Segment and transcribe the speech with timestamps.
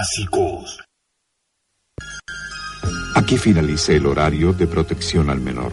[0.00, 0.80] clásicos.
[3.14, 5.72] Aquí finaliza el horario de protección al menor.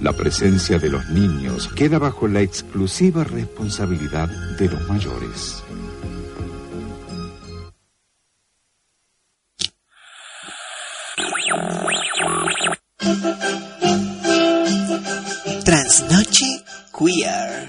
[0.00, 5.62] La presencia de los niños queda bajo la exclusiva responsabilidad de los mayores.
[15.64, 16.64] Transnoche
[16.96, 17.68] Queer.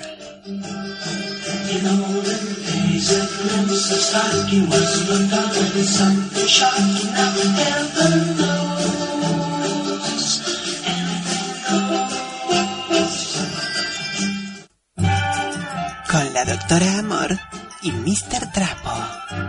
[16.08, 17.40] Con la doctora Amor
[17.82, 18.52] y Mr.
[18.54, 19.49] Trapo.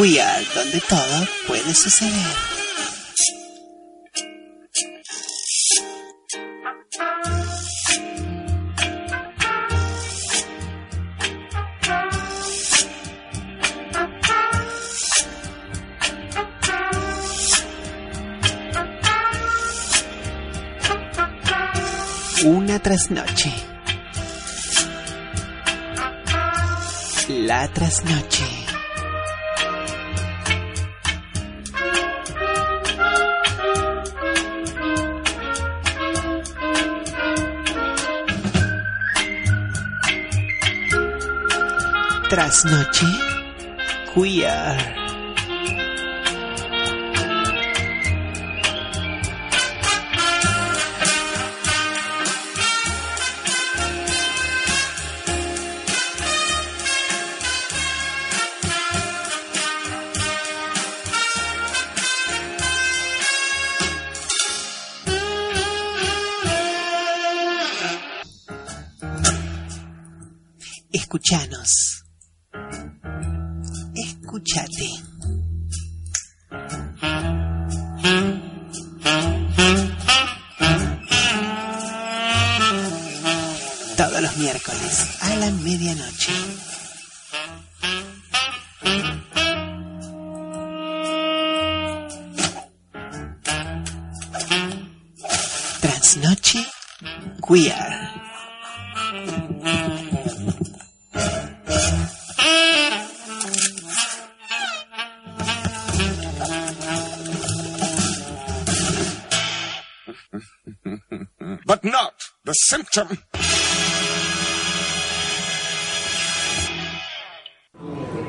[0.00, 2.10] Queer, donde todo puede suceder.
[22.46, 23.52] Una trasnoche.
[27.28, 28.59] La trasnoche.
[42.50, 43.06] Trasnoche
[44.12, 44.76] Queer.
[44.76, 44.99] Escuchanos.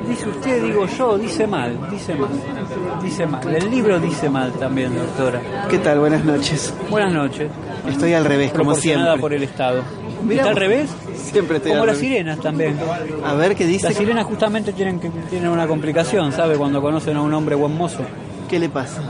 [0.08, 2.28] Dice usted, digo yo, dice mal, dice mal,
[3.02, 3.54] dice mal.
[3.54, 5.40] El libro dice mal también, doctora.
[5.70, 6.00] ¿Qué tal?
[6.00, 6.74] Buenas noches.
[6.90, 7.50] Buenas noches.
[7.88, 9.20] Estoy al revés, como Proporcionada siempre.
[9.20, 9.82] por el Estado.
[10.30, 10.90] ¿Está al revés?
[11.16, 12.10] Siempre estoy Como al las revés.
[12.10, 12.78] sirenas también.
[13.24, 13.86] A ver, ¿qué dice?
[13.88, 16.56] Las sirenas justamente tienen, que, tienen una complicación, ¿sabe?
[16.56, 18.02] Cuando conocen a un hombre buen mozo.
[18.48, 19.00] ¿Qué le pasa?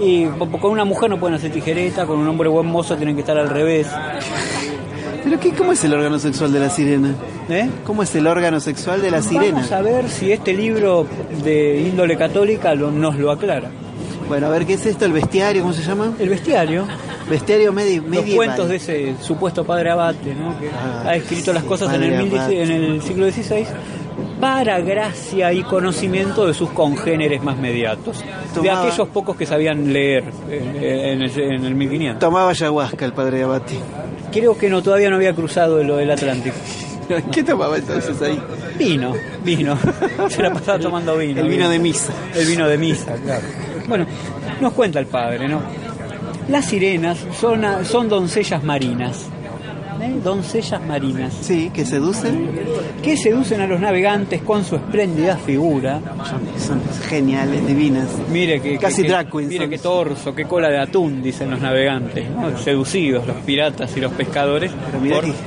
[0.00, 3.14] Y po- con una mujer no pueden hacer tijereta, con un hombre buen mozo tienen
[3.14, 3.88] que estar al revés.
[5.36, 7.14] ¿Pero qué, cómo es el órgano sexual de la sirena?
[7.48, 7.68] ¿Eh?
[7.84, 9.54] ¿Cómo es el órgano sexual de la sirena?
[9.56, 11.06] Vamos a ver si este libro
[11.42, 13.68] de índole católica lo- nos lo aclara.
[14.28, 15.04] Bueno, a ver, ¿qué es esto?
[15.04, 15.62] ¿El bestiario?
[15.62, 16.12] ¿Cómo se llama?
[16.20, 16.86] El bestiario,
[17.28, 18.36] Bestiario medi los medieval.
[18.36, 20.56] cuentos de ese supuesto padre abate, ¿no?
[20.60, 23.66] que Ah, ha escrito las cosas en el, mil- en el siglo XVI
[24.40, 28.24] para gracia y conocimiento de sus congéneres más mediatos, de
[28.54, 32.20] Tomaba- aquellos pocos que sabían leer eh, en el, en el 1500.
[32.20, 33.78] Tomaba ayahuasca el padre Abati.
[34.34, 36.56] Creo que no todavía no había cruzado el, el Atlántico.
[37.32, 38.36] ¿Qué tomaba entonces ahí?
[38.76, 39.14] Vino,
[39.44, 39.78] vino.
[40.28, 41.40] Se la pasaba tomando vino.
[41.40, 42.12] El vino de misa.
[42.34, 43.44] El vino de misa, claro.
[43.86, 44.06] Bueno,
[44.60, 45.62] nos cuenta el padre, ¿no?
[46.48, 49.28] Las sirenas son, son doncellas marinas.
[50.04, 50.20] ¿Eh?
[50.22, 51.32] Doncellas marinas.
[51.40, 52.50] Sí, que seducen.
[53.02, 56.00] Que seducen a los navegantes con su espléndida figura.
[56.58, 58.08] Son geniales, divinas.
[58.30, 61.60] Mire que, Casi que- drag queens Mire qué torso, qué cola de atún, dicen los
[61.60, 62.56] navegantes, ¿no?
[62.58, 64.70] seducidos los piratas y los pescadores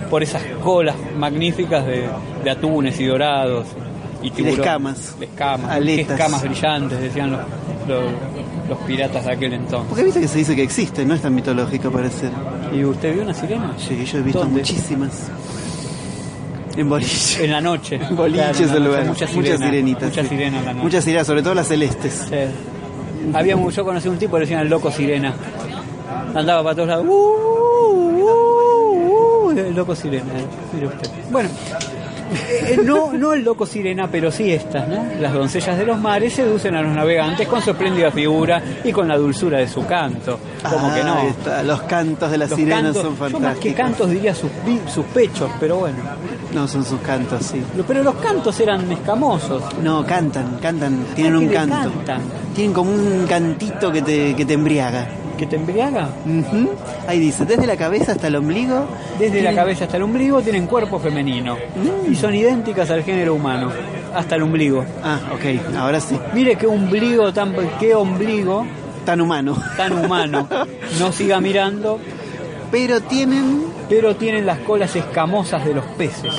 [0.10, 2.08] por, esas colas magníficas de,
[2.44, 3.68] de atunes y dorados
[4.22, 5.20] y, Y de escamas.
[5.20, 6.12] De escamas, Aletas.
[6.20, 7.42] escamas brillantes, decían los,
[7.88, 8.04] los,
[8.70, 9.88] los piratas de aquel entonces.
[9.90, 12.32] Porque viste que se dice que existe, no es tan mitológico parecer.
[12.74, 13.74] ¿Y usted vio una sirena?
[13.78, 14.60] Sí, yo he visto ¿Dónde?
[14.60, 15.30] muchísimas.
[16.76, 17.46] En boliche.
[17.46, 17.96] En la noche.
[17.96, 19.06] En boliche Claro, en lugar.
[19.06, 19.70] Muchas Muchas sirenas.
[19.70, 20.10] sirenitas.
[20.10, 20.30] Muchas sí.
[20.30, 20.84] sirenas en la noche.
[20.84, 22.28] Muchas sirenas, sobre todo las celestes.
[22.30, 22.36] Sí.
[23.34, 25.34] Había, yo conocí un tipo que le decían el loco sirena.
[26.36, 27.06] Andaba para todos lados.
[27.08, 30.26] Uh, uh, uh, el loco sirena.
[30.38, 30.46] eh.
[30.74, 31.10] Mire usted.
[31.32, 31.50] Bueno,
[32.30, 35.06] Eh, no, no el loco sirena, pero sí estas, ¿no?
[35.20, 39.08] Las doncellas de los mares seducen a los navegantes con su espléndida figura y con
[39.08, 40.40] la dulzura de su canto.
[40.70, 41.14] Como que no.
[41.14, 43.76] Ah, está, Los cantos de las Los sirenas cantos- son yo más que fantásticos.
[43.78, 44.50] cantos diría sus,
[44.94, 45.98] sus pechos, pero bueno.
[46.54, 47.62] No, son sus cantos, sí.
[47.88, 49.64] Pero los cantos eran escamosos.
[49.82, 51.76] No, cantan, cantan, tienen un canto.
[52.06, 52.22] cantan.
[52.56, 55.08] Tienen como un cantito que te, que te embriaga.
[55.38, 56.10] ¿Que te embriaga?
[56.26, 56.72] Ujú.
[57.08, 58.86] Ahí dice, desde la cabeza hasta el ombligo.
[59.20, 61.56] Desde la cabeza hasta el ombligo tienen cuerpo femenino
[62.10, 63.72] y son idénticas al género humano,
[64.16, 64.84] hasta el ombligo.
[65.04, 66.18] Ah, ok, ahora sí.
[66.34, 68.66] Mire qué ombligo tan qué ombligo
[69.06, 69.56] Tan humano.
[69.78, 70.48] tan humano.
[71.00, 72.00] No siga mirando,
[72.72, 73.64] Pero tienen.
[73.88, 76.34] pero tienen las colas escamosas de los peces,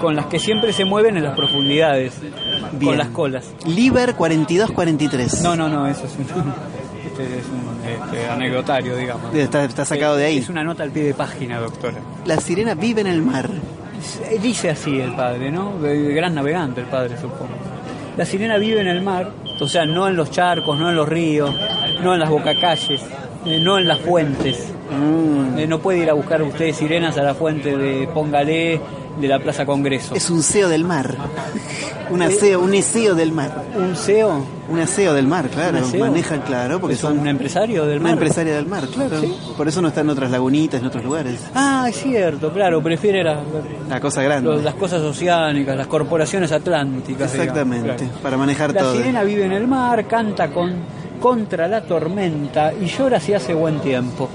[0.00, 2.14] con las que siempre se mueven en las profundidades,
[2.72, 2.90] Bien.
[2.90, 3.44] con las colas.
[3.64, 5.40] Liber 4243.
[5.42, 6.26] No, no, no, eso es un,
[7.22, 9.34] este es un este, anecdotario, digamos.
[9.34, 10.38] Está, está sacado de ahí.
[10.38, 11.98] Es una nota al pie de página, doctora.
[12.24, 13.48] La sirena vive en el mar.
[14.30, 15.74] Eh, Dice así el padre, ¿no?
[15.86, 17.48] Eh, Gran navegante el padre, supongo.
[18.16, 19.30] La sirena vive en el mar,
[19.60, 21.54] o sea, no en los charcos, no en los ríos,
[22.02, 23.00] no en las bocacalles,
[23.46, 24.72] eh, no en las fuentes.
[25.56, 28.80] Eh, no puede ir a buscar ustedes sirenas a la fuente de Póngale
[29.18, 30.14] de la Plaza Congreso.
[30.14, 31.14] Es un CEO del mar.
[32.10, 33.62] Un aseo, un eseo del mar.
[33.76, 35.78] un CEO, Un aseo del mar, claro.
[35.96, 38.12] Manejan, claro, porque es son un empresario del una mar.
[38.14, 39.20] empresaria del mar, claro.
[39.20, 39.32] ¿Sí?
[39.56, 41.38] Por eso no está en otras lagunitas, en otros lugares.
[41.54, 43.38] Ah, es cierto, claro, prefiere la-
[43.88, 44.50] La cosa grande.
[44.50, 47.30] los- las cosas oceánicas, las corporaciones atlánticas.
[47.32, 48.12] digamos, Exactamente, claro.
[48.24, 48.96] para manejar La todo.
[48.96, 50.72] sirena vive en el mar, canta con,
[51.20, 54.28] contra la tormenta y llora si hace buen tiempo.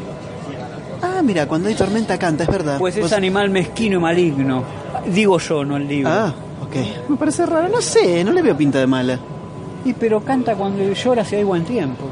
[1.17, 2.77] Ah, mira, cuando hay tormenta canta, es verdad.
[2.77, 4.63] Pues es Vos- animal mezquino y maligno.
[5.07, 6.09] Digo yo, no el libro.
[6.11, 7.09] Ah, ok.
[7.09, 9.19] Me parece raro, no sé, no le veo pinta de mala.
[9.85, 12.05] Y pero canta cuando llora si hay buen tiempo.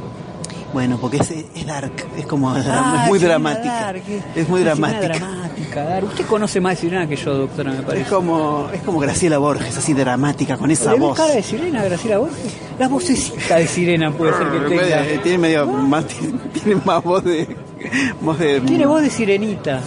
[0.73, 3.73] Bueno, porque es, es dark, es como Ah, es muy dramática.
[3.73, 4.01] Dark,
[4.35, 5.01] Es muy una dramática.
[5.19, 6.05] dramática, Dark.
[6.07, 8.09] Usted conoce más de sirena que yo, doctora, me Es parece.
[8.09, 11.17] como, es como Graciela Borges, así dramática, con esa ¿Le ves voz.
[11.17, 12.55] cara de sirena, Graciela Borges?
[12.79, 15.21] La vocecita de sirena puede ser que tenga.
[15.21, 16.05] Tiene medio más,
[16.53, 17.55] tiene más voz de,
[18.21, 19.81] voz de Tiene voz de sirenita.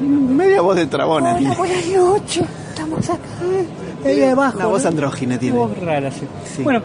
[0.00, 1.36] media voz de trabona.
[1.36, 1.54] tiene.
[1.56, 2.44] buenas noches.
[2.70, 3.18] Estamos acá.
[4.04, 4.56] Ahí abajo.
[4.58, 4.88] Una voz ¿no?
[4.90, 5.56] andrógina tiene.
[5.56, 6.22] Voz rara, sí.
[6.56, 6.62] Sí.
[6.62, 6.80] Bueno,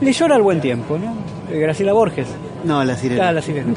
[0.00, 1.14] le llora al buen tiempo, ¿no?
[1.52, 2.26] Eh, Graciela Borges.
[2.64, 3.28] No, la sirena.
[3.28, 3.74] Ah, la sirena.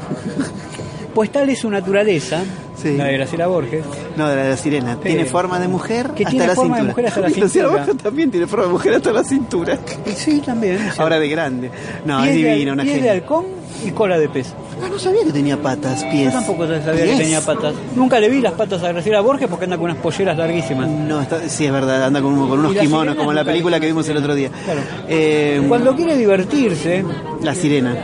[1.13, 2.41] Pues tal es su naturaleza,
[2.81, 2.95] Sí.
[2.95, 3.83] la de Graciela Borges,
[4.15, 4.99] No, de la, de la sirena.
[4.99, 6.91] Tiene forma de mujer Que hasta tiene la forma de cintura.
[6.93, 7.85] mujer hasta la Y Graciela cintura.
[7.85, 9.77] Borges también tiene forma de mujer hasta la cintura.
[10.05, 10.75] y sí, también.
[10.77, 10.99] es.
[10.99, 11.71] Ahora de grande.
[12.05, 13.13] No, es de- divina, una pies de genia.
[13.13, 13.45] halcón
[13.85, 14.53] y cola de pez.
[14.83, 16.25] Ah, no sabía que tenía patas, pies.
[16.25, 17.73] Yo tampoco sabía que tenía patas.
[17.95, 20.87] Nunca le vi las patas a Graciela Borges porque anda con unas polleras larguísimas.
[20.87, 24.07] No, está, sí, es verdad, anda con, con unos kimonos, como la película que vimos
[24.09, 24.49] el otro día.
[24.65, 24.79] Claro.
[25.07, 27.03] Eh, Cuando quiere divertirse,
[27.41, 27.95] La sirena.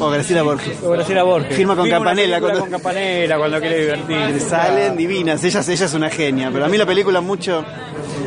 [0.00, 0.78] O Graciela Borges.
[0.84, 1.54] o Graciela Borges.
[1.56, 4.40] Firma con una Campanella cuando- con Campanella cuando quiere divertirse.
[4.40, 7.64] Salen divinas, ella, ella es una genia, pero a mí la película mucho...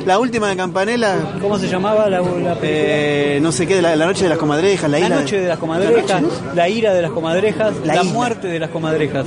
[0.06, 2.58] La última de Campanella, ¿Cómo se llamaba la, la película?
[2.62, 5.58] eh, no sé qué, la, la noche de las comadrejas, la La noche de las
[5.58, 6.22] comadrejas,
[6.54, 8.14] la ira de las comadrejas, La la, isla.
[8.14, 9.26] muerte de las comadrejas.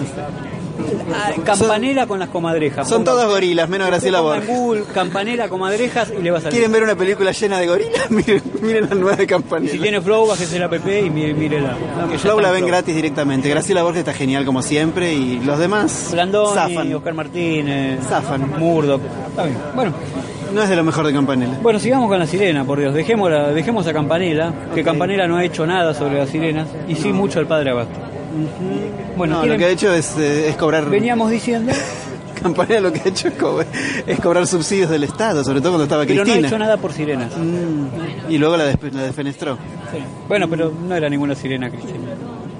[1.12, 2.88] Ah, Campanela con las comadrejas.
[2.88, 4.46] Son Ponga- todas gorilas, menos Graciela Borges.
[4.46, 6.42] Google, campanela, comadrejas y le va a.
[6.42, 8.10] ¿Quieren ver una película llena de gorilas?
[8.10, 9.72] miren, miren la nueva de Y Campanella.
[9.72, 11.76] si tiene Flow, bájese la app y mire, mírela.
[12.12, 12.68] Ya Flow la en ven Flow.
[12.70, 13.48] gratis directamente.
[13.48, 16.94] Graciela Borges está genial como siempre y los demás Blandoni, zafan.
[16.94, 18.48] Oscar Martínez, Zafan.
[18.58, 19.00] Murdoch.
[19.30, 19.58] Está bien.
[19.74, 19.92] Bueno,
[20.54, 21.58] No es de lo mejor de Campanella.
[21.60, 22.94] bueno, sigamos con la sirena, por Dios.
[22.94, 24.84] Dejemos, dejemos a Campanela, que.
[24.84, 27.98] Campanela no ha hecho nada sobre las sirenas y sí mucho el padre Abasto.
[29.16, 30.88] Bueno, no, ¿quieren- lo que ha hecho es, eh, es cobrar...
[30.88, 31.72] veníamos diciendo,
[32.42, 33.60] Campanella lo que ha hecho es, co-
[34.06, 36.48] es cobrar subsidios del Estado, sobre todo cuando estaba pero no ha Cristina.
[36.48, 37.32] hecho nada por sirenas.
[37.36, 39.56] Mm, y luego la, la defenestró.
[39.90, 39.98] Sí.
[40.28, 41.98] Bueno, pero no era ninguna sirena cristiana.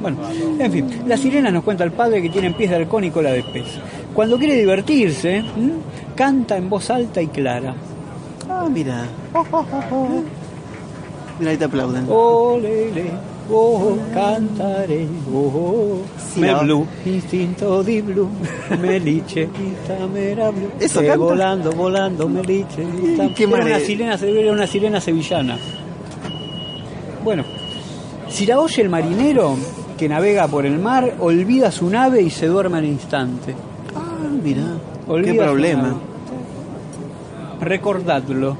[0.01, 0.17] Bueno,
[0.61, 3.31] en fin, la sirena nos cuenta el padre que tienen pies de halcón y cola
[3.33, 3.67] de pez.
[4.15, 5.45] Cuando quiere divertirse,
[6.15, 7.75] canta en voz alta y clara.
[8.49, 9.05] Ah, mira.
[11.39, 12.07] Mira, ahí te aplauden.
[12.11, 12.59] Oh,
[13.51, 18.29] oh, cantaré, oh, Sí, me la- blue, instinto di blue,
[18.81, 19.49] meliche,
[19.87, 20.71] tamera blue.
[20.79, 21.17] ¿Eso canta?
[21.17, 22.87] volando, volando, meliche,
[23.35, 25.57] qué era una sirena, era una sirena sevillana.
[27.25, 27.45] Bueno,
[28.29, 29.57] si la oye el marinero
[29.97, 33.55] que navega por el mar, olvida su nave y se duerme al instante.
[33.97, 34.63] Ah, mira.
[35.09, 35.97] Olvida Qué problema.
[37.61, 38.57] Recordadlo.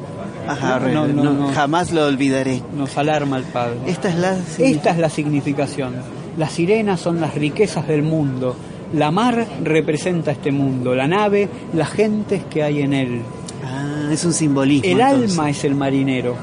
[0.49, 2.63] Ajá, No, no, no, jamás lo olvidaré.
[2.77, 3.77] Nos alarma el padre.
[3.87, 4.37] Esta es la...
[4.59, 5.95] Esta es la significación.
[6.37, 8.57] Las sirenas son las riquezas del mundo.
[8.95, 10.95] La mar representa este mundo.
[10.95, 13.23] La nave, las gentes que hay en él.
[13.65, 14.89] Ah, es un simbolismo.
[14.91, 15.31] El entonces.
[15.33, 16.35] alma es el marinero.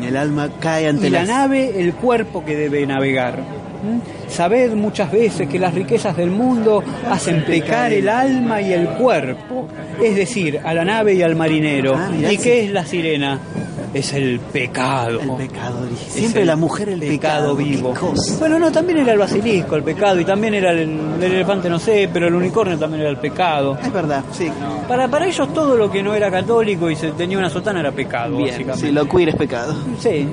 [0.00, 3.42] Mm, El alma cae ante y la las- nave el cuerpo que debe navegar.
[3.82, 4.30] ¿Mm?
[4.30, 9.68] Sabed muchas veces que las riquezas del mundo hacen pecar el alma y el cuerpo,
[10.02, 11.94] es decir, a la nave y al marinero.
[11.96, 13.38] Ah, ¿Y qué es la sirena?
[13.94, 15.20] Es el pecado.
[15.20, 15.86] El pecado.
[16.08, 17.56] Siempre el la mujer el pecado.
[17.56, 17.94] vivo.
[18.38, 20.80] Bueno, no, también era el basilisco, el pecado, y también era el,
[21.18, 23.78] el elefante, no sé, pero el unicornio también era el pecado.
[23.82, 24.50] Es verdad, sí.
[24.86, 27.92] Para, para ellos todo lo que no era católico y se tenía una sotana era
[27.92, 28.86] pecado, Bien, básicamente.
[28.88, 29.74] sí, lo queer es pecado.
[29.98, 30.28] Sí.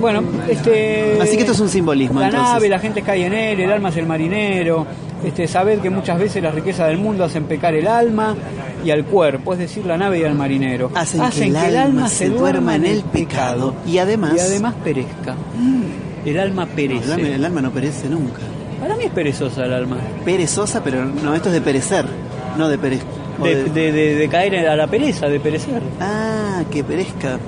[0.00, 1.18] Bueno, este.
[1.20, 2.52] Así que esto es un simbolismo, La entonces.
[2.54, 4.86] nave, la gente cae en él, el alma es el marinero.
[5.24, 8.36] Este, sabed que muchas veces las riquezas del mundo hacen pecar el alma
[8.84, 10.90] y al cuerpo, es decir, la nave y al marinero.
[10.94, 15.34] Hacen, que, el alma se duerma en el pecado y además, y además perezca.
[16.24, 17.12] El alma el, perece.
[17.12, 18.40] alma, el alma no perece nunca.
[18.80, 19.96] Para mí es perezosa el alma.
[20.24, 22.04] Perezosa, pero no, esto es de perecer,
[22.56, 23.00] no de perez.
[23.42, 25.80] de- de- de- de caer a la pereza, de perecer.
[26.00, 27.38] Ah, que perezca.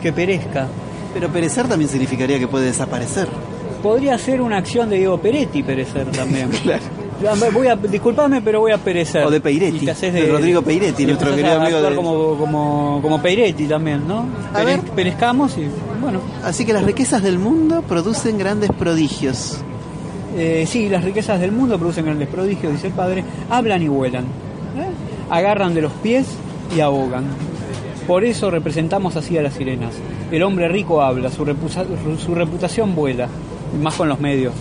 [0.00, 0.66] Que perezca.
[1.14, 3.28] Pero perecer también significaría que puede desaparecer.
[3.82, 6.50] Podría ser una acción de Diego Peretti perecer también.
[6.62, 7.52] Claro.
[7.54, 9.24] Voy a, disculpame, pero voy a perecer.
[9.24, 14.08] O de Peiretti, de Rodrigo Peiretti, nuestro querido amigo de- como, como, como Peiretti también,
[14.08, 14.26] ¿no?
[14.52, 14.80] A Pere- ver.
[14.90, 15.68] Perezcamos y,
[16.00, 19.58] bueno, Así que las riquezas del mundo producen grandes prodigios.
[20.36, 24.24] eh, sí, las riquezas del mundo producen grandes prodigios, dice el padre, hablan y vuelan,
[24.24, 24.88] ¿eh?
[25.30, 26.26] agarran de los pies
[26.76, 27.24] y ahogan.
[28.06, 29.94] Por eso representamos así a las sirenas.
[30.30, 31.84] El hombre rico habla, su, repusa-
[32.18, 33.28] su reputación vuela,
[33.80, 34.52] más con los medios.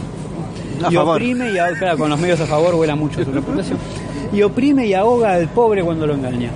[0.83, 1.15] A y favor.
[1.15, 3.77] oprime y ahoga, claro, con los medios a favor vuela mucho su reputación.
[4.33, 6.49] Y oprime y ahoga al pobre cuando lo engaña.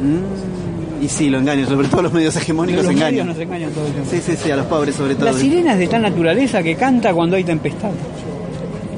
[0.00, 3.26] Mm, y sí, lo engañan, sobre todo los medios hegemónicos los medios engañan.
[3.28, 4.10] nos engañan todo el tiempo.
[4.10, 5.24] Sí, sí, sí, a los pobres sobre todo.
[5.26, 7.90] La sirena es de tal naturaleza que canta cuando hay tempestad.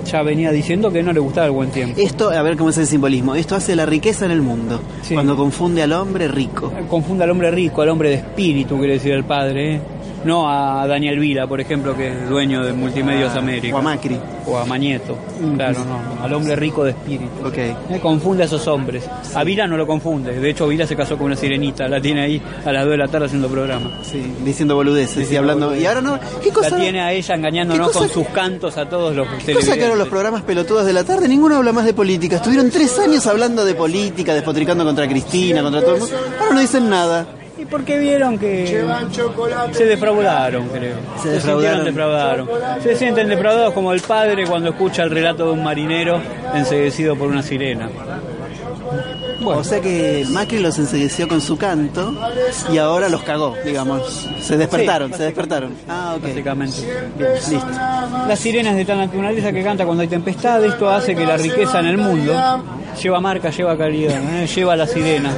[0.05, 2.01] Ya venía diciendo que no le gustaba el buen tiempo.
[2.01, 3.35] Esto, a ver cómo es el simbolismo.
[3.35, 4.81] Esto hace la riqueza en el mundo.
[5.03, 5.15] Sí.
[5.15, 6.73] Cuando confunde al hombre rico.
[6.89, 9.77] Confunde al hombre rico, al hombre de espíritu, quiere decir el padre.
[9.77, 9.81] ¿eh?
[10.25, 13.75] No a Daniel Vila, por ejemplo, que es dueño de Multimedios América.
[13.77, 14.19] O a Macri.
[14.47, 15.17] O a Mañeto.
[15.57, 17.47] Claro, no, al hombre rico de espíritu.
[17.47, 17.59] Ok.
[17.59, 19.05] Eh, Confunde a esos hombres.
[19.35, 20.39] A Vila no lo confunde.
[20.39, 21.89] De hecho, Vila se casó con una sirenita.
[21.89, 23.99] La tiene ahí a las 2 de la tarde haciendo programa.
[24.03, 25.67] Sí, diciendo boludeces y Diciendo hablando.
[25.67, 25.85] boludeces.
[25.85, 26.19] Y ahora no.
[26.43, 26.71] ¿Qué cosa?
[26.71, 29.75] La tiene a ella engañándonos ¿Qué cosa con sus cantos a todos los ¿Qué cosa
[29.75, 31.29] que ahora los programas pelotudos de la tarde?
[31.29, 32.37] Ninguno habla más de política.
[32.37, 36.17] Estuvieron tres años hablando de política, despotricando contra Cristina, contra todo el mundo.
[36.41, 37.27] Ahora no dicen nada.
[37.59, 38.67] Y porque vieron que
[39.73, 40.97] se defraudaron, creo.
[41.17, 41.85] Se Se, defraudaron.
[41.85, 42.49] sintieron defraudaron.
[42.83, 46.21] Se sienten defraudados como el padre cuando escucha el relato de un marinero
[46.55, 47.89] enseguecido por una sirena.
[49.43, 52.15] Bueno, O sea que Macri los ensegueció con su canto
[52.73, 54.29] y ahora los cagó, digamos.
[54.41, 55.73] Se despertaron, Sí, se despertaron.
[55.89, 56.23] Ah, ok.
[56.25, 56.77] básicamente.
[57.19, 57.67] Bien, listo.
[58.29, 60.65] La sirena es de tal naturaleza que canta cuando hay tempestad.
[60.65, 62.33] Esto hace que la riqueza en el mundo
[63.01, 64.47] lleva marca, lleva calidad, ¿eh?
[64.55, 65.33] lleva la sirena.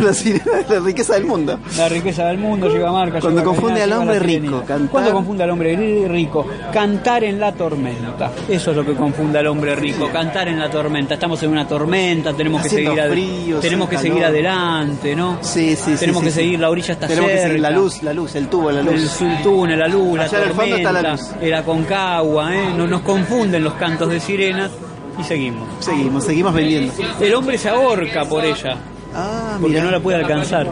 [0.00, 1.58] La sirena es la riqueza del mundo.
[1.76, 3.20] La riqueza del mundo lleva marca.
[3.20, 7.24] Cuando lleva confunde calidad, al hombre rico, cantar- Cuando confunde al hombre ri- rico, cantar
[7.24, 8.30] en la tormenta.
[8.48, 11.14] Eso es lo que confunde al hombre rico, cantar en la tormenta.
[11.14, 15.38] Estamos en una tormenta, tenemos que seguir ade- frío, tenemos que seguir adelante, ¿no?
[15.40, 15.96] Sí, sí, sí.
[15.98, 18.48] Tenemos sí, que seguir, la orilla está Tenemos que seguir la luz, la luz, el
[18.48, 18.94] tubo, la luz.
[18.94, 21.42] El sultún, la luz, la Allá en el fondo está la tormenta, luz.
[21.42, 22.74] el aconcagua, ¿eh?
[22.76, 24.70] No nos confunden los cantos de sirenas
[25.18, 25.68] y seguimos.
[25.80, 26.92] Seguimos, seguimos vendiendo.
[27.20, 28.76] El hombre se ahorca por ella,
[29.14, 30.66] Ah, porque no la puede alcanzar.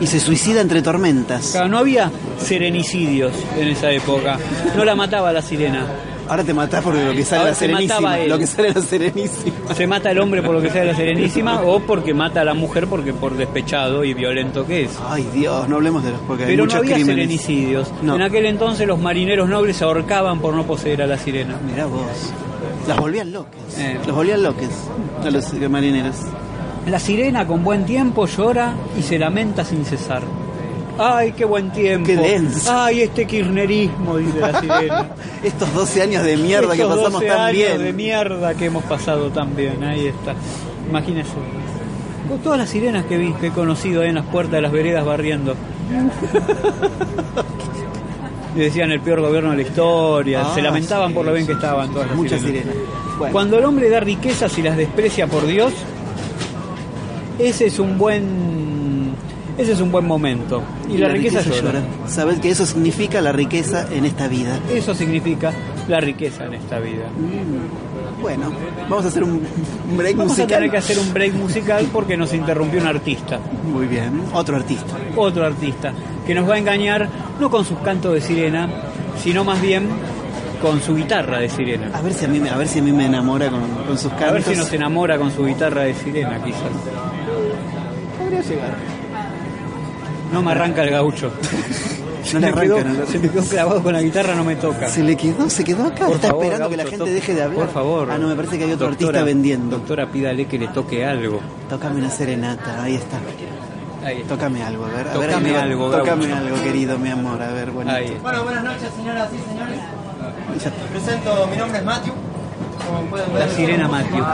[0.00, 1.50] Y se suicida entre tormentas.
[1.52, 4.38] Claro, no había serenicidios en esa época.
[4.76, 5.86] No la mataba la sirena.
[6.30, 8.18] Ahora te matás por lo que sale Ahora la serenísima.
[8.18, 9.74] Lo que sale la serenísima.
[9.74, 12.44] Se mata el hombre por lo que sea de la serenísima o porque mata a
[12.44, 14.96] la mujer porque por despechado y violento que es.
[15.08, 17.16] Ay Dios, no hablemos de los porque hay Pero no muchos había crímenes.
[17.16, 17.92] serenicidios.
[18.02, 18.14] No.
[18.14, 21.58] En aquel entonces los marineros nobles se ahorcaban por no poseer a la sirena.
[21.68, 22.00] Mirá vos.
[22.86, 23.60] Las volvían locas.
[23.78, 23.98] Eh.
[24.06, 24.70] Los volvían locas
[25.24, 26.14] a los marineros.
[26.86, 30.22] La sirena con buen tiempo llora y se lamenta sin cesar.
[31.02, 32.06] ¡Ay, qué buen tiempo!
[32.06, 32.70] Qué denso.
[32.72, 34.18] ¡Ay, este kirchnerismo!
[34.18, 35.06] Dice la sirena.
[35.42, 37.78] Estos 12 años de mierda que pasamos 12 tan años bien.
[37.82, 40.34] de mierda que hemos pasado tan bien, ahí está.
[40.88, 41.30] Imagínese.
[42.28, 44.72] Con todas las sirenas que vi, que he conocido ahí en las puertas de las
[44.72, 45.54] veredas barriendo.
[48.54, 51.46] Y decían el peor gobierno de la historia, Ah, se lamentaban sí, por lo bien
[51.46, 52.64] que sí, estaban sí, todas las Muchas sirenas.
[52.64, 52.88] sirenas.
[53.18, 55.72] Bueno, Cuando el hombre da riquezas y las desprecia por Dios,
[57.38, 58.79] ese es un buen
[59.60, 60.62] ese es un buen momento.
[60.88, 61.80] Y, la, riqueza, llora.
[62.06, 64.58] Sabed que eso significa la riqueza en esta vida.
[64.72, 65.52] Eso significa
[65.88, 67.04] la riqueza en esta vida.
[68.20, 68.52] Bueno,
[68.88, 69.30] vamos a hacer un
[69.90, 70.58] un break Vamos a musical.
[70.58, 73.38] tener que hacer un break musical porque nos interrumpió un artista,
[73.72, 74.22] Muy bien.
[74.34, 74.94] Otro artista.
[75.16, 75.92] otro artista,
[76.26, 77.08] que nos va a engañar
[77.40, 78.68] no con sus cantos de sirena,
[79.22, 79.88] sino más bien
[80.60, 81.90] con su guitarra de sirena.
[81.94, 83.96] A ver si a mí, me- a ver si a mí me enamora con, con
[83.96, 84.28] sus cantos.
[84.28, 86.60] A ver si nos enamora con su guitarra de sirena, quizás.
[88.18, 88.99] Podría llegar.
[90.32, 91.30] No me arranca el gaucho.
[92.32, 94.88] No le arranca, no Se me quedó clavado con la guitarra, no me toca.
[94.88, 96.06] Se le quedó, se quedó acá.
[96.06, 97.58] Por Está favor, esperando que la gente toque- deje de hablar.
[97.64, 98.08] Por favor.
[98.10, 99.78] Ah, no, me parece que hay otro Doctora- artista vendiendo.
[99.78, 101.40] Doctora, pídale que le toque algo.
[101.68, 103.18] Tócame una serenata, ahí está.
[104.06, 104.34] Ahí está.
[104.36, 105.08] Tócame algo, a ver.
[105.08, 106.44] A ver, Tócame algo, Tócame Gaucho.
[106.44, 107.42] algo, querido, mi amor.
[107.42, 107.92] A ver, bueno.
[108.22, 109.78] Bueno, buenas noches, señoras y señores.
[110.62, 112.12] Ya- Me presento, mi nombre es Matthew.
[112.86, 114.24] Como pueden ver, La sirena Matthew.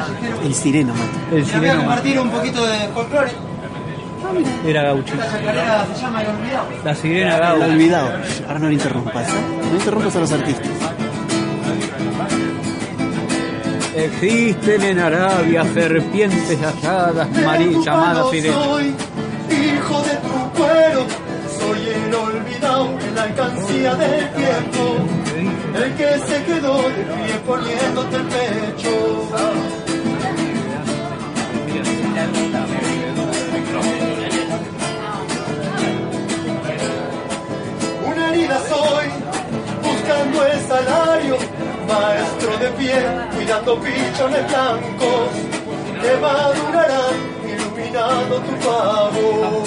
[0.44, 1.18] El sireno, Mati.
[1.32, 3.30] El Les voy a sireno compartir un poquito de folclore.
[4.66, 5.14] Era gaucho.
[5.14, 6.66] Esta chacarera se llama El Olvidado.
[6.84, 7.64] La sirena El gaucho.
[7.64, 8.10] olvidado.
[8.46, 9.32] Ahora no lo interrumpas, ¿eh?
[9.70, 10.68] No interrumpas a los artistas.
[13.94, 18.62] Existen en Arabia serpientes asadas mari- llamadas sirenas.
[18.64, 18.94] Soy
[19.50, 21.06] hijo de tu cuero,
[21.58, 24.96] soy el olvidado en la alcancía del tiempo,
[25.76, 29.25] el que se quedó de pie poniéndote el pecho.
[40.36, 41.36] Buscando el salario,
[41.88, 42.94] maestro de pie,
[43.34, 45.30] cuidando pichones blancos,
[46.02, 47.14] que madurarán
[47.44, 49.64] iluminando tu pago.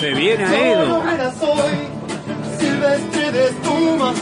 [0.00, 1.02] Se viene a Edo.
[1.38, 1.88] soy,
[2.58, 4.12] silvestre de espuma,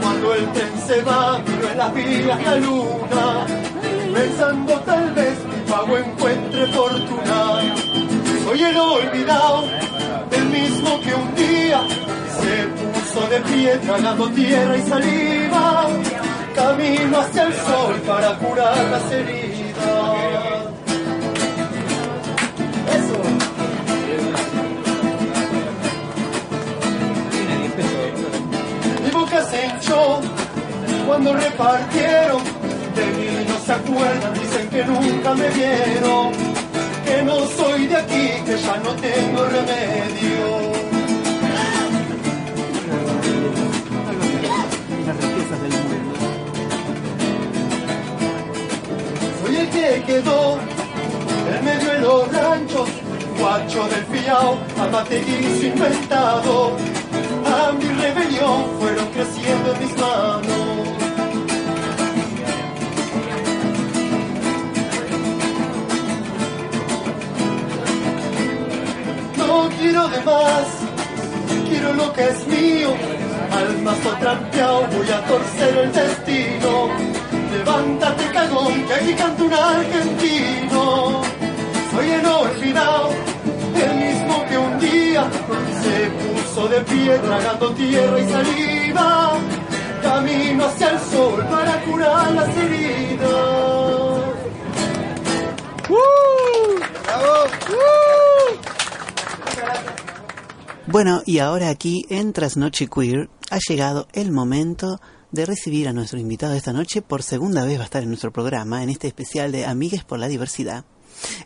[0.00, 3.46] cuando el tren se va, miro en las vías la luna,
[4.12, 7.77] pensando tal vez mi pago encuentre fortuna.
[8.48, 9.64] Soy el olvidado,
[10.30, 11.82] el mismo que un día
[12.40, 15.86] se puso de pie tragando tierra y saliva,
[16.54, 19.74] camino hacia el sol para curar las heridas.
[29.12, 30.20] Boca se hinchó
[31.06, 32.42] cuando repartieron.
[32.96, 36.47] De mí no se acuerdan, dicen que nunca me vieron.
[37.08, 40.44] Que no soy de aquí, que ya no tengo remedio.
[49.40, 50.58] Soy el que quedó
[51.56, 52.88] en medio de los ranchos,
[53.38, 56.76] guacho del fiao, amateguizo inventado.
[57.46, 60.77] A mi rebelión fueron creciendo en mis manos.
[69.98, 70.66] Quiero de más,
[71.68, 72.90] quiero lo que es mío.
[73.50, 76.88] Al mazo trampeado voy a torcer el destino.
[77.52, 81.22] Levántate cagón, que aquí canta un argentino.
[81.90, 83.10] Soy el olvidado,
[83.74, 85.28] el mismo que un día
[85.82, 89.32] se puso de pie tragando tierra y saliva.
[90.02, 93.98] Camino hacia el sol para curar las heridas.
[100.90, 104.98] Bueno, y ahora aquí en Trasnoche Queer ha llegado el momento
[105.32, 107.02] de recibir a nuestro invitado esta noche.
[107.02, 110.18] Por segunda vez va a estar en nuestro programa, en este especial de Amigues por
[110.18, 110.86] la Diversidad.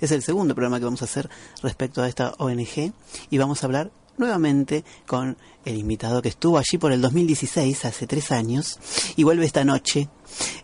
[0.00, 1.28] Es el segundo programa que vamos a hacer
[1.60, 2.92] respecto a esta ONG
[3.30, 8.06] y vamos a hablar nuevamente con el invitado que estuvo allí por el 2016, hace
[8.06, 8.78] tres años,
[9.16, 10.08] y vuelve esta noche.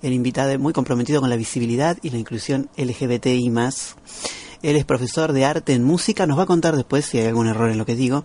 [0.02, 3.50] El invitado muy comprometido con la visibilidad y la inclusión LGBTI
[4.62, 7.46] él es profesor de arte en música, nos va a contar después si hay algún
[7.46, 8.24] error en lo que digo.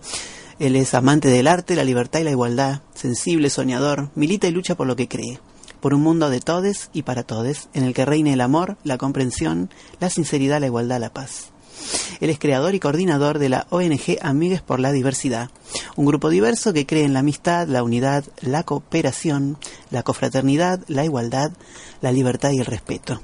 [0.58, 4.76] Él es amante del arte, la libertad y la igualdad, sensible, soñador, milita y lucha
[4.76, 5.40] por lo que cree,
[5.80, 8.96] por un mundo de todes y para todes, en el que reine el amor, la
[8.96, 11.50] comprensión, la sinceridad, la igualdad, la paz.
[12.20, 15.50] Él es creador y coordinador de la ONG Amigues por la Diversidad,
[15.96, 19.58] un grupo diverso que cree en la amistad, la unidad, la cooperación,
[19.90, 21.52] la cofraternidad, la igualdad,
[22.00, 23.20] la libertad y el respeto.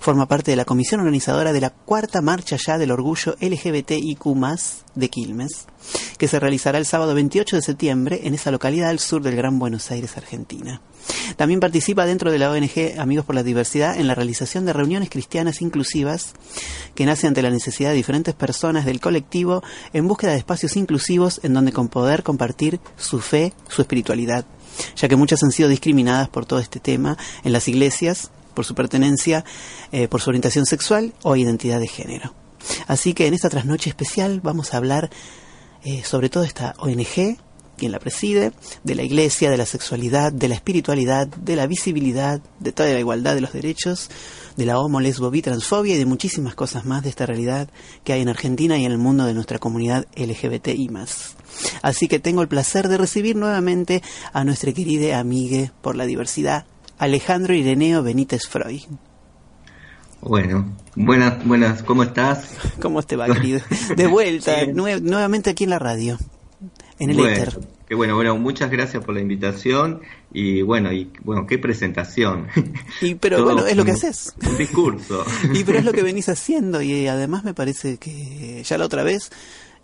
[0.00, 4.24] Forma parte de la comisión organizadora de la cuarta marcha ya del orgullo LGBTIQ
[4.94, 5.66] de Quilmes,
[6.18, 9.58] que se realizará el sábado 28 de septiembre en esa localidad al sur del Gran
[9.58, 10.80] Buenos Aires, Argentina.
[11.36, 15.10] También participa dentro de la ONG Amigos por la Diversidad en la realización de reuniones
[15.10, 16.32] cristianas inclusivas
[16.94, 19.62] que nace ante la necesidad de diferentes personas del colectivo
[19.92, 24.46] en búsqueda de espacios inclusivos en donde con poder compartir su fe, su espiritualidad,
[24.96, 28.74] ya que muchas han sido discriminadas por todo este tema en las iglesias por su
[28.74, 29.44] pertenencia,
[29.92, 32.34] eh, por su orientación sexual o identidad de género.
[32.88, 35.10] Así que en esta trasnoche especial vamos a hablar
[35.84, 37.38] eh, sobre todo esta ONG,
[37.76, 42.40] quien la preside, de la iglesia, de la sexualidad, de la espiritualidad, de la visibilidad,
[42.58, 44.10] de toda la igualdad de los derechos,
[44.56, 47.68] de la homo, lesbo, bi, transfobia y de muchísimas cosas más de esta realidad
[48.02, 50.90] que hay en Argentina y en el mundo de nuestra comunidad LGBTI+.
[51.82, 56.64] Así que tengo el placer de recibir nuevamente a nuestra querida amiga por la diversidad,
[56.98, 58.82] Alejandro Ireneo Benítez Freud.
[60.20, 62.54] Bueno, buenas, buenas, ¿cómo estás?
[62.80, 63.60] ¿Cómo te va, querido?
[63.96, 64.66] De vuelta, Sí.
[64.72, 66.18] nue- nuevamente aquí en la radio,
[66.98, 67.58] en el bueno, éter.
[67.86, 70.00] Qué bueno, bueno, muchas gracias por la invitación
[70.32, 72.48] y bueno, y bueno, qué presentación.
[73.00, 74.34] Y pero Todo bueno, es lo que haces.
[74.44, 75.24] Un discurso.
[75.54, 79.04] Y pero es lo que venís haciendo y además me parece que ya la otra
[79.04, 79.30] vez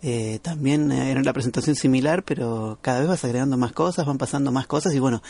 [0.05, 4.51] eh, también era la presentación similar, pero cada vez vas agregando más cosas, van pasando
[4.51, 5.23] más cosas y bueno,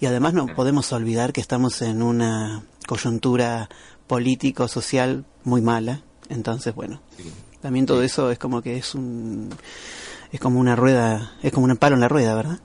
[0.00, 3.68] y además no podemos olvidar que estamos en una coyuntura
[4.06, 7.02] político-social muy mala, entonces bueno,
[7.60, 9.50] también todo eso es como que es un
[10.32, 12.60] es como una rueda, es como un palo en la rueda, ¿verdad?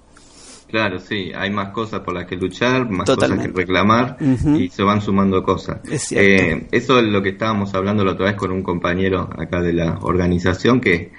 [0.69, 3.49] Claro, sí, hay más cosas por las que luchar, más Totalmente.
[3.49, 4.17] cosas que reclamar
[4.55, 5.79] y se van sumando cosas.
[5.89, 6.29] Es cierto.
[6.29, 9.73] Eh, eso es lo que estábamos hablando la otra vez con un compañero acá de
[9.73, 11.11] la organización, que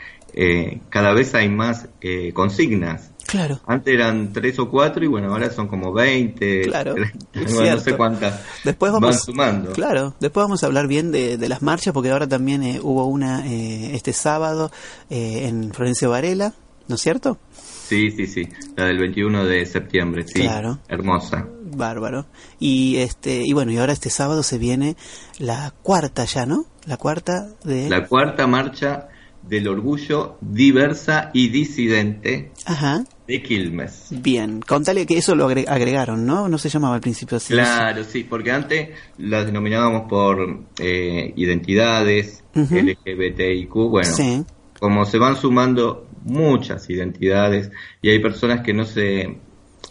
[0.43, 3.11] eh, cada vez hay más eh, consignas.
[3.27, 3.61] Claro.
[3.67, 6.63] Antes eran tres o cuatro y bueno, ahora son como 20.
[6.63, 6.95] Claro,
[7.35, 9.73] Bueno, no sé cuántas Después van vamos, sumando.
[9.73, 13.05] claro, después vamos a hablar bien de, de las marchas, porque ahora también eh, hubo
[13.05, 14.73] una eh, este sábado
[15.11, 16.55] eh, en Florencio Varela,
[16.89, 17.39] ¿no es cierto?
[17.87, 20.79] Sí, sí, sí, la del 21 de septiembre, sí, Claro.
[20.89, 21.47] hermosa.
[21.73, 22.27] Bárbaro.
[22.59, 24.97] Y este y bueno, y ahora este sábado se viene
[25.39, 26.65] la cuarta ya, ¿no?
[26.87, 29.07] La cuarta de La cuarta marcha
[29.51, 33.05] del orgullo diversa y disidente Ajá.
[33.27, 34.07] de Quilmes.
[34.11, 36.49] Bien, contale que eso lo agre- agregaron, ¿no?
[36.49, 37.53] No se llamaba al principio así.
[37.53, 42.77] Claro, sí, porque antes las denominábamos por eh, identidades, Ujú.
[42.77, 44.45] LGBTIQ, bueno, Sí.
[44.79, 47.71] como se van sumando muchas identidades
[48.03, 49.37] y hay personas que no se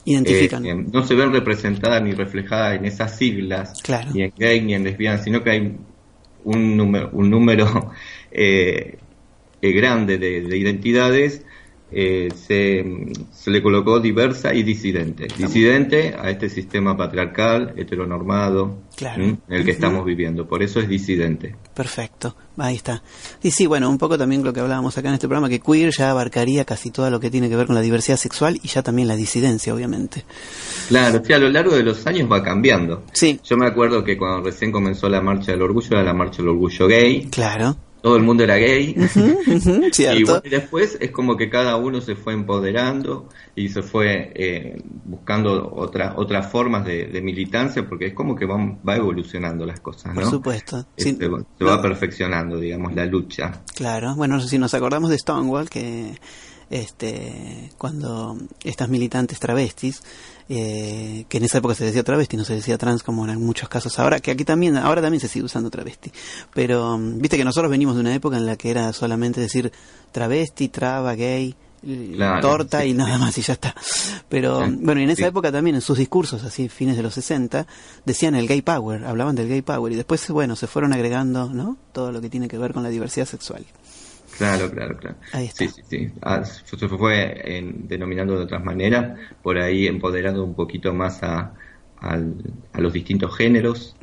[0.05, 0.65] Identifican.
[0.65, 4.09] eh, no se ven representadas ni reflejadas en esas siglas, Claro.
[4.13, 5.75] ni en gay ni en lesbiana, sino que hay
[6.45, 7.91] un número, un número
[8.31, 8.97] eh,
[9.61, 11.43] eh, grande de, de identidades,
[11.91, 12.85] eh, se,
[13.31, 15.27] se le colocó diversa y disidente.
[15.35, 19.23] Disidente a este sistema patriarcal, heteronormado, Claro.
[19.23, 20.47] en el que estamos viviendo.
[20.47, 21.55] Por eso es disidente.
[21.73, 23.01] Perfecto, ahí está.
[23.41, 25.91] Y sí, bueno, un poco también lo que hablábamos acá en este programa, que queer
[25.91, 28.83] ya abarcaría casi todo lo que tiene que ver con la diversidad sexual y ya
[28.83, 30.25] también la disidencia, obviamente.
[30.89, 33.03] Claro, sí, a lo largo de los años va cambiando.
[33.13, 33.39] Sí.
[33.43, 36.49] Yo me acuerdo que cuando recién comenzó la marcha del orgullo era la marcha del
[36.49, 37.27] orgullo gay.
[37.31, 37.77] Claro.
[38.01, 38.95] Todo el mundo era gay.
[38.97, 40.25] y, cierto.
[40.25, 44.81] bueno, y después es como que cada uno se fue empoderando y se fue eh,
[45.05, 49.79] buscando otras otras formas de, de militancia porque es como que van, va evolucionando las
[49.79, 50.21] cosas, ¿no?
[50.21, 50.85] Por supuesto.
[50.95, 51.45] Este, Sí, se no.
[51.65, 53.61] va perfeccionando, digamos, la lucha.
[53.75, 56.17] Claro, bueno, si nos acordamos de Stonewall, que
[56.69, 60.03] este cuando estas militantes travestis,
[60.49, 63.69] eh, que en esa época se decía travesti, no se decía trans como en muchos
[63.69, 66.11] casos ahora, que aquí también, ahora también se sigue usando travesti.
[66.53, 69.71] Pero mm, viste que nosotros venimos de una época en la que era solamente decir
[70.11, 72.87] travesti, traba, gay, Claro, torta sí.
[72.89, 73.73] y nada más y ya está.
[74.27, 75.27] Pero Sí, mm, bueno, y en esa sí.
[75.29, 77.67] época también en sus discursos, así fines de los 60,
[78.05, 81.77] decían el gay power, hablaban del gay power y después, bueno, se fueron agregando, ¿no?
[81.93, 83.65] Todo lo que tiene que ver con la diversidad sexual.
[84.39, 85.15] Claro, claro, claro.
[85.33, 85.65] Ahí está.
[85.65, 86.11] Sí, sí, sí.
[86.21, 91.53] Ah, se fue en- denominando de otras maneras, por ahí empoderando un poquito más a,
[91.99, 92.35] al-
[92.73, 93.95] a los distintos géneros.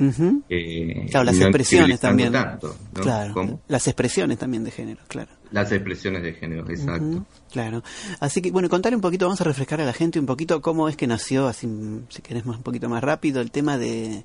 [0.48, 2.32] Eh, Claro, las no expresiones también.
[2.32, 3.02] tanto, ¿no?
[3.02, 3.60] Claro, ¿Cómo?
[3.68, 5.30] las expresiones también de género, claro.
[5.50, 7.24] Las expresiones de género, exacto.
[7.52, 7.82] Claro.
[8.20, 10.88] Así que, bueno, contale un poquito, vamos a refrescar a la gente un poquito cómo
[10.88, 11.68] es que nació, así,
[12.08, 14.24] si querés más, un poquito más rápido, el tema de,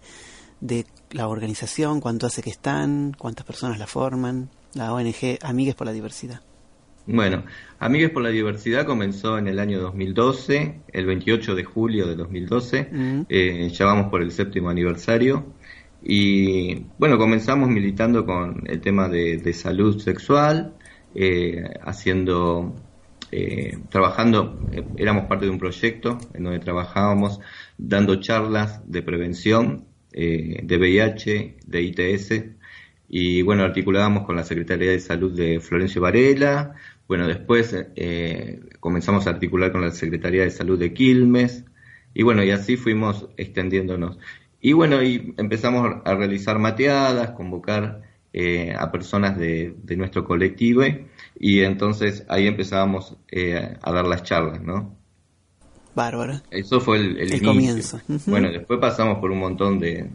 [0.60, 5.88] de la organización, cuánto hace que están, cuántas personas la forman, la ONG Amigues por
[5.88, 6.42] la Diversidad.
[7.08, 7.44] Bueno,
[7.80, 12.90] Amigues por la Diversidad comenzó en el año 2012, el 28 de julio de 2012,
[12.92, 13.22] Mm.
[13.28, 15.46] eh, ya vamos por el séptimo aniversario,
[16.04, 20.74] y bueno, comenzamos militando con el tema de, de salud sexual,
[21.16, 22.76] eh, haciendo,
[23.32, 27.40] eh, trabajando, eh, éramos parte de un proyecto en donde trabajábamos
[27.78, 32.44] dando charlas de prevención eh, de VIH, de ITS,
[33.14, 36.76] y bueno, articulábamos con la Secretaría de Salud de Florencio Varela,
[37.10, 41.66] bueno, después eh, comenzamos a articular con la Secretaría de Salud de Quilmes,
[42.14, 44.18] y bueno, y así fuimos extendiéndonos.
[44.62, 50.84] Y bueno, y empezamos a realizar mateadas, convocar eh, a personas de, de nuestro colectivo,
[51.38, 54.96] y entonces ahí empezábamos eh, a dar las charlas, ¿no?
[55.94, 56.40] Bárbaro.
[56.50, 58.00] Eso fue el, el El comienzo.
[58.28, 60.10] Bueno, después pasamos por un montón de,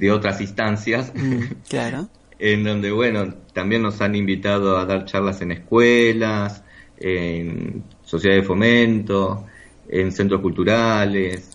[0.00, 2.08] de otras instancias, Mm, claro.
[2.40, 6.64] en donde, bueno, también nos han invitado a dar charlas en escuelas,
[6.98, 9.46] en sociedades de fomento,
[9.88, 11.49] en centros culturales.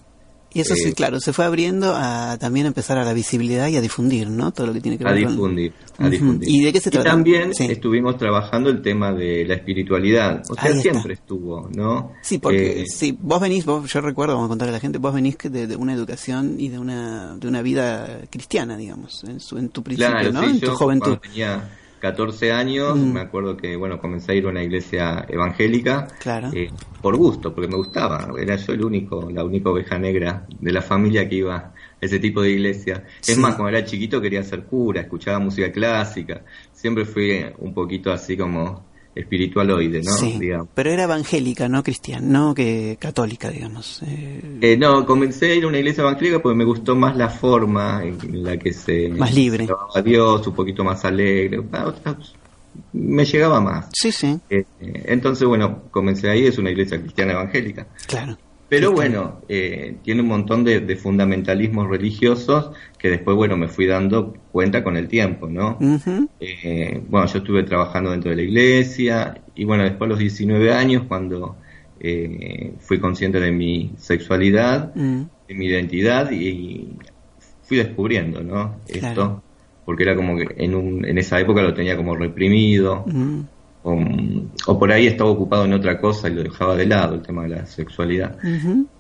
[0.56, 3.76] Y eso sí, Eh, claro, se fue abriendo a también empezar a la visibilidad y
[3.76, 4.52] a difundir, ¿no?
[4.54, 5.34] Todo lo que tiene que a ver con...
[5.34, 6.10] difundir, a Ujú.
[6.12, 6.50] difundir.
[6.50, 7.10] ¿Y de qué se trata?
[7.12, 7.66] también Sí.
[7.66, 12.14] estuvimos trabajando el tema de la espiritualidad, o sea, siempre estuvo, ¿no?
[12.22, 14.98] Sí, porque Eh, sí, vos venís, vos, yo recuerdo, vamos a contarle a la gente,
[14.98, 19.42] vos venís de, de una educación y de una, de una vida cristiana, digamos, en,
[19.42, 20.42] su, en tu principio, Claro, ¿no?
[20.42, 21.04] sí, en yo tu juventud.
[21.06, 21.70] cuando tenía
[22.10, 23.14] 14 años, Mm.
[23.14, 26.52] me acuerdo que, bueno, comencé a ir a una iglesia evangélica Claro.
[26.52, 26.70] eh,
[27.02, 28.28] por gusto, porque me gustaba.
[28.40, 32.20] Era yo el único, la única oveja negra de la familia que iba a ese
[32.20, 33.06] tipo de iglesia.
[33.26, 36.46] Es más, cuando era chiquito quería ser cura, escuchaba música clásica.
[36.72, 40.12] Siempre fui un poquito así como espiritualoide, ¿no?
[40.12, 40.68] sí, Digamos.
[40.74, 44.02] pero era evangélica, no cristiana, no que católica, digamos.
[44.06, 47.30] Eh, Eh, no, comencé a ir a una iglesia evangélica porque me gustó más la
[47.30, 49.10] forma en la que se...
[49.10, 49.68] Más libre.
[49.96, 51.64] a Dios, un poquito más alegre.
[51.72, 51.94] Ah,
[52.94, 53.88] Me llegaba más.
[53.94, 57.88] sí, sí, Eh, entonces, bueno, comencé ahí, es una iglesia cristiana evangélica.
[58.08, 58.38] claro.
[58.80, 63.86] Pero bueno, eh, tiene un montón de, de fundamentalismos religiosos que después, bueno, me fui
[63.86, 65.78] dando cuenta con el tiempo, ¿no?
[66.40, 70.74] Eh, bueno, yo estuve trabajando dentro de la iglesia y bueno, después a los 19
[70.74, 71.58] años, cuando
[72.00, 76.90] eh, fui consciente de mi sexualidad, Mm, de mi identidad y
[77.64, 78.78] fui descubriendo, ¿no?
[78.88, 79.44] Esto,
[79.86, 83.06] porque era como que en, un, en esa época lo tenía como reprimido.
[83.08, 83.42] Mm,
[83.88, 83.98] o,
[84.68, 87.44] o por ahí estaba ocupado en otra cosa y lo dejaba de lado, el tema
[87.44, 88.36] de la sexualidad.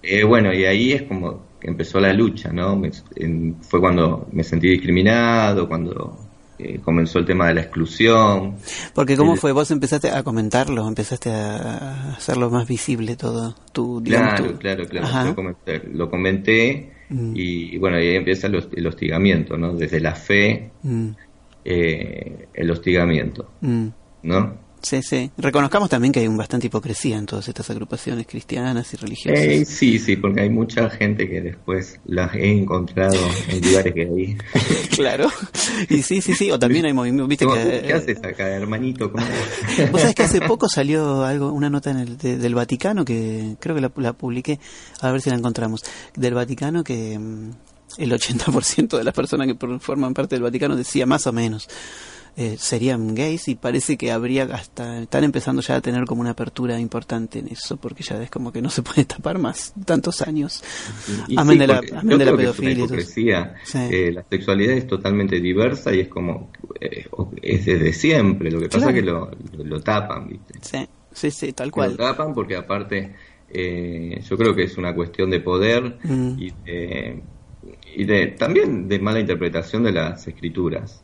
[0.03, 2.75] Eh, bueno, y ahí es como que empezó la lucha, ¿no?
[2.75, 6.19] Me- en- fue cuando me sentí discriminado, cuando
[6.59, 8.55] eh, comenzó el tema de la exclusión.
[8.93, 9.51] Porque ¿cómo El- fue?
[9.51, 14.85] Vos empezaste a comentarlo, empezaste a hacerlo más visible todo, tu, digamos, Claro, tu- claro,
[14.87, 15.29] claro.
[15.29, 17.33] Yo comenté- lo comenté Mm.
[17.35, 19.73] y bueno, ahí empieza el, el hostigamiento, ¿no?
[19.75, 21.09] Desde la fe, Mm,
[21.65, 23.87] eh, el hostigamiento, mm.
[24.23, 24.64] ¿no?
[24.85, 25.31] Sí, sí.
[25.35, 29.43] Reconozcamos también que hay un bastante hipocresía en todas estas agrupaciones cristianas y religiosas.
[29.43, 33.17] Eh, sí, sí, porque hay mucha gente que después las he encontrado
[33.49, 34.37] en lugares que hay.
[34.95, 35.27] claro.
[35.89, 36.51] Y sí, sí, sí.
[36.51, 37.81] O también hay movimientos, viste ¿Cómo- que...
[37.81, 39.11] ¿Qué haces acá, hermanito?
[39.11, 39.25] ¿Cómo-
[39.91, 43.55] Vos sabés que hace poco salió algo, una nota en el, de- del Vaticano que
[43.59, 44.59] creo que la, la publiqué,
[45.01, 45.81] a ver si la encontramos,
[46.15, 47.49] del Vaticano que mm,
[47.97, 51.67] el 80% de las personas que forman parte del Vaticano decía más o menos
[52.37, 56.31] eh, serían gays y parece que habría hasta, están empezando ya a tener como una
[56.31, 60.21] apertura importante en eso porque ya es como que no se puede tapar más tantos
[60.21, 60.61] años.
[61.27, 62.83] Y Amén sí, de la, porque amén yo de la creo que es una pedofilia.
[62.85, 63.55] hipocresía.
[63.63, 63.77] Sí.
[63.89, 67.05] Eh, la sexualidad es totalmente diversa y es como eh,
[67.41, 68.51] es desde siempre.
[68.51, 68.97] Lo que pasa Claro.
[68.97, 69.03] es
[69.53, 70.53] que lo, lo tapan, ¿viste?
[70.61, 71.95] Sí, sí, sí, tal Lo cual.
[71.95, 73.15] tapan porque aparte
[73.49, 76.35] eh, yo creo que es una cuestión de poder Mm.
[76.37, 77.23] y, de,
[77.95, 81.01] y de también de mala interpretación de las escrituras.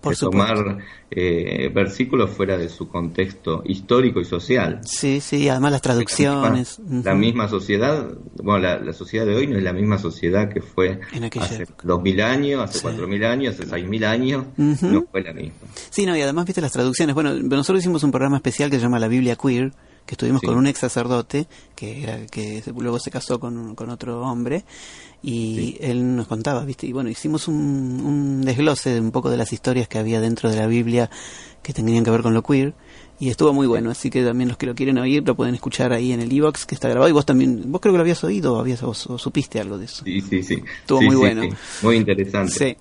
[0.00, 0.54] Por de supuesto.
[0.54, 0.78] tomar
[1.10, 4.80] eh, versículos fuera de su contexto histórico y social.
[4.84, 6.80] Sí, sí, además las traducciones.
[7.04, 8.08] La misma sociedad,
[8.42, 11.66] bueno, la, la sociedad de hoy no es la misma sociedad que fue En hace
[11.82, 12.82] dos mil años, hace Sí.
[12.82, 15.54] cuatro mil años, hace seis mil años, no fue la misma.
[15.90, 17.14] Sí, no, y además viste las traducciones.
[17.14, 19.72] Bueno, nosotros hicimos un programa especial que se llama La Biblia Queer,
[20.08, 20.46] que estuvimos Sí.
[20.46, 24.64] con un ex sacerdote que era que luego se casó con, con otro hombre
[25.22, 29.36] y él nos contaba, viste, y bueno, hicimos un, un desglose de un poco de
[29.36, 31.10] las historias que había dentro de la Biblia
[31.62, 32.72] que tenían que ver con lo queer
[33.20, 35.92] y estuvo muy bueno, así que también los que lo quieren oír lo pueden escuchar
[35.92, 38.22] ahí en el iBox que está grabado y vos también, vos creo que lo habías
[38.24, 40.04] oído o, habías, o, o supiste algo de eso.
[40.04, 40.62] Sí, sí, sí.
[40.80, 41.42] Estuvo Sí, muy sí, bueno.
[41.42, 41.48] sí.
[41.82, 42.52] Muy interesante.
[42.52, 42.76] Sí.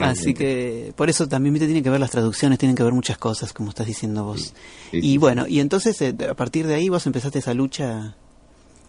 [0.00, 3.18] Así que por eso también viste tienen que ver las traducciones, tienen que ver muchas
[3.18, 4.54] cosas, como estás diciendo vos.
[4.92, 8.16] Y bueno, y entonces eh, a partir de ahí vos empezaste esa lucha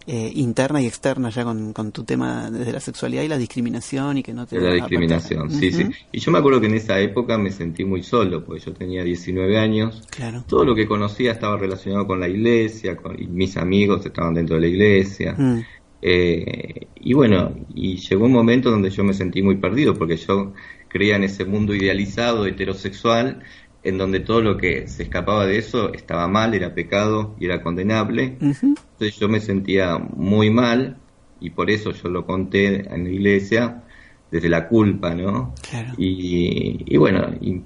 [0.06, 4.18] eh, interna y externa ya con, con tu tema desde la sexualidad y la discriminación
[4.18, 5.88] y que no te la discriminación, sí, sí.
[6.12, 9.02] Y yo me acuerdo que en esa época me sentí muy solo, porque yo tenía
[9.02, 10.02] 19 años.
[10.10, 10.44] Claro.
[10.46, 14.56] Todo lo que conocía estaba relacionado con la iglesia, con, y mis amigos estaban dentro
[14.56, 15.34] de la iglesia.
[15.38, 15.62] Mm,
[16.06, 20.52] Eh, y bueno, y llegó un momento donde yo me sentí muy perdido, porque yo
[20.88, 23.42] creía en ese mundo idealizado, heterosexual,
[23.84, 27.62] en donde todo lo que se escapaba de eso estaba mal, era pecado y era
[27.62, 28.38] condenable.
[28.40, 30.96] Entonces yo me sentía muy mal,
[31.40, 33.82] y por eso yo lo conté en la iglesia,
[34.30, 35.54] desde la culpa, ¿no?
[35.68, 35.92] Claro.
[35.98, 37.62] Y, y bueno, y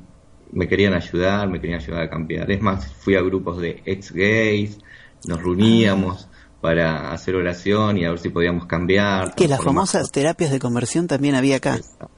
[0.52, 2.50] me querían ayudar, me querían ayudar a cambiar.
[2.50, 4.78] Es más, fui a grupos de ex gays,
[5.26, 6.28] nos reuníamos
[6.60, 9.34] para hacer oración y a ver si podíamos cambiar.
[9.34, 11.76] Que las famosas terapias de conversión también había acá.
[11.76, 12.10] Exacto,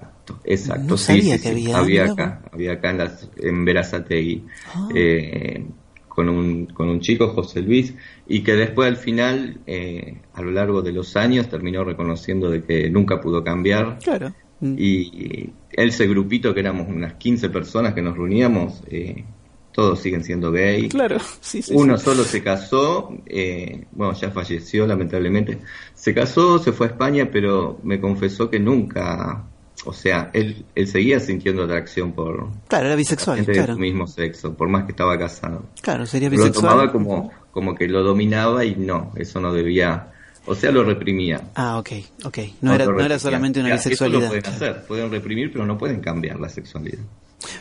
[0.44, 0.84] exacto.
[0.88, 4.44] No sí, sí, que había, acá, había acá en, las, en Verazategui.
[4.74, 4.88] Ah.
[4.94, 5.64] Eh,
[6.08, 7.94] con un, con un chico, José Luis,
[8.26, 12.62] y que después al final, eh, a lo largo de los años, terminó reconociendo de
[12.62, 13.98] que nunca pudo cambiar.
[14.02, 14.34] Claro.
[14.60, 19.24] Mm, Y ese grupito, que éramos unas 15 personas que nos reuníamos, eh,
[19.72, 20.88] todos siguen siendo gay.
[20.88, 21.72] Claro, sí, sí.
[21.74, 22.04] Uno sí.
[22.04, 25.58] solo se casó, eh, bueno, ya falleció lamentablemente.
[25.94, 29.48] Se casó, se fue a España, pero me confesó que nunca,
[29.86, 33.68] o sea, él, él seguía sintiendo atracción por Claro, era bisexual, gente claro.
[33.68, 35.64] de su mismo sexo, por más que estaba casado.
[35.80, 36.70] Claro, sería Lo bisexual.
[36.72, 40.12] tomaba como, como que lo dominaba y no, eso no debía,
[40.46, 41.50] o sea, lo reprimía.
[41.54, 41.90] Ah, ok,
[42.24, 42.38] ok.
[42.60, 44.20] No, era, lo no era solamente una Ya, Eso bisexualidad.
[44.22, 44.56] lo pueden claro.
[44.56, 46.98] hacer, pueden reprimir, pero no pueden cambiar la sexualidad.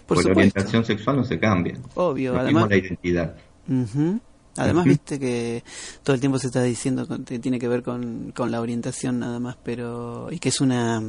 [0.06, 1.78] Por Porque la orientación sexual no se cambia.
[1.96, 3.36] Obvio, Lo además- la identidad.
[4.58, 5.64] Además, viste que
[6.04, 9.40] todo el tiempo se está diciendo que tiene que ver con, con la orientación nada
[9.40, 10.28] más, pero.
[10.32, 11.02] y que es una.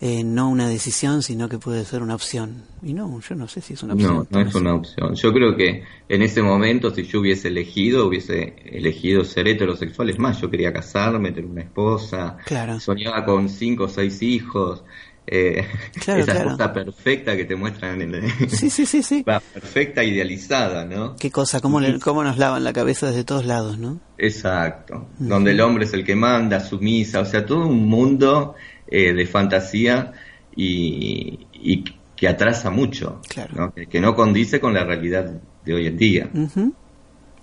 [0.00, 2.62] Eh, no una decisión, sino que puede ser una opción.
[2.82, 4.28] Y no, yo no sé si es una opción.
[4.30, 5.14] No, no es una opción.
[5.14, 10.10] Yo creo que en ese momento, si yo hubiese elegido, hubiese elegido ser heterosexual.
[10.10, 12.36] Es más, yo quería casarme, tener una esposa.
[12.46, 12.78] Claro.
[12.78, 14.84] Soñaba con cinco o seis hijos.
[15.30, 15.66] Eh,
[16.04, 16.50] Claro, esa claro.
[16.52, 18.30] cosa perfecta que te muestran en el...
[18.48, 19.22] Sí, sí, sí, sí.
[19.28, 21.16] Va, perfecta, idealizada, ¿no?
[21.16, 24.00] Qué cosa, cómo, le- cómo nos lavan la cabeza desde todos lados, ¿no?
[24.16, 25.08] Exacto.
[25.18, 28.54] Donde el hombre es el que manda, sumisa, o sea, todo un mundo
[28.90, 30.12] eh, de fantasía
[30.56, 31.84] y, y
[32.16, 33.54] que atrasa mucho, Claro.
[33.56, 33.74] ¿no?
[33.74, 36.30] Que, que no condice con la realidad de hoy en día.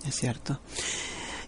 [0.06, 0.60] Es cierto.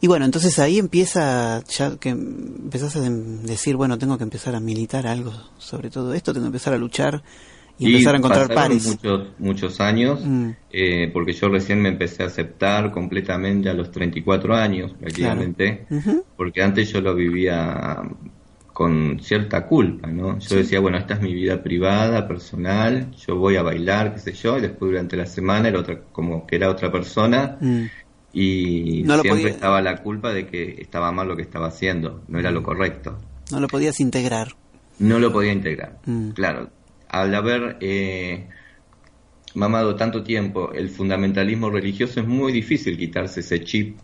[0.01, 4.61] Y bueno, entonces ahí empieza, ya que empezás a decir, bueno, tengo que empezar a
[4.61, 7.23] militar algo sobre todo esto, tengo que empezar a luchar
[7.81, 8.87] y, empezar a encontrar pares.
[8.87, 10.51] muchos, muchos años, Mm.
[10.71, 16.25] eh, porque yo recién me empecé a aceptar completamente a los 34 años, prácticamente, Ujú.
[16.37, 17.97] porque antes yo lo vivía
[18.79, 20.39] con cierta culpa, ¿no?
[20.39, 24.33] Yo decía, bueno, esta es mi vida privada, personal, yo voy a bailar, qué sé
[24.35, 27.87] yo, y después durante la semana era otra, como que era otra persona, Mm,
[28.33, 32.23] y No siempre podía- estaba la culpa de que estaba mal lo que estaba haciendo,
[32.29, 33.19] no era lo correcto.
[33.51, 34.49] no lo podías integrar.
[35.01, 35.99] No lo podía integrar.
[36.07, 36.29] Mm.
[36.31, 36.71] Claro,
[37.09, 38.47] al haber eh,
[39.55, 43.99] mamado tanto tiempo el fundamentalismo religioso es muy difícil quitarse ese chip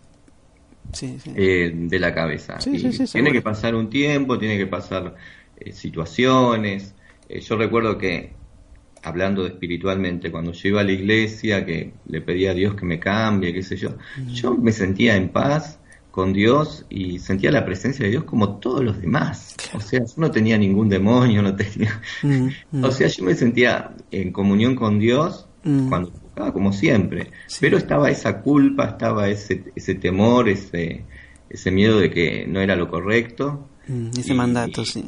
[0.92, 1.32] Sí, sí.
[1.34, 2.60] eh, de la cabeza.
[2.60, 3.32] Sí, Y tiene seguro.
[3.32, 5.14] que pasar un tiempo, tiene que pasar
[5.58, 6.94] eh, situaciones.
[7.28, 8.32] Eh, yo recuerdo que,
[9.02, 12.84] hablando de espiritualmente, cuando yo iba a la iglesia, que le pedía a Dios que
[12.86, 14.28] me cambie, qué sé yo, Mm.
[14.28, 15.78] yo me sentía en paz
[16.10, 19.56] con Dios y sentía la presencia de Dios como todos los demás.
[19.74, 22.00] O sea, yo no tenía ningún demonio, no tenía...
[22.22, 22.84] Mm, mm.
[22.84, 25.88] O sea, yo me sentía en comunión con Dios Mm.
[25.88, 27.28] cuando buscaba, como siempre.
[27.46, 27.58] Sí.
[27.60, 31.04] Pero estaba esa culpa, estaba ese, ese temor, ese,
[31.48, 33.68] ese miedo de que no era lo correcto.
[33.86, 35.04] Mm, ese y- mandato, sí.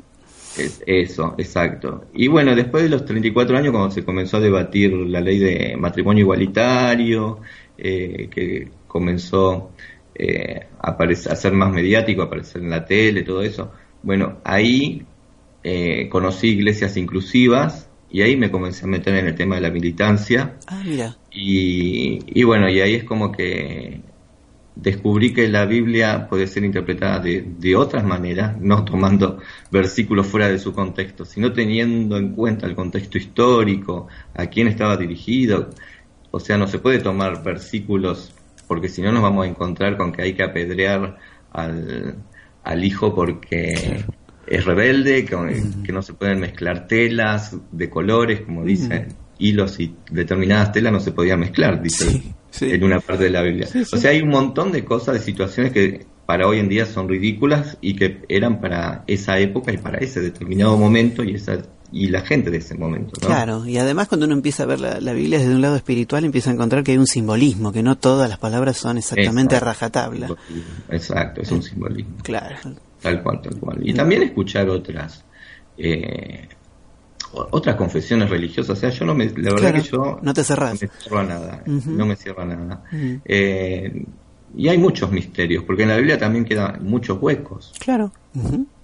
[0.57, 2.07] Es- eso, exacto.
[2.15, 5.77] Y bueno, después de los 34 años, cuando se comenzó a debatir la ley de
[5.77, 7.41] matrimonio igualitario,
[7.77, 9.73] eh, que comenzó
[10.19, 13.71] eh, a, aparecer- a ser más mediático, a aparecer en la tele, todo eso,
[14.03, 15.03] bueno, ahí
[15.63, 19.71] eh, conocí iglesias inclusivas y ahí me comencé a meter en el tema de la
[19.71, 20.57] militancia.
[20.67, 21.17] Ah, mira.
[21.31, 24.01] Y, y bueno, y ahí es como que
[24.77, 29.39] descubrí que la Biblia puede ser interpretada de, de otras maneras, no tomando
[29.71, 34.97] versículos fuera de su contexto, sino teniendo en cuenta el contexto histórico, a quién estaba
[34.97, 35.71] dirigido.
[36.31, 38.35] O sea, no se puede tomar versículos
[38.67, 41.17] porque si no nos vamos a encontrar con que hay que apedrear
[41.53, 42.17] al,
[42.65, 44.05] al hijo porque
[44.47, 45.37] es rebelde, que,
[45.85, 51.01] que no se pueden mezclar telas de colores, como dicen, hilos y determinadas telas no
[51.01, 52.71] se podían mezclar, dice Sí, sí.
[52.71, 53.67] en una parte de la Biblia.
[53.67, 53.83] Sí.
[53.93, 57.09] O sea, hay un montón de cosas, de situaciones que para hoy en día son
[57.09, 61.59] ridículas y que eran para esa época y para ese determinado momento y esa
[61.93, 63.13] y la gente de ese momento.
[63.23, 63.29] ¿no?
[63.29, 66.25] Claro, y además cuando uno empieza a ver la, la Biblia desde un lado espiritual,
[66.25, 69.67] empieza a encontrar que hay un simbolismo, que no todas las palabras son exactamente Exacto.
[69.67, 70.29] rajatabla.
[70.91, 72.17] Exacto, es un simbolismo.
[72.23, 72.57] Claro.
[73.07, 73.79] Tal cual, tal cual.
[73.83, 75.25] Y también escuchar otras
[75.79, 76.49] eh,
[77.33, 78.77] otras confesiones religiosas.
[78.79, 80.81] O sea, yo no me, la verdad Claro, que yo no te cerrás.
[80.83, 81.63] me cierro a nada.
[81.67, 82.85] No me cierro a nada.
[83.25, 84.05] Eh,
[84.57, 87.73] y hay muchos misterios, porque en la Biblia también quedan muchos huecos.
[87.79, 88.11] Claro.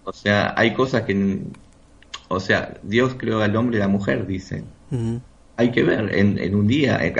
[0.04, 1.38] O sea, hay cosas que,
[2.28, 4.64] o sea, Dios creó al hombre y a la mujer, dicen.
[5.56, 7.14] Hay que ver en, en un día, en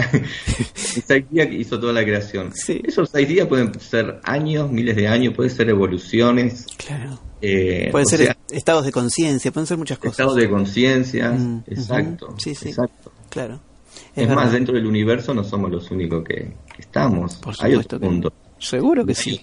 [1.07, 2.51] seis días que hizo toda la creación.
[2.55, 2.81] Sí.
[2.85, 6.67] Esos seis días pueden ser años, miles de años, pueden ser evoluciones.
[6.79, 7.21] Claro.
[7.43, 10.13] eh, Pueden ser sea, estados de conciencia, pueden ser muchas cosas.
[10.13, 12.35] estados de conciencia, Mm, exacto.
[12.39, 12.69] Sí, sí.
[12.71, 13.13] exacto.
[13.29, 13.61] Claro.
[14.17, 17.37] Es, más, dentro del universo no somos los únicos que, que estamos.
[17.37, 18.33] Por Hay otro mundo.
[18.59, 19.43] Seguro que sí.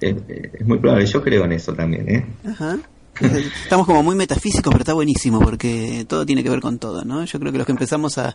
[0.00, 2.26] Es, es muy probable, yo creo en eso también, ¿eh?
[2.46, 2.78] Ajá.
[3.62, 7.24] Estamos como muy metafísicos, pero está buenísimo porque todo tiene que ver con todo, ¿no?
[7.24, 8.34] Yo creo que los que empezamos a,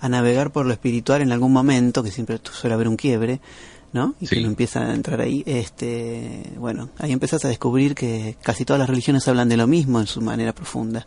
[0.00, 3.40] a navegar por lo espiritual en algún momento, que siempre suele haber un quiebre,
[3.92, 4.14] ¿no?
[4.20, 4.40] Y que Sí.
[4.40, 8.88] uno empieza a entrar ahí, este, bueno, ahí empezás a descubrir que casi todas las
[8.88, 11.06] religiones hablan de lo mismo en su manera profunda.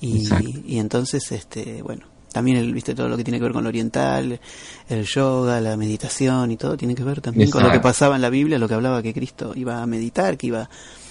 [0.00, 3.68] Y, entonces, este, bueno, también el, viste todo lo que tiene que ver con lo
[3.68, 4.40] oriental,
[4.88, 8.22] el yoga, la meditación y todo tiene que ver también con lo que pasaba en
[8.22, 10.68] la Biblia, lo que hablaba que Cristo iba a meditar, que iba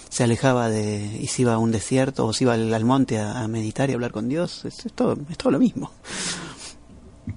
[0.09, 3.17] se alejaba de y se iba a un desierto o se iba al, al monte
[3.19, 5.91] a, a meditar y hablar con Dios, es, es todo es todo lo mismo.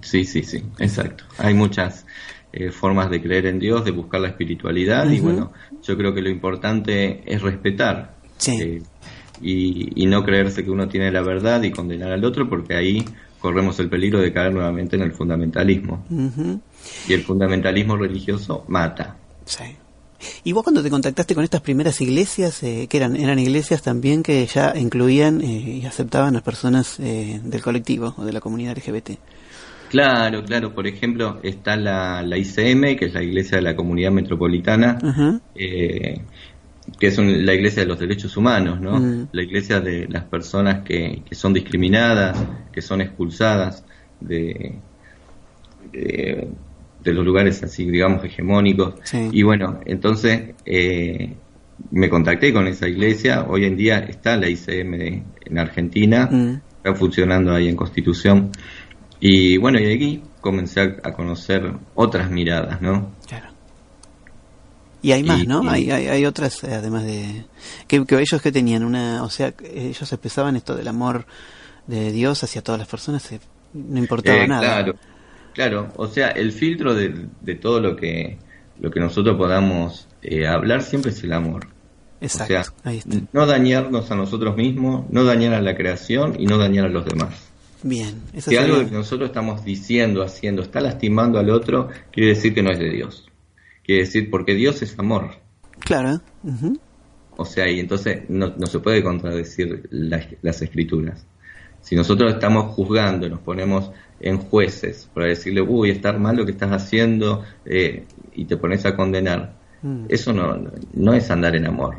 [0.02, 1.24] Sí, sí, sí, exacto.
[1.38, 2.06] Hay muchas
[2.52, 5.52] eh, formas de creer en Dios, de buscar la espiritualidad y bueno,
[5.82, 8.52] yo creo que lo importante es respetar Sí.
[8.60, 8.82] eh,
[9.42, 13.04] y, y no creerse que uno tiene la verdad y condenar al otro porque ahí
[13.40, 16.04] corremos el peligro de caer nuevamente en el fundamentalismo.
[17.08, 19.16] Y el fundamentalismo religioso mata.
[19.46, 19.64] Sí.
[20.44, 24.22] Y vos cuando te contactaste con estas primeras iglesias, eh, que eran, eran iglesias también
[24.22, 28.76] que ya incluían eh, y aceptaban a personas eh, del colectivo o de la comunidad
[28.76, 29.10] LGBT.
[29.88, 30.72] Claro, claro.
[30.74, 34.98] Por ejemplo, está la, la ICM, que es la Iglesia de la Comunidad Metropolitana,
[35.56, 36.20] eh,
[36.98, 38.98] que es un- la Iglesia de los Derechos Humanos, ¿no?
[39.00, 39.28] Mm.
[39.32, 42.36] La Iglesia de las personas que, que son discriminadas,
[42.72, 43.84] que son expulsadas
[44.20, 44.76] de,
[45.92, 46.48] de,
[47.02, 48.94] de los lugares así, digamos, hegemónicos.
[49.04, 49.28] Sí.
[49.32, 51.34] Y bueno, entonces eh,
[51.90, 53.44] me contacté con esa iglesia.
[53.48, 56.60] Hoy en día está la ICM de- en Argentina, Mm.
[56.76, 58.50] está funcionando ahí en Constitución.
[59.18, 63.12] Y bueno, y aquí comencé a, conocer otras miradas, ¿no?
[63.26, 63.48] Claro.
[65.02, 65.62] Y hay más, Y- ¿no?
[65.64, 67.44] y- Hay, hay, hay otras, eh, además de...
[67.88, 69.22] Que, que ellos que tenían una...
[69.22, 71.24] O sea, ellos expresaban esto del amor
[71.86, 73.40] de Dios hacia todas las personas, eh,
[73.72, 74.60] no importaba Eh, nada.
[74.62, 74.94] Claro,
[75.54, 75.92] claro.
[75.96, 78.38] O sea, el filtro de, de todo lo que
[78.80, 81.68] lo que nosotros podamos eh, hablar siempre es el amor.
[82.20, 83.16] Exacto, O sea, ahí está.
[83.32, 87.04] no dañarnos a nosotros mismos, no dañar a la creación y no dañar a los
[87.04, 87.48] demás.
[87.82, 92.52] Bien, eso Si algo que nosotros estamos diciendo, haciendo, está lastimando al otro, quiere decir
[92.54, 93.26] que no es de Dios.
[93.82, 95.30] Quiere decir porque Dios es amor.
[95.78, 96.20] Claro.
[97.36, 101.26] O sea, y entonces no, no se puede contradecir las, las escrituras.
[101.80, 103.90] Si nosotros estamos juzgando, nos ponemos
[104.20, 108.04] en jueces para decirle, uy, está mal lo que estás haciendo, eh,
[108.34, 110.62] y te pones a condenar, Mm, eso no,
[110.92, 111.96] no es andar en amor.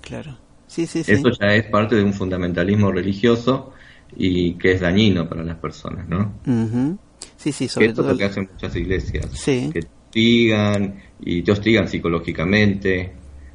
[0.00, 0.38] claro.
[0.66, 1.12] Sí, sí, sí.
[1.12, 3.72] Eso ya es parte de un fundamentalismo religioso
[4.16, 6.34] y que es dañino para las personas, ¿no?
[6.46, 6.98] Ujú.
[7.36, 9.26] Sí, sí, Que sobre esto es lo que hacen muchas iglesias.
[9.32, 9.70] Sí.
[9.72, 13.12] Que te hostigan y te hostigan psicológicamente,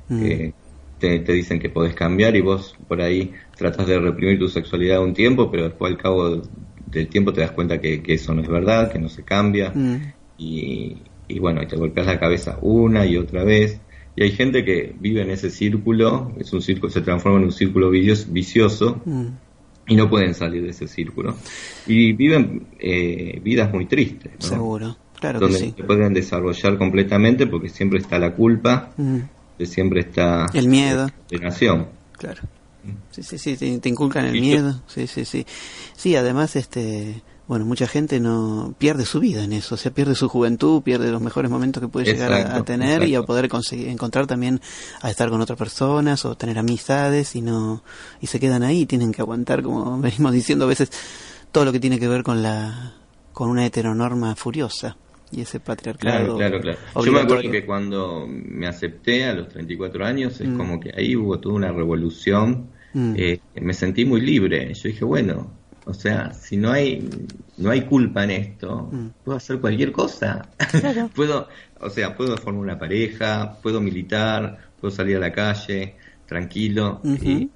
[0.08, 0.54] que
[1.00, 5.02] te, te dicen que podés cambiar y vos por ahí tratas de reprimir tu sexualidad
[5.04, 6.42] un tiempo, pero después al cabo
[7.00, 9.72] del tiempo te das cuenta que, que eso no es verdad, que no se cambia
[9.74, 9.96] Mm,
[10.38, 13.80] y, y bueno, y te golpeas la cabeza una y otra vez.
[14.16, 17.52] Y hay gente que vive en ese círculo, es un círculo, se transforma en un
[17.52, 19.26] círculo vicio- vicioso mm.
[19.88, 21.36] y no pueden salir de ese círculo.
[21.88, 24.48] Y viven eh, vidas muy tristes, ¿no?
[24.48, 25.68] Seguro, claro que donde sí.
[25.72, 29.18] no se pueden desarrollar completamente porque siempre está la culpa, Mm,
[29.58, 31.06] que siempre está El miedo.
[31.08, 31.88] la condenación.
[32.18, 32.42] Claro.
[33.12, 34.82] Sí, sí, sí, te, te inculcan el miedo.
[34.88, 35.46] Sí, sí, sí.
[35.96, 40.16] Sí, además, este, bueno, mucha gente no pierde su vida en eso, o sea, pierde
[40.16, 43.22] su juventud, pierde los mejores momentos que puede llegar a- a, Exacto, tener y a
[43.22, 44.62] poder conseguir encontrar también
[45.02, 47.84] a estar con otras personas o tener amistades y no
[48.20, 50.90] y se quedan ahí, tienen que aguantar como venimos diciendo a veces
[51.52, 52.94] todo lo que tiene que ver con la
[53.32, 54.98] con una heteronorma furiosa
[55.36, 56.38] y ese patriarcado.
[56.38, 57.06] Claro, claro, claro.
[57.06, 60.58] Yo me acuerdo que cuando me acepté a los 34 años, es Mm.
[60.58, 62.68] como que ahí hubo toda una revolución.
[62.96, 63.14] Mm.
[63.18, 64.72] eh, me sentí muy libre.
[64.76, 65.52] Yo dije, bueno,
[65.86, 67.08] o sea, si no hay
[67.58, 69.08] no hay culpa en esto, Mm.
[69.24, 70.48] puedo hacer cualquier cosa.
[71.16, 71.48] puedo,
[71.80, 75.96] o sea, puedo formar una pareja, puedo militar, puedo salir a la calle
[76.28, 77.50] tranquilo y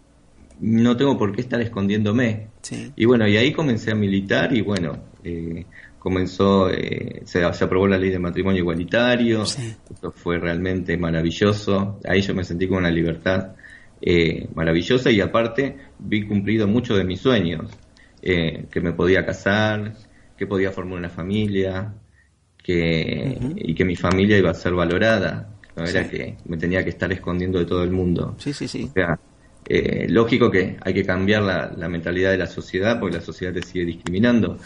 [0.60, 2.48] no tengo por qué estar escondiéndome.
[2.62, 2.92] Sí.
[2.96, 5.66] Y bueno, y ahí comencé a militar y bueno, eh,
[6.08, 9.76] comenzó, eh, se, se aprobó la ley de matrimonio igualitario, Sí.
[9.92, 13.56] esto fue realmente maravilloso, ahí yo me sentí con una libertad
[14.02, 17.70] eh, maravillosa y aparte vi cumplido muchos de mis sueños,
[18.22, 19.96] eh, que me podía casar,
[20.38, 21.94] que podía formar una familia,
[22.64, 26.92] que, y que mi familia iba a ser valorada, no era que me tenía que
[26.92, 28.36] estar escondiendo de todo el mundo.
[28.38, 28.86] Sí, sí, sí.
[28.90, 29.20] O sea,
[29.70, 33.54] eh, lógico que hay que cambiar la, la mentalidad de la sociedad porque la sociedad
[33.54, 34.58] te sigue discriminando,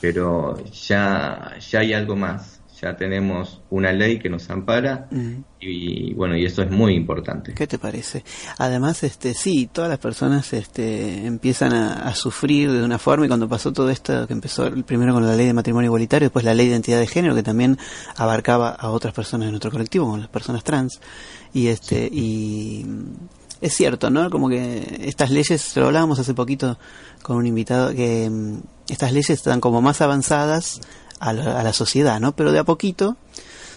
[0.00, 2.58] pero ya, ya hay algo más.
[2.80, 5.06] Ya tenemos una ley que nos ampara
[5.60, 7.52] y bueno, y eso es muy importante.
[7.52, 8.24] ¿Qué te parece?
[8.56, 13.28] Además, este, sí, todas las personas este, empiezan a, a sufrir de una forma y
[13.28, 16.54] cuando pasó todo esto, que empezó primero con la ley de matrimonio igualitario, después la
[16.54, 17.76] ley de identidad de género, que también
[18.16, 21.02] abarcaba a otras personas de nuestro colectivo, como las personas trans,
[21.52, 22.86] y este, y
[23.60, 24.30] es cierto, ¿no?
[24.30, 26.78] Como que estas leyes, lo hablábamos hace poquito
[27.22, 28.58] con un invitado, que mm,
[28.92, 30.80] estas leyes están como más avanzadas
[31.18, 32.34] a la, a la sociedad, ¿no?
[32.36, 33.16] Pero de a poquito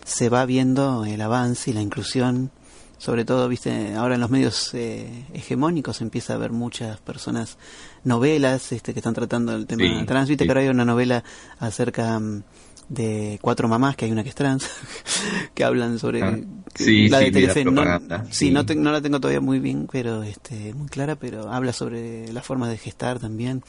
[0.05, 2.51] se va viendo el avance y la inclusión
[2.97, 7.57] sobre todo, viste, ahora en los medios eh, hegemónicos empieza a haber muchas personas,
[8.05, 10.47] novelas este, que están tratando el tema Sí, trans, viste sí.
[10.47, 11.21] que ahora hay una novela
[11.59, 12.43] acerca mm,
[12.87, 14.69] de cuatro mamás, que hay una que es trans,
[15.53, 16.37] que hablan sobre Ah,
[16.75, 17.65] sí, la sí, de.
[17.65, 17.83] No,
[18.31, 21.73] sí, no, te- no la tengo todavía muy bien, pero este, muy clara, pero habla
[21.73, 23.63] sobre la forma de gestar también.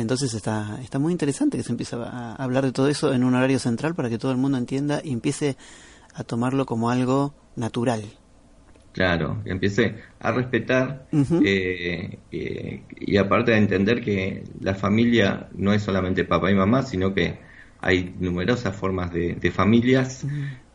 [0.00, 3.34] Entonces está, está muy interesante que se empiece a, hablar de todo eso en un
[3.34, 5.56] horario central para que todo el mundo entienda y empiece
[6.14, 8.04] a tomarlo como algo natural.
[8.92, 11.08] Claro, que empiece a respetar
[11.44, 16.82] eh, eh, y aparte de entender que la familia no es solamente papá y mamá,
[16.82, 17.38] sino que
[17.80, 20.24] hay numerosas formas de, de familias,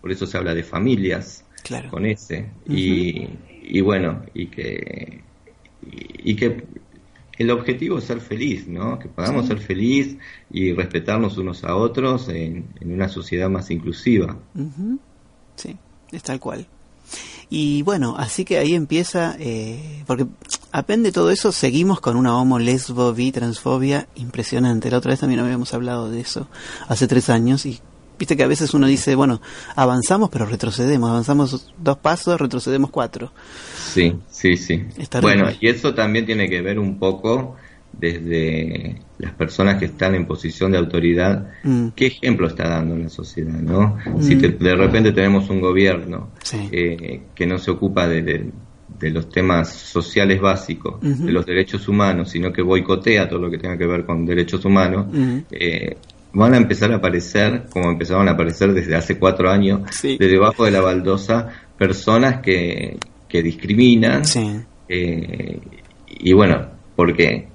[0.02, 1.90] por eso se habla de familias Claro.
[1.90, 2.52] con ese.
[2.68, 3.30] Y,
[3.62, 5.22] y bueno y que
[5.82, 6.66] y, y que
[7.38, 9.00] el objetivo es ser feliz, ¿no?
[9.00, 9.48] Que podamos Sí.
[9.50, 10.18] ser feliz
[10.52, 14.38] y respetarnos unos a otros en, en una sociedad más inclusiva.
[14.56, 15.00] Ujú.
[15.56, 15.78] Sí,
[16.12, 16.68] es tal cual.
[17.50, 20.26] Y bueno, así que ahí empieza, eh, porque
[20.72, 24.90] apende de todo eso, seguimos con una homo, lesbo, bi, transfobia impresionante.
[24.90, 26.48] La otra vez también habíamos hablado de eso
[26.88, 27.80] hace tres años y
[28.24, 29.42] viste que a veces uno dice, bueno,
[29.76, 33.32] avanzamos pero retrocedemos, avanzamos dos pasos, retrocedemos cuatro.
[33.94, 34.84] Sí, sí, sí.
[34.98, 37.56] Está bueno, y eso también tiene que ver un poco
[37.92, 41.90] desde las personas que están en posición de autoridad, Mm.
[41.96, 43.98] qué ejemplo está dando en la sociedad, ¿no?
[44.06, 44.22] Mm.
[44.24, 46.70] Si te- de repente tenemos un gobierno Sí.
[46.72, 48.52] eh, que no se ocupa de, de-
[49.00, 53.58] de los temas sociales básicos, de los derechos humanos, sino que boicotea todo lo que
[53.58, 55.08] tenga que ver con derechos humanos,
[55.52, 55.98] eh,
[56.34, 60.18] van a empezar a aparecer, como empezaron a aparecer desde hace cuatro años, Sí.
[60.18, 64.26] de debajo de la baldosa, personas que, que discriminan.
[64.26, 64.60] Sí.
[64.90, 65.60] eh,
[66.08, 67.48] y bueno, porque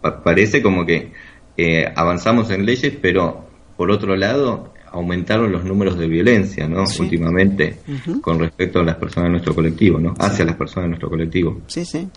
[0.00, 1.12] pa- parece como que
[1.56, 3.46] eh, avanzamos en leyes, pero
[3.76, 6.86] por otro lado aumentaron los números de violencia, ¿no?
[6.86, 7.02] Sí.
[7.02, 7.76] Últimamente,
[8.22, 10.14] con respecto a las personas de nuestro colectivo, ¿no?
[10.18, 11.60] Hacia las personas de nuestro colectivo.
[11.66, 12.08] Sí, sí.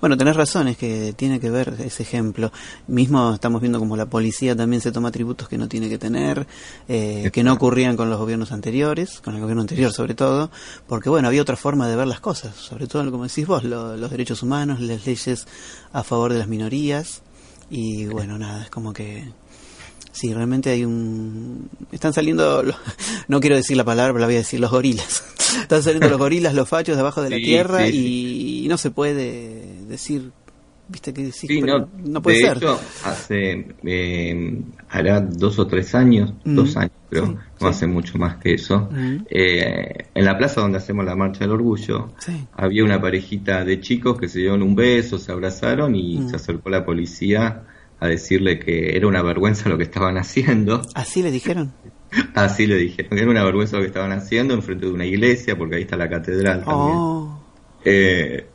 [0.00, 2.52] Bueno, tenés razón, es que tiene que ver ese ejemplo.
[2.86, 6.46] Mismo estamos viendo como la policía también se toma atributos que no tiene que tener,
[6.88, 10.50] eh, que no ocurrían con los gobiernos anteriores, con el gobierno anterior sobre todo,
[10.86, 13.96] porque bueno, había otra forma de ver las cosas, sobre todo como decís vos, lo-
[13.96, 15.46] los derechos humanos, las leyes
[15.92, 17.22] a favor de las minorías,
[17.70, 19.24] y bueno, nada, es como que
[20.14, 21.68] Sí, realmente hay un...
[21.90, 22.76] Están saliendo, los-
[23.28, 25.24] no quiero decir la palabra, pero la voy a decir, los gorilas.
[25.60, 28.90] Están saliendo los gorilas, los fachos debajo de la tierra sí, y, y no se
[28.92, 30.30] puede decir,
[30.88, 32.56] viste que decís, Sí, no, no puede de ser.
[32.58, 38.16] hecho, hace, eh, hará dos o tres años, Mm, dos años creo, no hace mucho
[38.18, 39.16] más que eso, Mm.
[39.30, 42.12] eh, en la plaza donde hacemos la Marcha del Orgullo,
[42.56, 46.28] había una parejita de chicos que se dieron un beso, se abrazaron y Mm.
[46.30, 47.62] se acercó la policía
[48.04, 50.82] a decirle que era una vergüenza lo que estaban haciendo.
[50.94, 51.72] Así le dijeron.
[52.34, 55.56] Así le dijeron, que era una vergüenza lo que estaban haciendo enfrente de una iglesia,
[55.56, 56.96] porque ahí está la catedral también.
[56.96, 57.40] Oh,
[57.84, 58.46] Eh,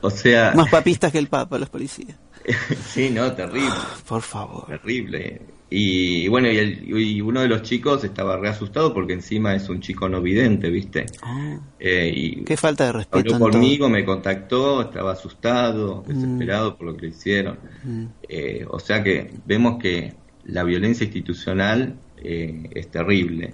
[0.00, 2.16] o sea, más papistas que el Papa, los policías.
[2.88, 3.72] sí, no, terrible.
[4.06, 4.66] Por favor.
[4.66, 5.40] Terrible.
[5.70, 9.68] Y, bueno, y, el- y uno de los chicos estaba re asustado porque encima es
[9.68, 11.04] un chico no vidente, ¿viste?
[11.22, 13.18] Oh, Eh, y qué falta de respeto.
[13.18, 13.50] habló en todo.
[13.50, 16.08] conmigo, me contactó, estaba asustado, Mm.
[16.12, 17.58] desesperado por lo que le hicieron.
[17.84, 18.04] Mm.
[18.28, 20.14] Eh, o sea que vemos que
[20.44, 23.52] la violencia institucional eh, es terrible.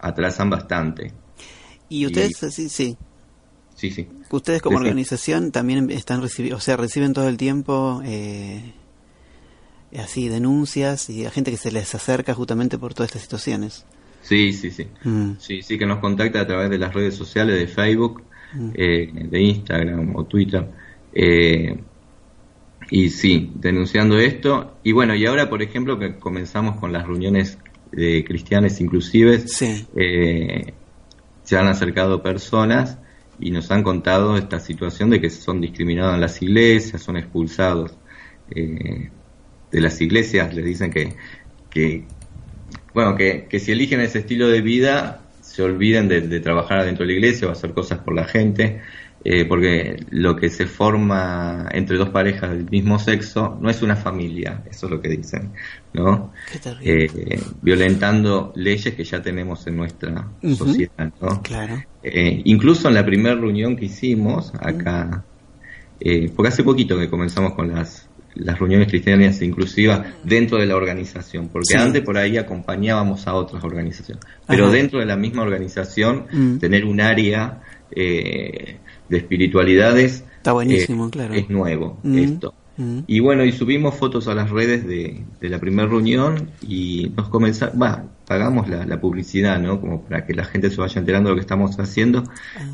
[0.00, 1.12] Atrasan bastante.
[1.88, 2.96] Y ustedes, sí, sí.
[3.74, 4.06] Sí, sí.
[4.30, 8.74] Ustedes como organización también están recibiendo, o sea, reciben todo el tiempo eh,
[9.98, 13.84] así denuncias y a gente que se les acerca justamente por todas estas situaciones.
[14.22, 14.86] Sí, sí, sí.
[15.04, 15.32] Mm.
[15.38, 18.22] Sí, sí, que nos contacta a través de las redes sociales de Facebook,
[18.52, 18.70] Mm.
[18.74, 20.66] eh, de Instagram o Twitter.
[21.14, 21.78] Eh,
[22.90, 24.76] y sí, denunciando esto.
[24.82, 27.58] Y bueno, y ahora, por ejemplo, que comenzamos con las reuniones
[27.92, 29.86] de cristianes inclusives, Sí.
[29.96, 30.72] eh,
[31.44, 32.98] se han acercado personas
[33.38, 37.92] y nos han contado esta situación de que son discriminados en las iglesias, son expulsados
[38.54, 39.10] eh,
[39.70, 41.14] de las iglesias, les dicen que,
[41.68, 42.04] que
[42.94, 47.04] bueno, que, que si eligen ese estilo de vida, se olviden de, de trabajar dentro
[47.04, 48.80] de la iglesia o hacer cosas por la gente,
[49.22, 53.94] eh, porque lo que se forma entre dos parejas del mismo sexo no es una
[53.94, 55.52] familia, eso es lo que dicen,
[55.92, 56.32] ¿no?
[56.50, 57.04] Qué terrible.
[57.04, 61.42] Eh, violentando leyes que ya tenemos en nuestra sociedad, ¿no?
[61.42, 61.82] Claro.
[62.02, 65.22] Eh, incluso en la primera reunión que hicimos acá,
[66.00, 70.76] eh, porque hace poquito que comenzamos con las, las reuniones cristianas inclusivas dentro de la
[70.76, 71.76] organización, porque Sí.
[71.78, 74.72] antes por ahí acompañábamos a otras organizaciones, pero Ajá.
[74.74, 76.58] dentro de la misma organización Mm.
[76.58, 77.60] tener un área
[77.92, 78.76] eh,
[79.08, 81.34] de espiritualidades Está buenísimo, eh, claro.
[81.34, 82.18] es nuevo Mm.
[82.18, 82.54] esto.
[82.76, 83.00] Mm.
[83.08, 87.28] Y bueno, y subimos fotos a las redes de, de la primera reunión y nos
[87.28, 89.80] comenzaron, va, hagamos la, la publicidad, ¿no?
[89.80, 92.22] Como para que la gente se vaya enterando de lo que estamos haciendo.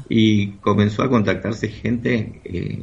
[0.08, 2.82] Y comenzó a contactarse gente eh,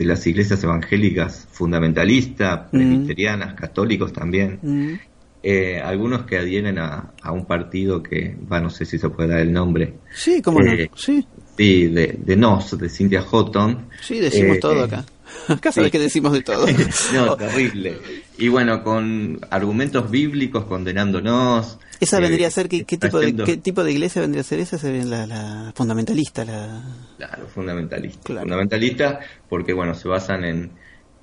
[0.00, 4.58] de las iglesias evangélicas fundamentalistas, presbiterianas, católicos también.
[4.62, 4.94] Mm.
[5.42, 9.28] Eh, algunos que adhieren a, a un partido que, va, no sé si se puede
[9.28, 9.94] dar el nombre.
[10.14, 10.96] Sí, cómo Eh, no.
[10.96, 11.26] Sí,
[11.56, 13.88] Sí, de, de NOS, de Cynthia Houghton.
[14.00, 15.04] sí, decimos Eh, todo acá.
[15.48, 15.92] Acá sabes sí.
[15.92, 16.66] que decimos de todo.
[17.14, 17.98] No, terrible.
[18.38, 21.78] Y bueno, con argumentos bíblicos condenándonos.
[22.00, 24.44] Esa eh, vendría a ser, ¿qué, qué tipo de, ¿qué tipo de iglesia vendría a
[24.44, 24.78] ser esa?
[24.78, 26.82] Sería la, la fundamentalista, la...
[27.18, 28.20] Claro, fundamentalista.
[28.24, 28.42] Claro.
[28.42, 30.70] Fundamentalista porque, bueno, se basan en,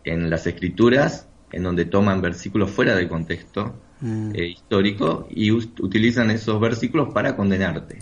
[0.04, 4.36] en las escrituras, en donde toman versículos fuera del contexto Mm.
[4.36, 7.98] eh, histórico y utilizan esos versículos para condenarte,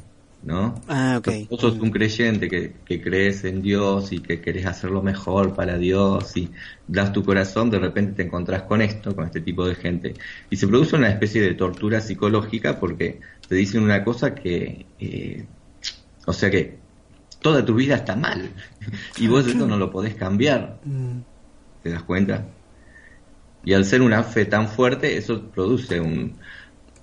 [0.46, 0.76] ¿no?
[0.88, 1.50] Ah, ok.
[1.50, 5.56] Vos sos un creyente que, que crees en Dios y que querés hacer lo mejor
[5.56, 6.52] para Dios y
[6.88, 10.14] das tu corazón, de repente te encontrás con esto, con este tipo de gente.
[10.52, 15.46] Y se produce una especie de tortura psicológica porque te dicen una cosa que, eh,
[16.28, 16.78] o sea que
[17.41, 18.50] toda tu vida está mal
[19.18, 21.22] y vos eso no lo podés cambiar, Mm.
[21.82, 22.46] ¿te das cuenta?
[23.64, 26.36] Y al ser una fe tan fuerte, eso produce un,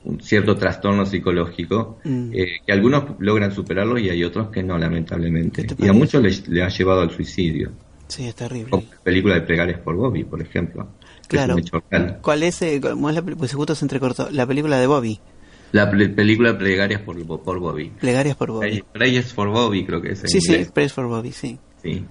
[0.04, 2.30] un cierto trastorno psicológico Mm.
[2.32, 5.64] eh, que algunos logran superarlo y hay otros que no, lamentablemente.
[5.66, 7.70] ¿Qué te Y a muchos les, le ha llevado al suicidio.
[8.08, 8.70] Sí, es terrible.
[8.70, 10.86] Como la película de Plegarias por Bobby, por ejemplo.
[11.28, 11.56] Claro.
[11.56, 11.70] Es.
[12.20, 12.60] ¿Cuál es?
[12.62, 14.28] eh, cómo es la, pues justo se entrecortó.
[14.30, 15.18] La película de Bobby.
[15.72, 17.90] La película Plegarias por, por Bobby.
[17.98, 18.82] Plegarias por Bobby.
[18.92, 20.66] Prayers for Bobby, creo que es en Sí, sí.
[20.74, 21.58] Prayers for Bobby, sí.
[21.82, 22.04] Sí.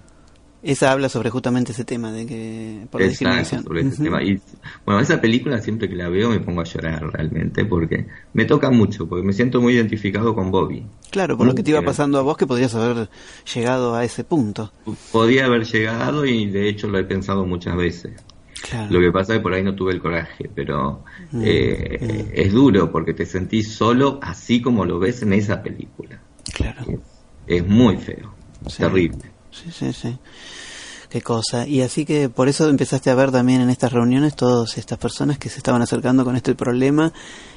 [0.64, 4.22] Esa habla sobre justamente ese tema de que por Exacto, sobre ese tema.
[4.24, 4.40] Y,
[4.86, 8.70] bueno, esa película siempre que la veo me pongo a llorar realmente porque me toca
[8.70, 10.86] mucho, porque me siento muy identificado con Bobby.
[11.10, 13.10] Claro, por lo que te iba pasando a vos que podrías haber
[13.56, 14.72] llegado a ese punto.
[15.12, 18.14] Podía haber llegado y de hecho lo he pensado muchas veces.
[18.70, 18.92] Claro.
[18.94, 22.52] Lo que pasa es que por ahí no tuve el coraje, pero Mm, eh, es
[22.54, 26.20] duro porque te sentís solo así como lo ves en esa película.
[26.54, 26.84] Claro.
[27.48, 28.32] Es muy feo,
[28.68, 28.78] Sí.
[28.84, 29.31] terrible.
[29.52, 30.18] Sí, sí, sí.
[31.10, 31.68] Qué cosa.
[31.68, 35.38] Y así que por eso empezaste a ver también en estas reuniones todas estas personas
[35.38, 37.12] que se estaban acercando con este problema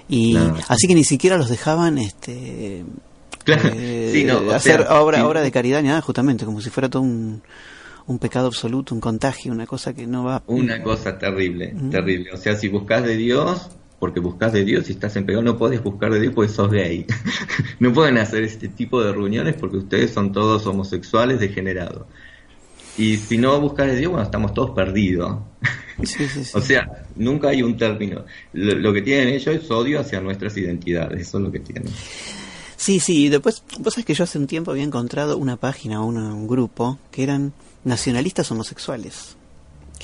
[0.08, 0.56] y Claro.
[0.68, 2.84] así que ni siquiera los dejaban este
[3.44, 5.22] Claro, eh, sí, no, o hacer sea, obra sí.
[5.24, 7.42] obra de caridad ni nada justamente como si fuera todo un,
[8.06, 11.90] un pecado absoluto, un contagio, una cosa que no va Una cosa terrible, Mm.
[11.90, 12.32] terrible.
[12.32, 13.68] O sea, si buscas de Dios,
[14.04, 16.70] porque buscas de Dios, si estás en pecado, no podés buscar de Dios porque sos
[16.70, 17.06] gay.
[17.80, 22.04] no pueden hacer este tipo de reuniones porque ustedes son todos homosexuales degenerados.
[22.98, 25.38] Y si no buscas de Dios, bueno, estamos todos perdidos.
[26.02, 26.50] Sí, sí, sí.
[26.54, 28.26] O sea, nunca hay un término.
[28.52, 31.90] Lo, lo que tienen ellos es odio hacia nuestras identidades, eso es lo que tienen.
[32.76, 36.02] Sí, sí, y después, vos sabés que yo hace un tiempo había encontrado una página
[36.02, 39.38] o un grupo que eran nacionalistas homosexuales.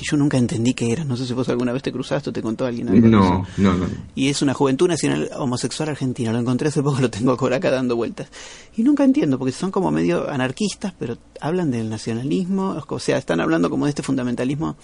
[0.01, 1.09] Que yo nunca entendí qué eran.
[1.09, 3.07] No sé si vos alguna vez te cruzaste o te contó alguien algo.
[3.07, 3.87] No, no, no.
[4.15, 6.33] Y es una juventud nacional homosexual argentina.
[6.33, 8.31] Lo encontré hace poco, lo tengo por acá dando vueltas.
[8.79, 12.83] Y nunca entiendo, porque son como medio anarquistas, pero hablan del nacionalismo.
[12.89, 14.77] O sea, están hablando como de este fundamentalismo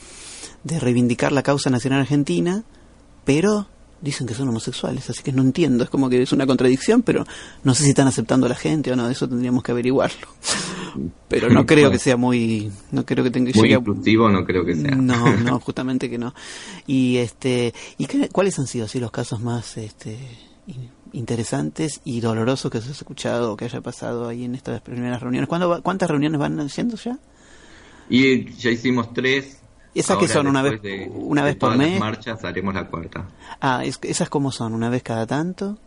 [0.64, 2.64] de reivindicar la causa nacional argentina,
[3.24, 3.68] pero
[4.00, 5.84] dicen que son homosexuales, así que no entiendo.
[5.84, 7.24] Es como que es una contradicción, pero
[7.64, 9.08] no sé si están aceptando a la gente o no.
[9.10, 10.28] Eso tendríamos que averiguarlo.
[11.28, 12.70] Pero no creo que sea muy.
[12.90, 14.94] No creo que tenga Muy a- inclusivo no creo que sea.
[14.94, 16.34] no, no, justamente que no.
[16.86, 20.16] Y este, ¿y qué- cuáles han sido así los casos más este
[20.66, 25.20] in- interesantes y dolorosos que has escuchado o que haya pasado ahí en estas primeras
[25.20, 25.48] reuniones?
[25.48, 27.18] ¿Cuándo va- ¿Cuántas reuniones van haciendo ya?
[28.08, 29.58] Y ya hicimos tres.
[29.98, 32.00] ¿Esas que Ahora, son una vez- de- una vez por todas las mes?
[32.00, 33.28] marchas haremos la cuarta.
[33.60, 35.78] Ah, es- esas cómo son, una vez cada tanto.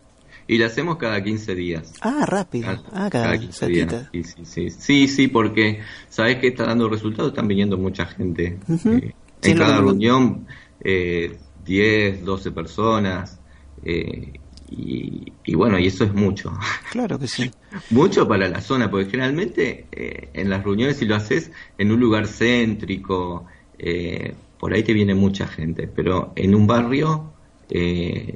[0.47, 1.93] Y la hacemos cada 15 días.
[2.01, 2.69] Ah, rápido.
[2.91, 4.07] Ah, cada, 15 días.
[4.11, 4.71] Sí, sí, sí.
[4.71, 8.57] Sí, sí, porque sabes que está dando resultados, están viniendo mucha gente.
[8.85, 10.47] Eh, en cada reunión,
[10.83, 13.39] eh, 10, 12 personas.
[13.83, 14.33] eh,
[14.71, 16.51] y, y bueno, y eso es mucho.
[16.91, 17.49] Claro que sí.
[17.89, 21.99] Mucho para la zona, porque generalmente eh, en las reuniones si lo haces en un
[21.99, 23.45] lugar céntrico,
[23.79, 27.31] eh, por ahí te viene mucha gente, pero en un barrio
[27.69, 28.35] eh,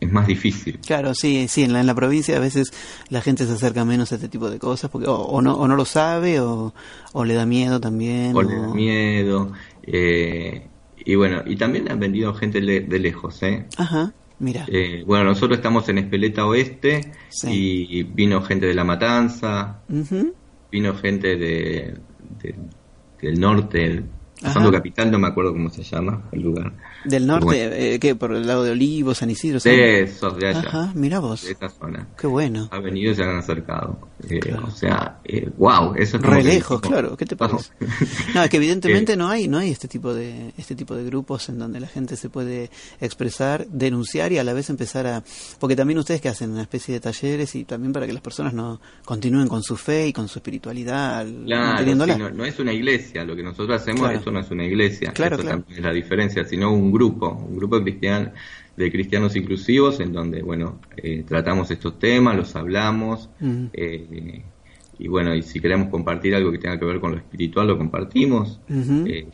[0.00, 0.78] es más difícil.
[0.80, 2.72] Claro, sí, sí, en la, en la provincia a veces
[3.08, 5.68] la gente se acerca menos a este tipo de cosas porque o, o no, o
[5.68, 6.74] no lo sabe o,
[7.12, 8.34] o le da miedo también.
[8.34, 9.52] o le da miedo.
[9.84, 10.66] eh,
[11.04, 13.66] y bueno, y también han venido gente le- de lejos, ¿eh?
[13.78, 14.66] Ajá, mira.
[14.68, 17.48] Eh, bueno, nosotros estamos en Espeleta Oeste Sí.
[17.90, 19.80] y vino gente de La Matanza,
[20.70, 21.94] vino gente de,
[22.42, 22.54] de-
[23.22, 24.02] del norte,
[24.40, 26.72] Pasando Capital, no me acuerdo cómo se llama el lugar.
[27.04, 27.74] Del norte, Bueno.
[27.76, 28.14] eh, ¿qué?
[28.14, 29.60] ¿Por el lado de Olivos, San Isidro?
[29.60, 30.60] De esos, de allá.
[30.60, 31.44] Ajá, mira vos.
[31.44, 32.08] De esa zona.
[32.18, 32.68] Qué bueno.
[32.70, 33.98] Ha venido y se han acercado.
[34.28, 37.48] Eh, O sea, eh, wow, eso es Re que lejos, decimos, claro, ¿qué te wow.
[37.48, 37.70] parece?
[38.34, 41.48] No, es que evidentemente no hay, no hay este tipo de, este tipo de grupos
[41.48, 45.22] en donde la gente se puede expresar, denunciar y a la vez empezar a,
[45.58, 48.52] porque también ustedes que hacen una especie de talleres y también para que las personas
[48.52, 52.72] no continúen con su fe y con su espiritualidad, Claro, sí, no, no es una
[52.72, 54.18] iglesia, lo que nosotros hacemos, Claro.
[54.18, 55.58] esto no es una iglesia, Claro, eso claro.
[55.60, 58.32] también es la diferencia, sino un grupo, un grupo cristian,
[58.80, 63.66] de cristianos inclusivos en donde, bueno, eh, tratamos estos temas, los hablamos, Mm.
[63.72, 64.42] eh,
[64.98, 67.78] y bueno, y si queremos compartir algo que tenga que ver con lo espiritual, lo
[67.78, 69.26] compartimos, eh,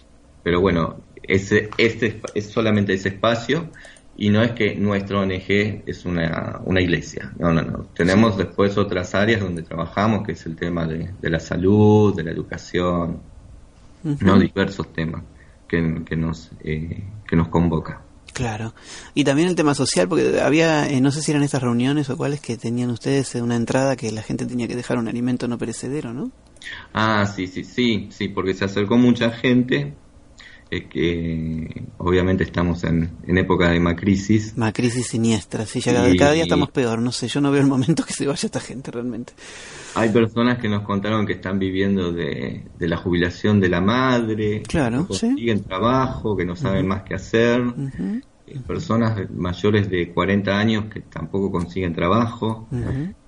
[0.42, 3.68] pero bueno, ese, este es solamente ese espacio
[4.16, 7.78] y no es que nuestra ONG es una, una iglesia, no, no, no.
[7.94, 12.22] Tenemos después otras áreas donde trabajamos, que es el tema de, de la salud, de
[12.22, 13.18] la educación,
[14.20, 15.22] no diversos temas
[15.66, 18.03] que, que nos, eh, que nos convoca.
[18.37, 18.74] Claro.
[19.14, 22.18] Y también el tema social, porque había, eh, no sé si eran estas reuniones o
[22.18, 25.49] cuáles que tenían ustedes eh, una entrada que la gente tenía que dejar un alimento
[25.49, 26.30] no perecedero, ¿no?
[26.93, 29.95] Ah, sí, sí, sí, sí, porque se acercó mucha gente,
[30.70, 36.08] eh, que obviamente estamos en, en época de macrisis, Una crisis siniestra, sí, ya cada,
[36.10, 38.46] Y- cada día estamos peor, no sé, yo no veo el momento que se vaya
[38.46, 39.32] esta gente realmente.
[39.94, 44.62] Hay personas que nos contaron que están viviendo de, de la jubilación de la madre,
[44.62, 45.26] Claro, que no sí.
[45.28, 47.62] consiguen trabajo, que no saben más qué hacer,
[48.48, 52.68] Eh, personas mayores de 40 años que tampoco consiguen trabajo,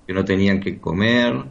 [0.07, 1.43] que no tenían que comer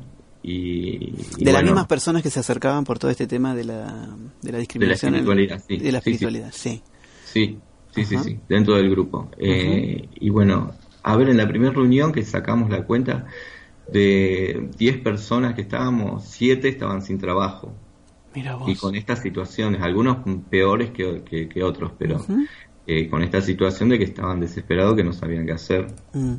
[0.48, 4.08] y, y De las mismas personas que se acercaban por todo este tema de la,
[4.42, 5.14] de la discriminación.
[5.14, 5.76] en- espiritualidad, sí.
[5.78, 6.10] De la Sí, sí.
[6.10, 6.82] espiritualidad, sí.
[7.24, 7.58] Sí,
[7.94, 9.30] sí, sí, dentro del grupo.
[9.38, 10.72] Eh, Y bueno,
[11.02, 13.26] a ver, en la primera reunión que sacamos la cuenta
[13.92, 17.72] de 10 personas que estábamos, 7 estaban sin trabajo.
[18.34, 18.68] Mira vos.
[18.70, 20.18] y con estas situaciones, algunos
[20.50, 22.24] peores que, que- que otros, pero
[22.86, 26.34] eh, con esta situación de que estaban desesperados, que no sabían qué hacer, Mm,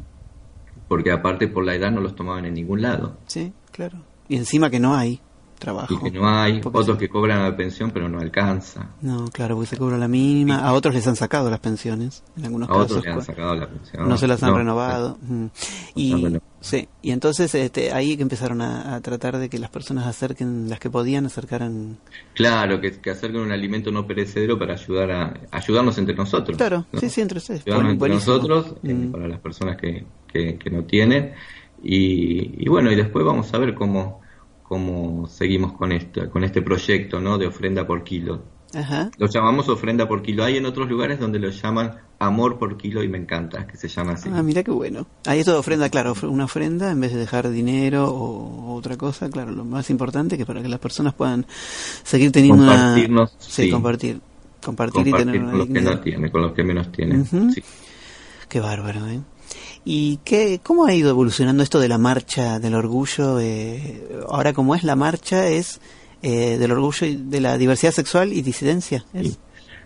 [0.87, 3.51] porque aparte por la edad no los tomaban en ningún lado, sí,
[3.87, 4.03] claro.
[4.27, 5.19] Y encima que no hay
[5.57, 5.93] trabajo.
[5.93, 9.55] y que no hay, Porque otros que cobran la pensión pero no alcanza, No, claro,
[9.55, 10.59] porque se cobra la mínima.
[10.59, 13.05] A otros les han sacado las pensiones, en algunos a otros casos.
[13.05, 14.07] le han cu- sacado la pensión.
[14.07, 15.17] no se las han No, renovado.
[15.21, 15.45] Mm.
[15.95, 20.05] Y, sí, y entonces este, ahí que empezaron a, a tratar de que las personas
[20.07, 21.97] acerquen, las que podían, acercaran.
[22.35, 26.55] Claro, que, que acerquen un alimento no perecedero para ayudar a ayudarnos entre nosotros.
[26.57, 27.63] Claro, sí, sí, entre ustedes.
[27.65, 29.11] Ayudarnos entre nosotros, eh, Mm.
[29.11, 31.33] para las personas que, que, que no tienen.
[31.83, 34.21] Y, y bueno, y después vamos a ver cómo,
[34.63, 37.37] cómo seguimos con esto, con este proyecto ¿no?
[37.37, 38.43] de ofrenda por kilo.
[38.73, 39.09] Ajá.
[39.17, 40.43] Lo llamamos ofrenda por kilo.
[40.43, 43.87] Hay en otros lugares donde lo llaman amor por kilo y me encanta que se
[43.87, 44.29] llama así.
[44.31, 45.07] Ah, mira qué bueno.
[45.25, 49.29] Ahí esto de ofrenda, claro, una ofrenda en vez de dejar dinero o otra cosa,
[49.29, 51.45] claro, lo más importante que para que las personas puedan
[52.03, 52.95] seguir teniendo una...
[52.95, 53.07] Sí,
[53.39, 53.69] sí.
[53.71, 54.21] compartir.
[54.63, 57.25] Compartir, y Compartir tener con una los que no tienen, con los que menos tienen.
[57.25, 57.63] Sí.
[58.49, 59.21] Qué bárbaro, ¿eh?
[59.91, 63.39] ¿Y qué, cómo ha ido evolucionando esto de la marcha del orgullo?
[63.39, 65.81] Eh, ahora, como es la marcha, es
[66.21, 69.03] eh, del orgullo y de la diversidad sexual y disidencia.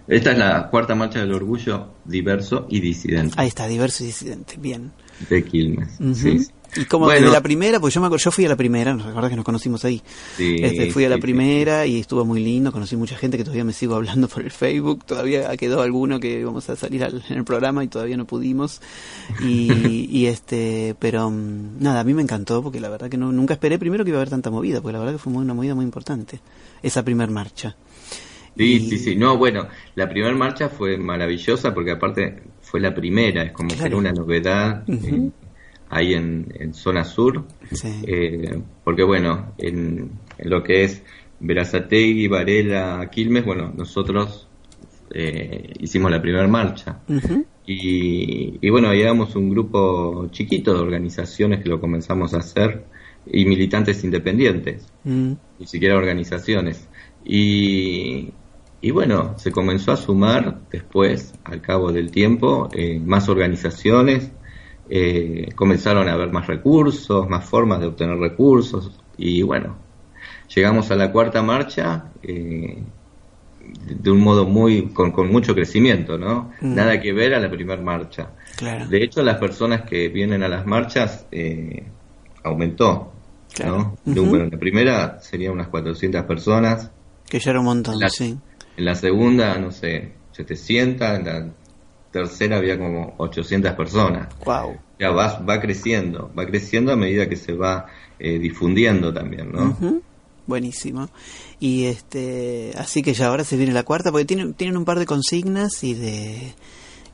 [0.06, 4.58] Esta es la cuarta marcha del orgullo diverso y disidente Ahí está, diverso y disidente.
[4.60, 4.92] Bien.
[5.30, 5.92] de Quilmes.
[6.16, 6.48] Sí.
[6.76, 7.22] Y como Bueno.
[7.22, 9.36] desde la primera, pues yo me acuerdo, yo fui a la primera, ¿nos acordás que
[9.36, 10.02] nos conocimos ahí?
[10.38, 13.44] Sí, Este, fui a la sí, primera y estuvo muy lindo, conocí mucha gente que
[13.44, 17.24] todavía me sigo hablando por el Facebook, todavía quedó alguno que íbamos a salir al-
[17.30, 18.82] en el programa y todavía no pudimos.
[19.42, 23.32] Y, y este, pero mm, nada, a mí me encantó porque la verdad que no,
[23.32, 25.54] nunca esperé primero que iba a haber tanta movida, porque la verdad que fue una
[25.54, 26.40] movida muy importante,
[26.82, 27.76] esa primer marcha.
[28.58, 29.16] Sí, Y- sí, sí.
[29.16, 33.84] No, bueno, la primera marcha fue maravillosa porque aparte fue la primera, es como que
[33.84, 35.30] era una novedad eh,
[35.96, 37.46] ahí en, en zona sur.
[37.72, 38.02] Sí.
[38.08, 41.04] Eh, porque bueno, en, en lo que es
[41.40, 44.48] Verazategui, Varela, Quilmes, bueno, nosotros
[45.14, 47.00] eh, hicimos la primera marcha.
[47.66, 52.86] Y, y bueno, éramos un grupo chiquito de organizaciones que lo comenzamos a hacer
[53.26, 56.88] y militantes independientes, Mm, ni siquiera organizaciones.
[57.26, 58.32] Y,
[58.82, 64.32] y bueno, se comenzó a sumar después, al cabo del tiempo, eh, más organizaciones,
[64.96, 69.76] eh, comenzaron a haber más recursos, más formas de obtener recursos y bueno,
[70.54, 72.78] llegamos a la cuarta marcha eh,
[73.88, 76.52] de, un modo muy, con, con mucho crecimiento, ¿no?
[76.62, 76.76] Mm.
[76.76, 78.32] Nada que ver a la primera marcha.
[78.56, 78.86] claro.
[78.88, 81.84] De hecho, las personas que vienen a las marchas eh,
[82.44, 83.10] aumentó,
[83.54, 83.96] Claro.
[84.06, 84.14] ¿no?
[84.14, 86.92] De- bueno, la primera serían unas 400 personas,
[87.30, 88.38] Que ya era un montón, La- sí.
[88.78, 91.54] en la segunda, no sé, 700, en la
[92.14, 94.30] tercera había como 800 personas.
[94.46, 94.78] Wow.
[95.00, 97.88] Ya va, va creciendo, va creciendo a medida que se va
[98.20, 99.76] eh, difundiendo también, ¿no?
[100.48, 101.10] Buenísimo.
[101.60, 105.00] Y este, así que ya ahora se viene la cuarta, porque tienen, tienen un par
[105.00, 106.54] de consignas y de...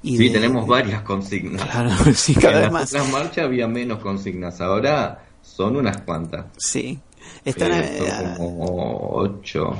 [0.03, 1.61] Y sí, de- tenemos varias consignas.
[1.63, 2.89] Claro, sí, cada en vez las más.
[2.93, 6.45] otras marchas había menos consignas, ahora son unas cuantas.
[6.57, 6.99] Sí.
[7.45, 8.65] Están, Eh, como
[9.13, 9.75] ocho.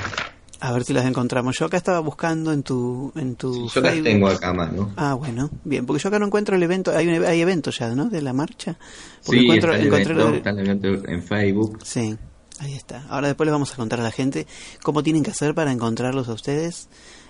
[0.61, 1.57] A ver si las encontramos.
[1.57, 4.03] Yo acá estaba buscando en tu, en tu Yo las Facebook.
[4.03, 4.91] tengo acá mano.
[4.97, 7.89] Ah, bueno, bien, porque yo acá no encuentro el evento, hay, un, hay evento ya,
[7.95, 8.05] ¿no?
[8.09, 8.77] De la marcha.
[9.25, 11.79] Porque Sí, encuentro, está el, encontré lo evento, de- está el evento en Facebook.
[11.83, 12.17] Sí,
[12.59, 13.05] ahí está.
[13.09, 14.47] Ahora después les vamos a contar a la gente
[14.83, 16.89] cómo tienen que hacer para encontrarlos a ustedes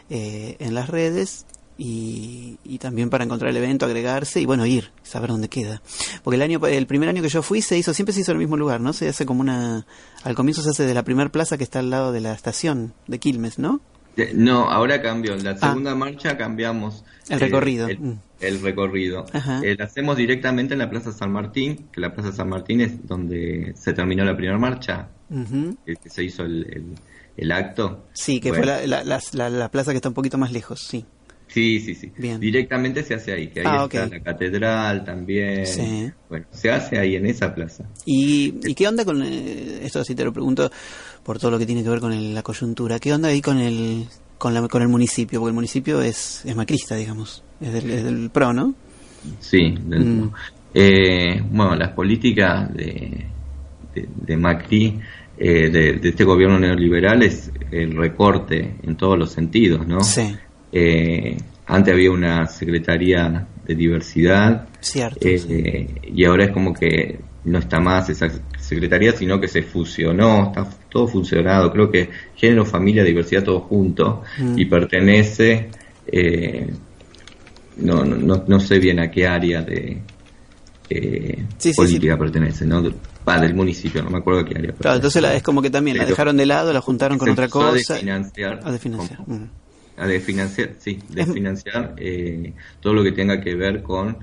[0.09, 1.45] eh, en las redes
[1.81, 5.81] y, y también para encontrar el evento, agregarse y bueno, ir, saber dónde queda.
[6.23, 8.35] Porque el año el primer año que yo fui se hizo, siempre se hizo en
[8.37, 8.91] el mismo lugar, ¿no?
[8.93, 9.85] Se hace como una...
[10.23, 12.93] Al comienzo se hace de la primer plaza que está al lado de la estación
[13.07, 13.79] de Quilmes, ¿no?
[14.17, 15.35] Eh, No, ahora cambió.
[15.37, 17.35] La segunda marcha cambiamos Ah.
[17.35, 17.87] El eh, recorrido.
[17.87, 18.19] El, Mm.
[18.41, 19.25] el recorrido.
[19.63, 23.07] Eh, lo hacemos directamente en la Plaza San Martín, que la Plaza San Martín es
[23.07, 25.77] donde se terminó la primera marcha, Ujú.
[25.85, 26.95] que, que se hizo el, el-
[27.37, 28.05] el acto.
[28.13, 30.81] Sí, que Bueno, fue la, la- la- la plaza que está un poquito más lejos,
[30.81, 31.05] sí.
[31.49, 32.11] Sí, sí, sí.
[32.17, 32.39] Bien.
[32.39, 34.11] Directamente se hace ahí, que ahí Ah, está ok.
[34.11, 35.65] la catedral también.
[35.65, 36.11] Sí.
[36.29, 37.85] Bueno, se hace ahí en esa plaza.
[38.05, 40.03] ¿Y, y qué onda con eh, esto?
[40.03, 40.69] Si te lo pregunto
[41.23, 42.99] por todo lo que tiene que ver con el- la coyuntura.
[42.99, 44.05] ¿Qué onda ahí con el
[44.37, 45.39] con, la, con el municipio?
[45.39, 47.43] Porque el municipio es, es macrista, digamos.
[47.59, 48.75] Es del, es del PRO, ¿no?
[49.39, 50.31] Sí, del- Mm.
[50.75, 53.25] eh, bueno, las políticas de,
[53.95, 54.99] de, de Macri,
[55.37, 60.01] eh, de, de este gobierno neoliberal, es el recorte en todos los sentidos, ¿no?
[60.03, 60.35] Sí.
[60.71, 65.19] Eh, antes había una secretaría de diversidad Cierto.
[65.21, 68.27] eh, y ahora es como que no está más esa
[68.59, 71.71] secretaría, sino que se fusionó, está todo funcionado.
[71.71, 74.59] Creo que género, familia, diversidad, todo junto Mm.
[74.59, 75.69] y pertenece.
[76.11, 76.67] eh,
[77.77, 80.01] no, no, no, no sé bien a qué área de
[80.89, 82.81] eh, Sí, sí, política pertenece, ¿no?
[82.81, 82.91] De-
[83.27, 84.71] va, del municipio, no me acuerdo a qué área.
[84.73, 87.47] Claro, entonces la- es como que también la dejaron de lado, la juntaron con otra
[87.47, 87.93] cosa.
[87.93, 88.59] de financiar.
[88.59, 89.49] como- Mm.
[89.99, 94.17] A desfinanciar, sí, desfinanciar eh, todo lo que tenga que ver con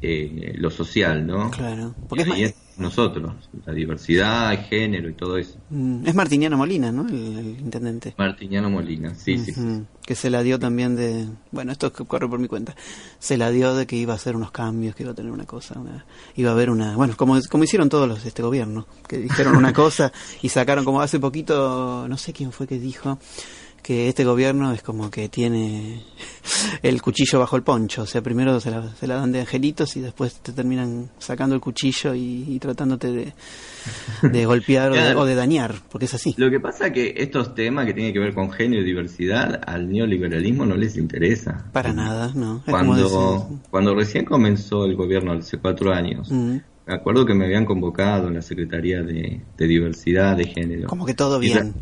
[0.00, 1.50] eh, lo social, ¿no?
[1.50, 1.94] Claro.
[1.96, 3.34] Y Porque es, es nosotros,
[3.64, 5.58] la diversidad, el género y todo eso.
[5.70, 7.06] mm, es Martiniano Molina, ¿no?
[7.06, 8.14] El, el intendente.
[8.16, 9.52] Martiniano Molina, sí, sí,
[10.04, 11.28] Que se la dio también de.
[11.52, 12.74] Bueno, esto corre por mi cuenta.
[13.18, 15.44] Se la dio de que iba a hacer unos cambios, que iba a tener una
[15.44, 15.78] cosa.
[15.78, 16.96] Una, iba a haber una.
[16.96, 20.84] Bueno, como, como hicieron todos los de este gobierno, que dijeron una cosa y sacaron
[20.84, 22.08] como hace poquito.
[22.08, 23.18] No sé quién fue que dijo
[23.82, 26.02] que este gobierno es como que tiene
[26.82, 28.02] el cuchillo bajo el poncho.
[28.02, 31.54] O sea, primero se la, se la dan de angelitos y después te terminan sacando
[31.56, 33.32] el cuchillo y, y tratándote de,
[34.22, 36.34] de golpear o de- o de dañar, porque es así.
[36.36, 39.60] Lo que pasa es que estos temas que tienen que ver con género y diversidad
[39.66, 41.64] al neoliberalismo no les interesa.
[41.72, 42.62] Para nada, ¿no?
[42.68, 46.56] Cuando, cuando recién comenzó el gobierno hace cuatro años, Mm.
[46.86, 50.86] me acuerdo que me habían convocado en la Secretaría de, de Diversidad de Género.
[50.88, 51.74] Como que todo bien.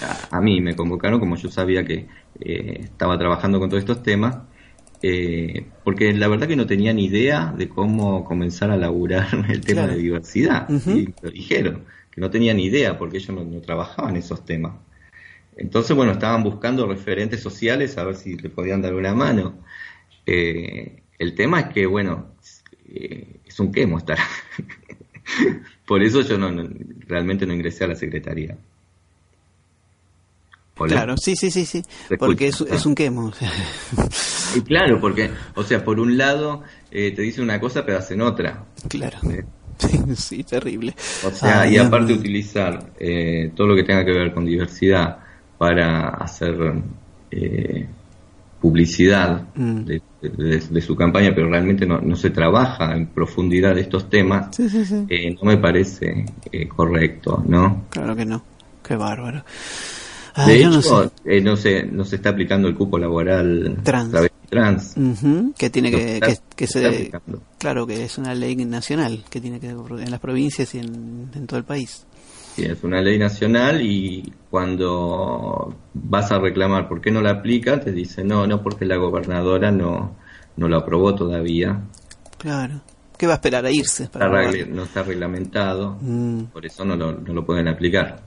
[0.00, 2.08] A, a mí me convocaron como yo sabía que
[2.40, 4.36] eh, estaba trabajando con todos estos temas,
[5.02, 9.64] eh, porque la verdad que no tenía ni idea de cómo comenzar a laburar el
[9.64, 9.92] tema Claro.
[9.92, 10.76] de diversidad.
[10.86, 14.74] Y lo dijeron, que no tenía ni idea porque ellos no, no trabajaban esos temas.
[15.56, 19.64] Entonces, bueno, estaban buscando referentes sociales a ver si le podían dar una mano.
[20.26, 22.36] Eh, el tema es que, bueno,
[22.88, 24.18] eh, es un quemo estar.
[25.86, 26.68] Por eso yo no, no-
[27.06, 28.58] realmente no ingresé a la secretaría.
[30.78, 30.92] Hola.
[30.92, 31.82] Claro, sí, sí, sí, sí.
[32.18, 33.32] Porque es, un quemo.
[34.54, 38.20] Y claro, porque, o sea, por un lado eh, te dicen una cosa pero hacen
[38.20, 38.64] otra.
[38.88, 39.18] claro.
[39.30, 39.44] Eh,
[40.16, 40.94] Sí, terrible.
[41.24, 44.44] O sea, Ay, y Dios aparte utilizar eh, todo lo que tenga que ver con
[44.46, 45.18] diversidad
[45.58, 46.54] para hacer
[47.30, 47.86] eh,
[48.60, 49.84] publicidad Mm.
[49.84, 54.08] de, de- de su campaña, pero realmente no, no se trabaja en profundidad de estos
[54.10, 55.04] temas, Sí, sí, sí.
[55.08, 57.84] eh, no me parece eh, correcto, ¿no?
[57.90, 58.42] Claro que no.
[58.82, 59.44] Qué bárbaro.
[60.36, 61.10] De Ay, yo hecho, no sé.
[61.24, 64.12] eh, no, se, no se está aplicando el cupo laboral Trans.
[64.50, 64.94] trans.
[65.58, 67.10] Que tiene No que, está- que, se
[67.58, 71.46] claro que es una ley nacional que tiene que en las provincias y en, en
[71.46, 72.04] todo el país
[72.54, 77.80] Sí, es una ley nacional y cuando vas a reclamar por qué no la aplica,
[77.80, 80.16] te dicen no, no, porque la gobernadora no,
[80.56, 81.80] no lo aprobó todavía,
[82.38, 82.80] claro
[83.18, 86.84] qué va a esperar a irse está para regle- no está reglamentado, Mm, por eso
[86.84, 88.22] no lo, no lo pueden aplicar.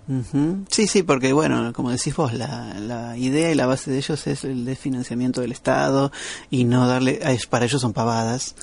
[0.70, 4.26] sí sí porque bueno como decís vos la, la idea y la base de ellos
[4.28, 6.12] es el desfinanciamiento del estado
[6.50, 8.56] y no darle a- para ellos son pavadas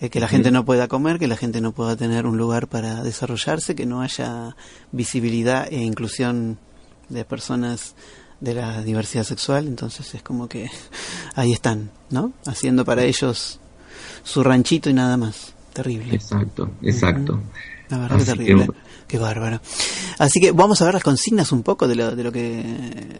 [0.00, 2.66] eh, que la gente no pueda comer, que la gente no pueda tener un lugar
[2.66, 4.56] para desarrollarse, que no haya
[4.90, 6.58] visibilidad e inclusión
[7.08, 7.94] de personas
[8.40, 10.68] de la diversidad sexual, entonces es como que
[11.36, 12.32] ahí están, ¿no?
[12.44, 13.60] Haciendo para ellos
[14.24, 15.53] su ranchito y nada más.
[15.74, 16.14] Terrible.
[16.14, 17.42] Exacto, exacto.
[17.90, 18.66] La verdad que Así terrible.
[18.68, 18.72] que-
[19.06, 19.60] Qué bárbaro.
[20.18, 22.62] Así que vamos a ver las consignas un poco de lo, de lo que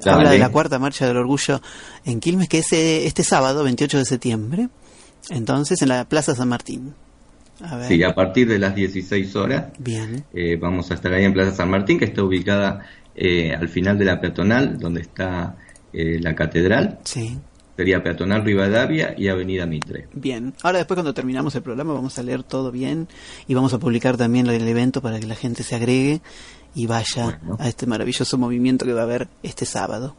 [0.02, 0.10] Dale.
[0.16, 1.60] habla de la cuarta marcha del orgullo
[2.06, 4.68] en Quilmes, que es eh, este sábado, 28 de septiembre.
[5.28, 6.94] Entonces, en la Plaza San Martín.
[7.60, 7.88] A ver.
[7.88, 10.24] Sí, a partir de las 16 horas Bien.
[10.32, 12.80] eh, vamos a estar ahí en Plaza San Martín, que está ubicada
[13.14, 15.56] eh, al final de la peatonal, donde está
[15.92, 16.98] eh, la catedral.
[17.04, 17.38] Sí.
[17.76, 20.08] Sería peatonal Rivadavia y Avenida Mitre.
[20.12, 20.54] Bien.
[20.62, 23.08] Ahora después cuando terminamos el programa vamos a leer todo bien
[23.48, 26.20] y vamos a publicar también el evento para que la gente se agregue
[26.74, 27.56] y vaya Bueno.
[27.58, 30.14] a este maravilloso movimiento que va a haber este sábado.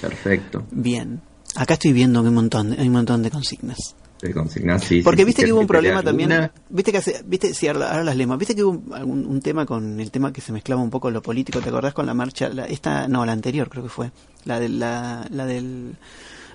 [0.00, 0.64] Perfecto.
[0.70, 1.20] Bien.
[1.56, 3.94] Acá estoy viendo que un montón, hay un montón de consignas.
[4.20, 7.22] De consignar, sí, Porque sí, viste sí, que hubo un problema también, viste que hace,
[7.26, 10.40] viste, si ahora, las leemos, viste que hubo un, un tema con el tema que
[10.40, 13.32] se mezclaba un poco lo político, ¿te acordás con la marcha, la, esta, no, la
[13.32, 14.12] anterior creo que fue,
[14.44, 15.96] la de la, la del,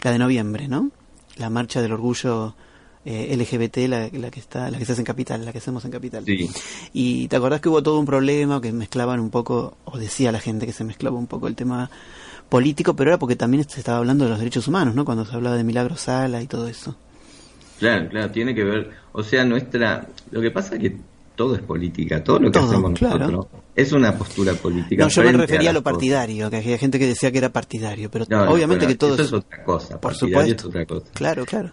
[0.04, 0.92] la de noviembre, ¿no?
[1.38, 2.56] La marcha del orgullo
[3.06, 5.86] eh, LGBT, la, la que está, la que se hace en Capital, la que hacemos
[5.86, 6.26] en Capital.
[6.26, 6.50] Sí,
[6.94, 10.40] Y te acordás que hubo todo un problema, que mezclaban un poco, o decía la
[10.40, 11.90] gente que se mezclaba un poco el tema
[12.50, 15.06] político, pero era porque también se estaba hablando de los derechos humanos, ¿no?
[15.06, 16.96] Cuando se hablaba de Milagro Sala y todo eso.
[17.80, 20.98] claro, claro, tiene que ver, o sea, nuestra, lo que pasa es que
[21.38, 23.20] todo es política, todo lo que Todo, hacemos claro.
[23.32, 25.04] nosotros es una postura política.
[25.04, 28.12] No, yo me refería a lo partidario, que había gente que decía que era partidario,
[28.12, 30.54] pero No, no, obviamente bueno, que todo eso es otra cosa, por supuesto.
[30.56, 31.06] es otra cosa.
[31.14, 31.72] Claro, claro.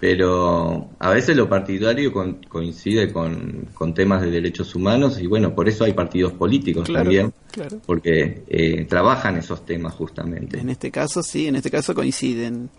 [0.00, 5.54] Pero a veces lo partidario con- coincide con, con temas de derechos humanos y bueno,
[5.56, 7.80] por eso hay partidos políticos Claro, también, claro.
[7.84, 10.60] porque eh, trabajan esos temas justamente.
[10.60, 12.70] En este caso, sí, en este caso coinciden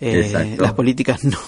[0.00, 1.38] eh, las políticas no,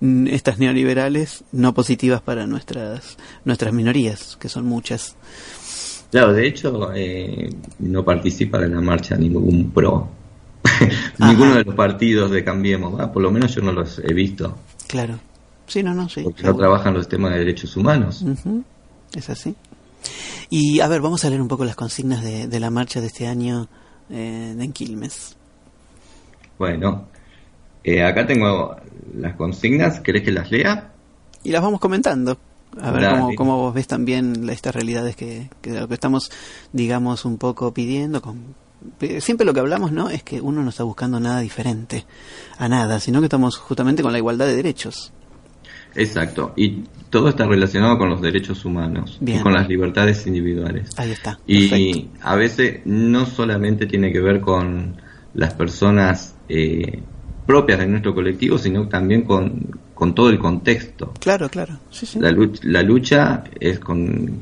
[0.28, 5.16] estas neoliberales no positivas para nuestras nuestras minorías, que son muchas.
[6.10, 7.50] Claro, de hecho, eh,
[7.80, 10.08] no participa de la marcha ningún pro.
[11.18, 14.56] Ninguno de los partidos de Cambiemos, por lo menos yo no los he visto,
[14.86, 15.18] Claro.
[15.66, 16.22] Sí, no, no, sí.
[16.22, 18.24] porque no trabajan los temas de derechos humanos.
[19.14, 19.54] Es así.
[20.48, 23.08] Y a ver, vamos a leer un poco las consignas de, de la marcha de
[23.08, 23.68] este año
[24.08, 25.36] eh, en Quilmes.
[26.58, 27.06] Bueno,
[27.84, 28.76] eh, acá tengo
[29.16, 30.92] las consignas, ¿querés que las lea?
[31.44, 32.38] Y las vamos comentando.
[32.80, 36.30] A ver cómo, cómo vos ves también estas realidades que, que lo que estamos,
[36.72, 38.20] digamos, un poco pidiendo.
[38.20, 38.54] Con,
[39.00, 40.10] eh, siempre lo que hablamos, ¿no?
[40.10, 42.04] Es que uno no está buscando nada diferente
[42.58, 45.12] a nada, sino que estamos justamente con la igualdad de derechos.
[45.94, 49.40] Exacto, y todo está relacionado con los derechos humanos Bien.
[49.40, 50.90] y con las libertades individuales.
[50.96, 51.40] Ahí está.
[51.46, 52.18] Y Perfecto.
[52.22, 55.00] a veces no solamente tiene que ver con
[55.34, 57.02] las personas eh,
[57.48, 61.14] propias de nuestro colectivo, sino también con, con todo el contexto.
[61.18, 61.78] Claro, claro.
[61.90, 62.18] Sí, sí.
[62.20, 64.32] La lucha, la lucha es con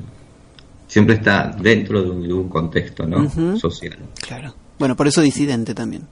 [0.88, 3.30] siempre está dentro de un, de un contexto ¿no?
[3.56, 3.96] Social.
[4.26, 4.52] Claro.
[4.76, 6.02] Bueno, por eso disidente también.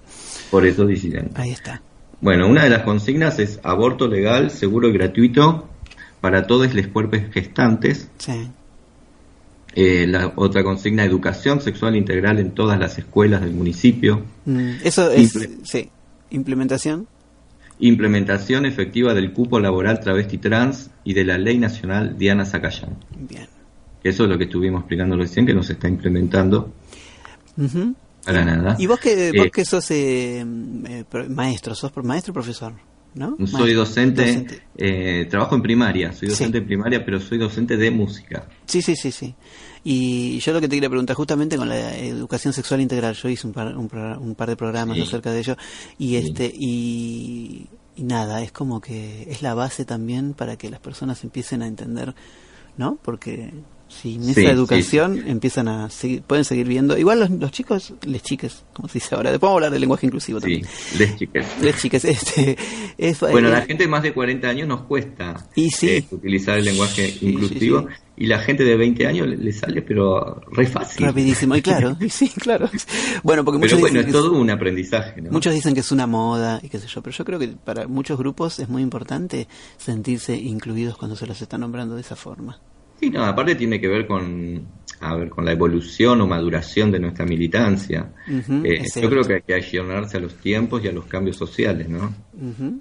[0.53, 1.33] Por eso disidente.
[1.35, 1.83] Ahí está.
[2.21, 5.69] Bueno, una de las consignas es aborto legal, seguro y gratuito
[6.21, 8.09] para todos los cuerpos gestantes.
[8.19, 8.49] Sí.
[9.75, 14.23] Eh, la otra consigna, educación sexual integral en todas las escuelas del municipio.
[14.45, 15.91] Mm, Eso es, sí.
[16.35, 17.07] Implementación.
[17.81, 22.97] Implementación efectiva del cupo laboral travesti trans y de la ley nacional Diana Zacayán.
[23.19, 23.47] Bien.
[24.03, 26.73] Eso es lo que estuvimos explicando recién, que no se está implementando
[27.57, 27.95] Ujú.
[28.25, 28.77] para nada.
[28.79, 32.75] Y vos que, Eh, vos que sos eh, eh, maestro, sos maestro o profesor,
[33.15, 33.37] ¿no?
[33.47, 36.33] Soy docente, eh, trabajo en primaria, soy Sí.
[36.35, 38.47] docente en primaria, pero soy docente de música.
[38.67, 39.35] Sí, sí, sí, sí.
[39.87, 43.47] Y yo lo que te quería preguntar, justamente con la educación sexual integral, yo hice
[43.47, 45.03] un par, un, un par de programas Sí.
[45.03, 45.57] acerca de ello,
[45.99, 46.17] y Sí.
[46.17, 47.67] este, y,
[47.97, 51.67] y nada, es como que es la base también para que las personas empiecen a
[51.67, 52.15] entender,
[52.79, 52.97] ¿no?
[53.03, 53.53] Porque
[54.03, 57.95] sin esa Sí, sí, educación empiezan a seguir, pueden seguir viendo, igual los, los chicos,
[58.07, 60.67] les chiques, como se dice ahora, después vamos a hablar del lenguaje inclusivo también.
[60.99, 61.47] les chiques.
[61.63, 62.57] Les chiques, este,
[62.99, 65.89] es, Bueno, eh, la gente de más de 40 años nos cuesta Y sí.
[65.89, 67.87] eh, utilizar el lenguaje inclusivo
[68.17, 71.05] y la gente de 20 años le, le sale pero re fácil.
[71.07, 72.69] rapidísimo, y claro, y sí, claro.
[73.23, 75.31] Bueno, porque Pero muchos bueno, dicen es que todo un aprendizaje, ¿no?
[75.31, 77.89] Muchos dicen que es una moda y qué sé yo, pero yo creo que para
[77.89, 82.61] muchos grupos es muy importante sentirse incluidos cuando se los está nombrando de esa forma.
[83.01, 84.67] Sí, no, aparte tiene que ver con,
[85.01, 88.13] a ver, con la evolución o maduración de nuestra militancia.
[88.29, 91.89] Eh, yo creo que hay que accionarse a los tiempos y a los cambios sociales,
[91.89, 92.15] ¿no?
[92.35, 92.81] Ujú,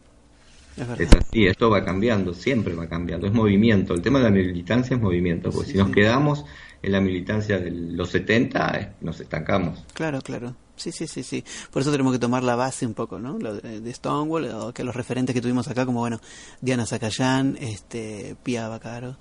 [0.97, 3.93] Es así, esto va cambiando, siempre va cambiando, es movimiento.
[3.93, 6.45] El tema de la militancia es movimiento, porque Sí, si nos quedamos
[6.81, 9.83] en la militancia de los 70, eh, nos estancamos.
[9.93, 10.55] Claro, claro.
[10.75, 11.43] Sí, sí, sí, sí.
[11.71, 13.37] Por eso tenemos que tomar la base un poco, ¿no?
[13.37, 16.19] Lo de, de Stonewall, o que los referentes que tuvimos acá, como, bueno,
[16.61, 19.15] Diana Zacayán, este, Pia Bacaro,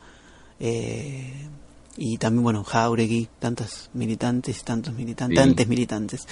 [0.61, 1.33] eh,
[1.95, 5.45] y también bueno Jauregui tantas militantes tantos militantes Sí.
[5.45, 6.27] tantos militantes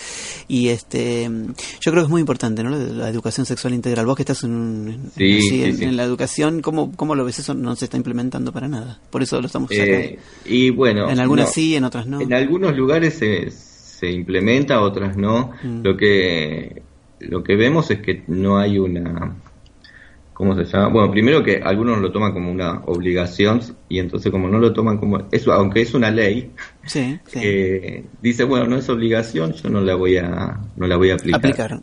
[0.49, 4.23] y este yo creo que es muy importante no la educación sexual integral vos que
[4.23, 5.85] estás en, un- en- Sí, así, sí, en, sí.
[5.85, 9.23] en la educación cómo cómo lo ves eso no se está implementando para nada por
[9.23, 11.53] eso lo estamos Eh, sacando y bueno, en algunas no.
[11.53, 15.53] sí en otras no En algunos lugares se, se implementa, otras no.
[15.62, 15.83] Mm.
[15.83, 16.83] Lo que
[17.18, 19.37] lo que vemos es que no hay una
[20.41, 20.88] ¿cómo se llama?
[20.88, 24.99] Bueno, primero que algunos lo toman como una obligación y entonces como no lo toman
[24.99, 26.51] como eso, aunque es una ley,
[26.86, 27.38] sí, sí.
[27.43, 31.14] eh, dice bueno no es obligación, yo no la voy a no la voy a
[31.14, 31.38] aplicar.
[31.38, 31.80] aplicar.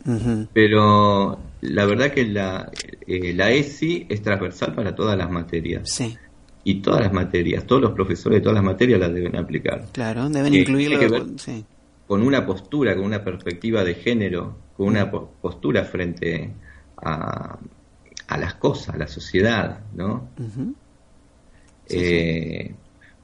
[0.52, 2.70] Pero la verdad que la
[3.06, 6.16] eh, la ESI es transversal para todas las materias sí
[6.64, 10.28] y todas las materias, todos los profesores de todas las materias las deben aplicar claro
[10.28, 11.64] deben Eh, incluirlo tiene que ver- sí
[12.06, 16.50] con una postura, con una perspectiva de género, con una po- postura frente
[17.02, 17.58] a,
[18.28, 20.28] a las cosas, a la sociedad, ¿no?
[21.88, 22.74] Eh,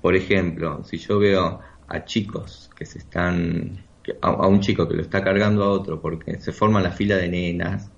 [0.00, 3.78] Por ejemplo, si yo veo a chicos que se están,
[4.22, 7.16] a, a un chico que lo está cargando a otro porque se forma la fila
[7.16, 7.90] de nenas,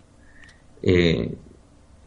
[0.82, 1.34] eh,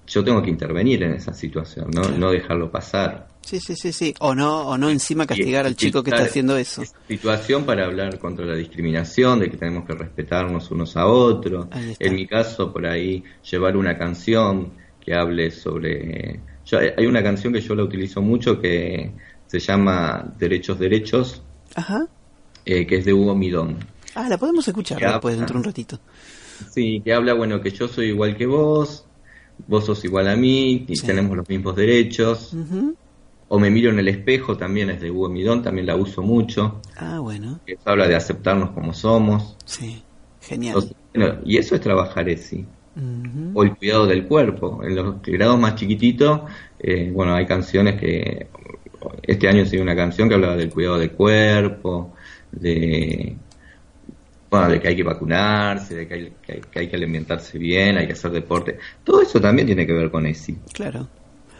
[0.05, 2.01] yo tengo que intervenir en esa situación, ¿no?
[2.09, 3.27] No dejarlo pasar.
[3.41, 6.57] sí sí sí sí o no o no encima castigar al chico que está haciendo
[6.57, 11.67] eso situación para hablar contra la discriminación, de que tenemos que respetarnos unos a otros.
[11.99, 14.71] En mi caso, por ahí, llevar una canción
[15.09, 16.39] que hable sobre...
[16.67, 19.11] yo- hay una canción que yo la utilizo mucho que
[19.47, 21.41] se llama Derechos, Derechos,
[21.75, 22.05] ajá
[22.63, 23.77] eh, que es de Hugo Midón.
[24.13, 25.99] ah la podemos escuchar después dentro de un ratito
[26.71, 29.05] Sí, que habla, bueno, que yo soy igual que vos,
[29.67, 31.07] vos sos igual a mí, y Sí.
[31.07, 32.53] tenemos los mismos derechos.
[32.53, 32.95] Ujú.
[33.47, 36.81] O me miro en el espejo, también es de Hugo Midón, también la uso mucho.
[36.97, 39.55] ah bueno que habla de aceptarnos como somos.
[39.65, 40.03] sí
[40.41, 42.29] genial Entonces, bueno, y eso es trabajar
[43.53, 44.81] O el cuidado del cuerpo.
[44.83, 46.41] En los grados más chiquititos,
[46.79, 48.47] eh, bueno, hay canciones que.
[49.23, 52.13] Este año se dio una canción que hablaba del cuidado del cuerpo,
[52.51, 53.35] de.
[54.49, 57.57] Bueno, de que hay que vacunarse, de que hay que, hay- que hay que alimentarse
[57.59, 58.79] bien, hay que hacer deporte.
[59.03, 60.57] Todo eso también tiene que ver con ESI.
[60.73, 61.07] Claro.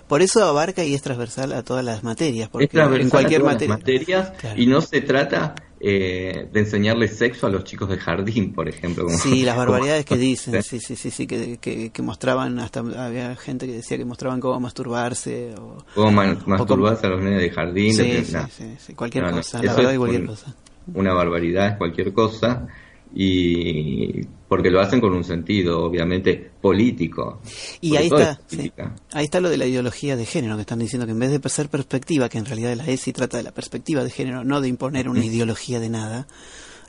[0.07, 3.43] Por eso abarca y es transversal a todas las materias, porque es en cualquier a
[3.43, 4.17] todas las materia.
[4.17, 4.59] materias Claro.
[4.59, 9.05] y no se trata eh, de enseñarles sexo a los chicos de jardín, por ejemplo.
[9.05, 12.59] como- Sí, las como- barbaridades que dicen, sí, sí, sí, sí, que, que, que mostraban,
[12.59, 15.77] hasta había gente que decía que mostraban cómo masturbarse o...
[15.95, 17.93] Cómo man- o cómo- masturbarse a los nenes de jardín.
[17.93, 20.27] Sí, de- sí, sí, sí, cualquier No, no, cosa, la verdad es y cualquier un-
[20.27, 20.55] cosa.
[20.93, 22.67] Una barbaridad, es cualquier cosa.
[23.15, 27.39] Y porque lo hacen con un sentido, obviamente, político.
[27.79, 28.71] Y ahí está, es.
[29.13, 31.49] Ahí está lo de la ideología de género, que están diciendo que en vez de
[31.49, 34.67] ser perspectiva, que en realidad la ESI trata de la perspectiva de género, no de
[34.67, 36.27] imponer una ideología de nada,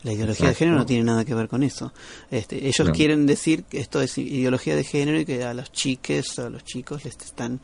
[0.03, 1.93] la ideología de género no tiene nada que ver con eso.
[2.31, 2.93] Este, ellos No.
[2.95, 6.65] quieren decir que esto es ideología de género y que a los chiques, a los
[6.65, 7.61] chicos les están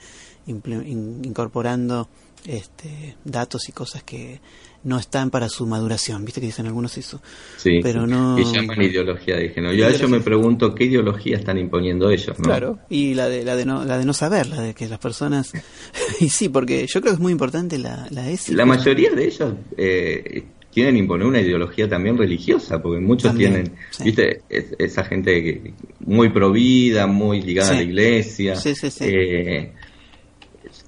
[0.47, 2.09] in- incorporando
[2.45, 4.41] este, datos y cosas que
[4.87, 6.25] no están para su maduración.
[6.25, 7.21] Viste que dicen algunos eso.
[7.57, 8.39] Sí, pero no...
[8.39, 9.75] Y llaman ideología de género.
[9.75, 10.19] Yo, a ello Ideología.
[10.19, 12.45] me pregunto qué ideología están imponiendo ellos, ¿no?
[12.45, 14.99] Claro, y la de, la de no la de no saber, la de que las
[14.99, 15.53] personas
[16.21, 18.25] y sí, porque yo creo que es muy importante la la.
[18.53, 23.73] La mayoría de ellos eh, quieren imponer una ideología también religiosa, porque muchos También, tienen,
[23.91, 24.05] sí.
[24.05, 27.75] viste, Es- esa gente que, muy provida, muy ligada Sí.
[27.75, 28.57] a la iglesia.
[28.57, 29.05] Sí, sí, sí.
[29.07, 29.73] eh,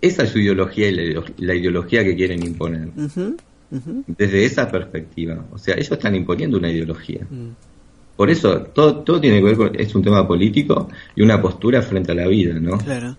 [0.01, 2.89] esa es su ideología y la, la ideología que quieren imponer.
[3.71, 5.45] Desde esa perspectiva.
[5.53, 7.27] O sea, ellos están imponiendo una ideología.
[7.31, 7.51] Mm.
[8.17, 11.83] Por eso, todo, todo tiene que ver con, es un tema político y una postura
[11.83, 12.79] frente a la vida, ¿no?
[12.79, 13.17] Claro.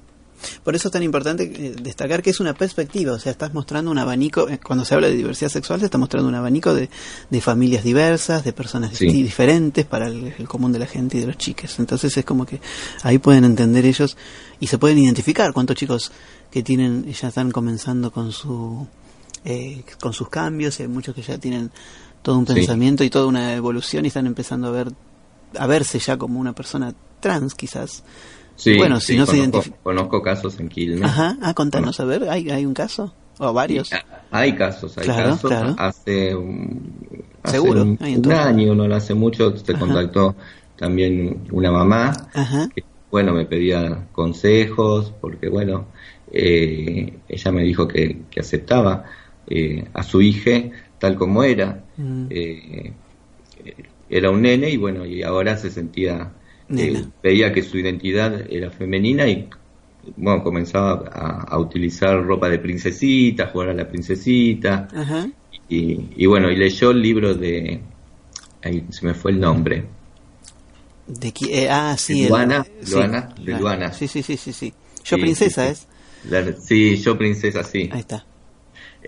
[0.63, 3.91] Por eso es tan importante eh, destacar que es una perspectiva, o sea, estás mostrando
[3.91, 6.89] un abanico, eh, cuando se habla de diversidad sexual, se está mostrando un abanico de,
[7.29, 9.07] de familias diversas, de personas Sí.
[9.07, 11.77] di- diferentes para el, el común de la gente y de los chiques.
[11.79, 12.61] Entonces es como que
[13.03, 14.15] ahí pueden entender ellos
[14.61, 16.09] y se pueden identificar cuántos chicos
[16.49, 18.87] que tienen, ya están comenzando con su
[19.45, 21.71] eh, con sus cambios, y hay muchos que ya tienen
[22.21, 22.53] todo un Sí.
[22.55, 24.91] pensamiento y toda una evolución y están empezando a ver
[25.57, 28.03] a verse ya como una persona trans quizás.
[28.55, 31.03] Sí, Bueno, si sí, no se conozco, identifica- conozco casos en Quilmes.
[31.09, 33.13] Ajá, ah, contanos, a ver, ¿hay, hay un caso?
[33.39, 33.89] ¿O varios?
[34.31, 35.49] Hay casos, hay Claro, casos.
[35.49, 35.75] claro.
[35.77, 36.99] Hace, un,
[37.41, 39.79] hace Seguro, un, hay un año, no lo hace mucho, se Ajá.
[39.79, 40.35] contactó
[40.75, 45.87] también una mamá Ajá, que, bueno, me pedía consejos porque, bueno,
[46.31, 49.05] eh, ella me dijo que, que aceptaba
[49.49, 50.61] eh, a su hija
[50.99, 51.83] tal como era.
[51.97, 52.25] Mm.
[52.29, 52.93] Eh,
[54.09, 56.31] era un nene y, bueno, y ahora se sentía,
[56.75, 59.47] eh, veía que su identidad era femenina y,
[60.17, 64.87] bueno, comenzaba a, a utilizar ropa de princesita, a jugar a la princesita.
[64.95, 65.29] ajá.
[65.67, 67.79] Y, y bueno, y leyó el libro de.
[68.63, 69.85] Ahí se me fue el nombre.
[71.07, 72.13] De qui- eh, ah, sí.
[72.19, 73.59] De el- Luana, sí, Luana, de Luana.
[73.59, 73.93] Luana.
[73.93, 74.73] Sí, sí, sí, sí, sí.
[75.05, 75.87] Yo princesa sí, es.
[76.31, 77.89] La- sí, yo princesa, sí.
[77.91, 78.25] Ahí está.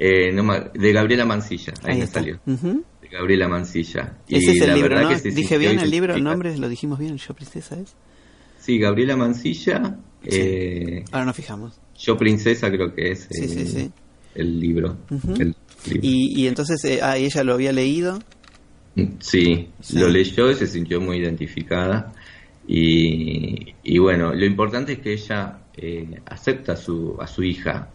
[0.03, 0.43] Eh, no
[0.73, 2.39] de Gabriela Mancilla, ahí, Ahí me salió.
[2.45, 4.17] De Gabriela Mancilla.
[4.27, 5.09] Ese es el la libro, verdad ¿no?
[5.09, 7.93] que se Dije bien el libro, el nombre, lo dijimos bien, Yo Princesa es.
[8.59, 11.79] Sí, Gabriela Mancilla, eh, Ahora nos fijamos.
[11.99, 13.91] Yo Princesa creo que es Sí, eh, sí, sí.
[14.33, 14.97] el libro.
[15.37, 15.55] El.
[16.01, 18.17] Y, y entonces, eh, ah, ¿y ella lo había leído.
[19.19, 19.99] Sí, Sí.
[19.99, 22.11] lo leyó y se sintió muy identificada.
[22.67, 27.89] Y, y bueno, lo importante es que ella eh, acepta a su, a su hija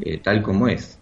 [0.00, 0.98] eh, tal como es.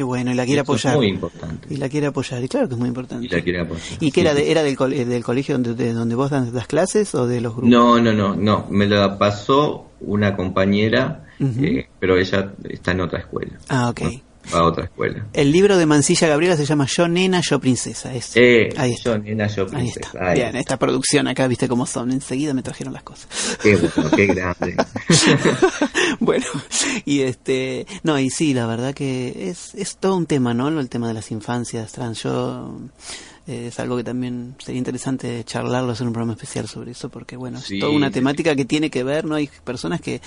[0.00, 0.96] Qué bueno, y la quiere Eso es apoyar.
[0.96, 1.66] muy importante.
[1.68, 3.26] Y la quiere apoyar, y claro que es muy importante.
[3.26, 3.82] Y la quiere apoyar.
[4.00, 6.30] ¿Y qué Sí, era, de, era del, col- eh, del colegio donde, de donde vos
[6.30, 7.68] das, das clases o de los grupos?
[7.70, 8.66] No, no, no, no.
[8.70, 11.62] Me la pasó una compañera, Ujú.
[11.62, 13.52] eh, pero ella está en otra escuela.
[13.68, 14.00] Ah, ok.
[14.04, 14.10] Va
[14.52, 15.26] a otra escuela.
[15.32, 18.14] El libro de Mancilla Gabriela se llama Yo Nena, Yo Princesa.
[18.14, 18.32] Es.
[18.36, 19.12] Eh, Ahí está.
[19.12, 20.00] yo, nena, yo, Ahí princesa.
[20.00, 20.28] está.
[20.30, 22.10] Ahí Bien, esta producción acá, viste cómo son.
[22.12, 23.28] Enseguida me trajeron las cosas.
[23.62, 24.76] Qué bueno, qué grande.
[26.20, 26.46] bueno,
[27.04, 30.68] y este, no, y sí, la verdad que es, es todo un tema, ¿no?
[30.68, 32.22] El tema de las infancias trans.
[32.22, 32.78] Yo,
[33.46, 37.36] eh, es algo que también sería interesante charlarlo, hacer un programa especial sobre eso, porque
[37.36, 39.34] bueno, es toda una temática que tiene que ver, ¿no?
[39.34, 40.20] Hay personas que,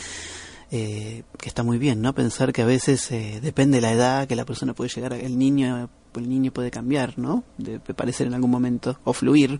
[0.75, 2.13] eh, que está muy bien, ¿no?
[2.15, 5.17] Pensar que a veces eh, depende de la edad que la persona puede llegar, a-
[5.19, 7.43] el niño, el niño puede cambiar, ¿no?
[7.59, 9.59] De, de parecer en algún momento o fluir.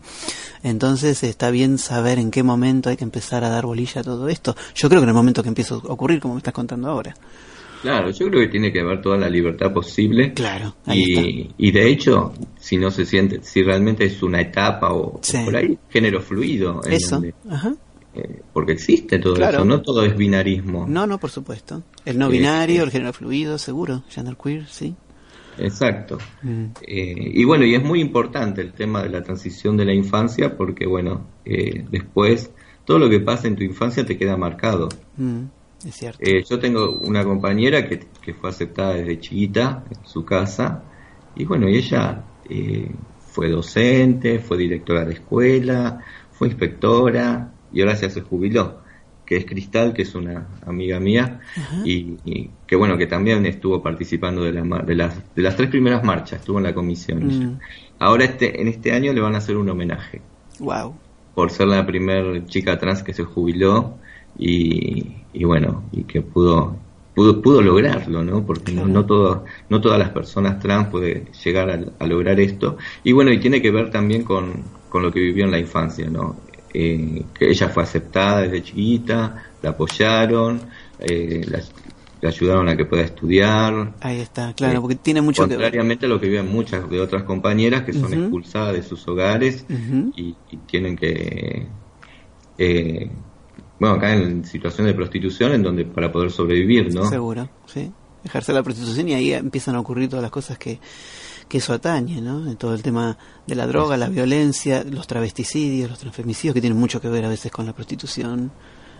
[0.63, 4.27] Entonces está bien saber en qué momento hay que empezar a dar bolilla a todo
[4.27, 4.55] esto.
[4.75, 7.13] Yo creo que en el momento que empieza a ocurrir, como me estás contando ahora.
[7.81, 10.33] Claro, yo creo que tiene que haber toda la libertad posible.
[10.33, 14.93] Claro, ahí Y, y de hecho, si no se siente, si realmente es una etapa
[14.93, 16.81] o, por ahí, género fluido.
[16.85, 17.75] en Eso, donde- ajá.
[18.15, 19.57] Eh, porque existe todo Claro.
[19.57, 20.85] eso, no todo es binarismo.
[20.87, 21.83] No, no, por supuesto.
[22.05, 22.85] El no Eh, binario, eh.
[22.85, 24.03] el género fluido, seguro.
[24.09, 24.95] Genderqueer, sí.
[25.57, 26.17] Exacto.
[26.41, 26.65] Mm.
[26.81, 30.55] Eh, y bueno, y es muy importante el tema de la transición de la infancia
[30.57, 32.51] porque, bueno, eh, después
[32.85, 34.89] todo lo que pasa en tu infancia te queda marcado.
[35.17, 35.43] Mm,
[35.87, 36.19] es cierto.
[36.49, 40.83] Yo tengo una compañera que, que fue aceptada desde chiquita en su casa
[41.35, 42.89] y bueno, y ella eh,
[43.31, 45.99] fue docente, fue directora de escuela,
[46.31, 48.79] fue inspectora y ahora ya se jubiló,
[49.25, 51.39] que es Cristal, que es una amiga mía
[51.85, 55.69] y, y que bueno, que también estuvo participando de, la de, las, de las tres
[55.69, 57.25] primeras marchas, estuvo en la comisión.
[57.25, 57.59] Mm,
[57.99, 60.21] Ahora este, en este año le van a hacer un homenaje
[60.59, 60.93] wow.
[61.33, 63.97] por ser la primer chica trans que se jubiló
[64.37, 66.75] y, y bueno, y que pudo
[67.13, 68.45] pudo, pudo lograrlo, ¿no?
[68.45, 72.77] Porque no, no, todo, no todas las personas trans pueden llegar a, a lograr esto.
[73.03, 76.09] Y bueno, y tiene que ver también con, con lo que vivió en la infancia,
[76.09, 76.37] ¿no?
[76.73, 80.61] Eh, que ella fue aceptada desde chiquita, la apoyaron,
[80.99, 81.61] eh, la,
[82.27, 83.93] ayudaron a que pueda estudiar.
[83.99, 85.55] Ahí está, claro, Eh, porque tiene mucho que.
[85.55, 89.65] Contrariamente a lo que viven muchas de otras compañeras que son expulsadas de sus hogares
[90.15, 91.67] y, y tienen que
[92.57, 93.09] eh,
[93.79, 97.91] bueno acá en situación de prostitución en donde para poder sobrevivir no Seguro, sí.
[98.23, 100.79] Ejercer la prostitución y ahí empiezan a ocurrir todas las cosas que,
[101.53, 102.49] que eso atañe, ¿no?
[102.49, 103.15] En todo el tema
[103.45, 107.29] de la droga, la violencia, los travesticidios, los transfemicidios, que tienen mucho que ver a
[107.29, 108.51] veces con la prostitución,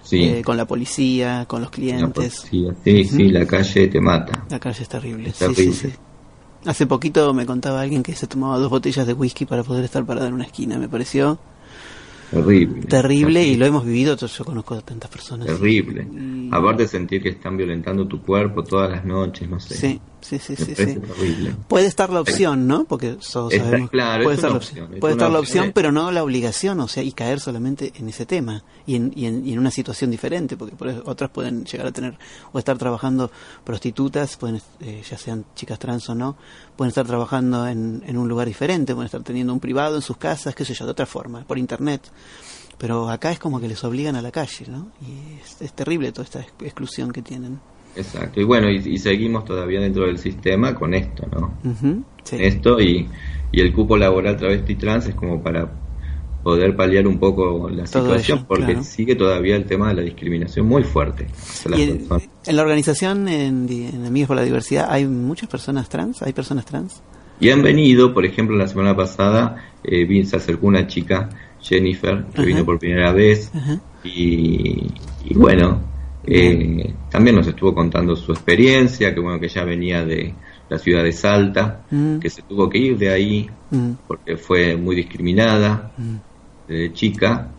[0.04, 2.46] sí eh, con la policía, con los clientes.
[2.48, 2.68] sí
[3.06, 5.30] sí la calle te mata La calle es terrible.
[5.30, 5.90] Es sí, sí.
[6.64, 10.06] Hace poquito me contaba alguien que se tomaba dos botellas de whisky para poder estar
[10.06, 10.78] parado en una esquina.
[10.78, 11.40] Me pareció
[12.30, 14.16] terrible terrible y lo hemos vivido.
[14.16, 15.48] Yo conozco a tantas personas.
[15.48, 19.74] terrible Y- aparte de sentir que están violentando tu cuerpo todas las noches no sé
[19.76, 20.74] Sí, sí, sí, sí.
[20.76, 20.98] sí.
[21.68, 22.86] Puede estar la opción, ¿no?
[22.86, 23.90] Porque todos Está sabemos.
[23.92, 26.24] claro, puede es estar la opción, es puede una estar la opción pero no la
[26.24, 29.60] obligación, o sea, y caer solamente en ese tema y en, y en, y en
[29.60, 32.18] una situación diferente, porque por eso otras pueden llegar a tener
[32.52, 33.32] o estar trabajando
[33.64, 36.36] prostitutas, pueden eh, ya sean chicas trans o no,
[36.76, 40.18] pueden estar trabajando en, en un lugar diferente, pueden estar teniendo un privado en sus
[40.18, 42.02] casas, qué sé yo, de otra forma, por internet.
[42.78, 44.92] Pero acá es como que les obligan a la calle, ¿no?
[45.02, 47.60] Y es, es terrible toda esta ex- exclusión que tienen.
[47.96, 51.54] Exacto y bueno y, y seguimos todavía dentro del sistema con esto no
[52.24, 52.38] sí.
[52.40, 53.08] esto y,
[53.52, 55.70] y el cupo laboral travesti trans es como para
[56.44, 58.84] poder paliar un poco la Todo situación ello, porque claro.
[58.84, 62.08] sigue todavía el tema de la discriminación muy fuerte hacia las Y en,
[62.46, 66.22] en la organización, en, Amigos por la Diversidad, ¿hay muchas personas trans?
[66.22, 67.02] ¿Hay personas trans?
[67.40, 71.30] y han venido por ejemplo la semana pasada eh, se acercó una chica
[71.62, 72.46] Jennifer que Ajá.
[72.46, 73.52] vino por primera vez
[74.04, 74.88] y,
[75.26, 75.82] y bueno
[76.26, 80.34] eh, también nos estuvo contando su experiencia que bueno que ella venía de
[80.70, 84.76] la ciudad de Salta Mm, que se tuvo que ir de ahí mm, porque fue
[84.76, 86.16] muy discriminada mm.
[86.68, 87.52] de chica,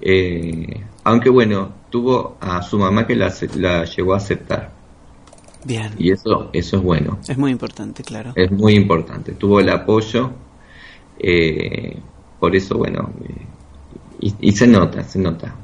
[0.00, 4.72] eh, aunque bueno, tuvo a su mamá que la, la llegó a aceptar.
[5.64, 5.92] Bien.
[5.96, 8.32] y eso eso es bueno, Es muy importante, claro.
[8.34, 9.32] es muy importante.
[9.32, 10.32] Tuvo el apoyo,
[11.20, 11.96] eh,
[12.40, 13.46] por eso bueno, eh,
[14.20, 15.54] y, y se nota, se nota,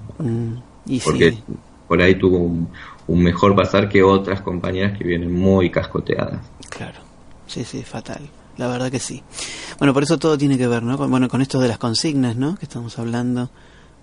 [0.87, 1.43] y porque sí,
[1.89, 2.69] por ahí tuvo un,
[3.07, 6.41] un mejor pasar que otras compañeras que vienen muy cascoteadas.
[6.69, 6.99] claro.
[7.47, 8.29] sí, sí, fatal.
[8.59, 9.23] La verdad que sí.
[9.79, 10.99] Bueno, por eso todo tiene que ver, ¿no?
[10.99, 12.57] Con, bueno, con esto de las consignas, ¿no?
[12.57, 13.51] Que estamos hablando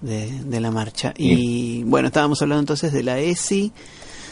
[0.01, 1.13] de, de la marcha.
[1.17, 3.71] Y bueno, estábamos hablando entonces de la ESI.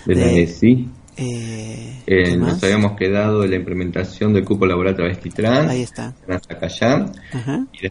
[0.06, 0.90] De la ESI.
[1.18, 5.70] Eh, Eh, ¿qué nos habíamos quedado en la implementación del cupo laboral travesti trans.
[5.70, 6.14] Ahí está.
[7.34, 7.68] Ajá.
[7.74, 7.88] Y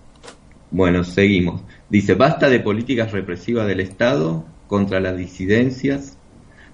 [0.71, 1.61] Bueno, seguimos.
[1.91, 6.17] Dice, basta de políticas represivas del Estado contra las disidencias.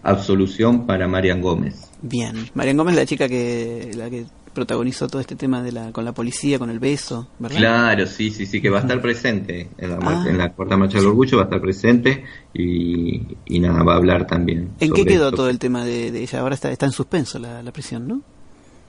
[0.05, 1.75] Absolución para Marian Gómez.
[2.01, 2.49] Bien.
[2.55, 6.13] Marian Gómez, la chica que la que protagonizó todo este tema de la con la
[6.13, 7.59] policía, con el beso, ¿verdad?
[7.59, 10.25] Claro, sí, sí, sí, que va a estar presente en la, Ah.
[10.29, 13.97] en la cuarta marcha del orgullo, va a estar presente y, y nada, va a
[13.97, 14.71] hablar también.
[14.79, 15.37] ¿En qué quedó esto.
[15.39, 16.39] todo el tema de, de ella?
[16.39, 18.21] Ahora está, está en suspenso la, la prisión, ¿no?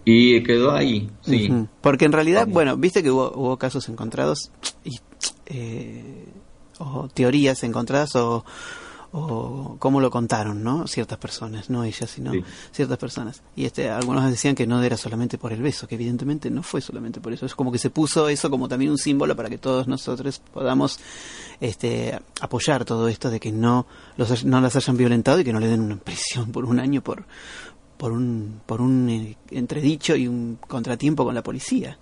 [0.06, 1.52] Y quedó ahí, sí.
[1.82, 2.54] Porque en realidad, Vamos.
[2.54, 4.52] bueno, viste que hubo, hubo casos encontrados
[4.84, 5.00] y
[5.48, 6.26] eh,
[6.78, 8.46] o teorías encontradas o,
[9.12, 10.86] o cómo lo contaron, ¿no?
[10.88, 12.44] Ciertas personas, no ella, sino Sí.
[12.72, 13.42] ciertas personas.
[13.56, 16.80] Y este, algunos decían que no era solamente por el beso, que evidentemente no fue
[16.82, 17.46] solamente por eso.
[17.46, 21.00] Es como que se puso eso como también un símbolo para que todos nosotros podamos
[21.60, 23.88] este, apoyar todo esto de que no
[24.18, 27.02] los no las hayan violentado y que no le den una prisión por un año
[27.02, 27.26] por
[27.98, 31.98] por un por un eh, entredicho y un contratiempo con la policía.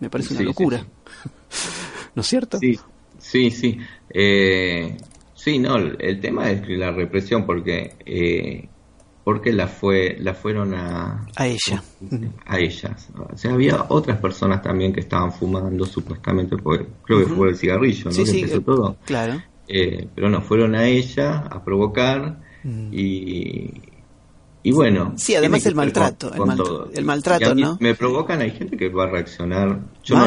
[0.00, 0.78] Me parece una sí, locura.
[0.78, 1.28] sí.
[2.14, 2.58] ¿No es cierto?
[2.58, 2.78] Sí,
[3.18, 3.78] sí, sí.
[4.08, 4.96] Eh,
[5.42, 8.68] sí, no, el, el tema es la represión, porque eh,
[9.24, 11.82] porque la fue la fueron a A ella.
[12.46, 13.08] a ellas.
[13.32, 17.34] O sea, había otras personas también que estaban fumando supuestamente, porque creo que Ujú.
[17.36, 18.10] fue el cigarrillo, ¿no?
[18.12, 18.96] Sí, que sí, empezó eh, todo.
[19.04, 19.42] Claro.
[19.68, 22.88] Eh, pero no, fueron a ella a provocar Mm.
[22.92, 23.70] y,
[24.62, 25.14] y bueno.
[25.16, 26.90] Sí, además el con- maltrato, el con mal- todo.
[26.92, 27.78] el maltrato, ¿no?
[27.80, 29.80] Me provocan, hay gente que va a reaccionar.
[30.04, 30.26] Yo no,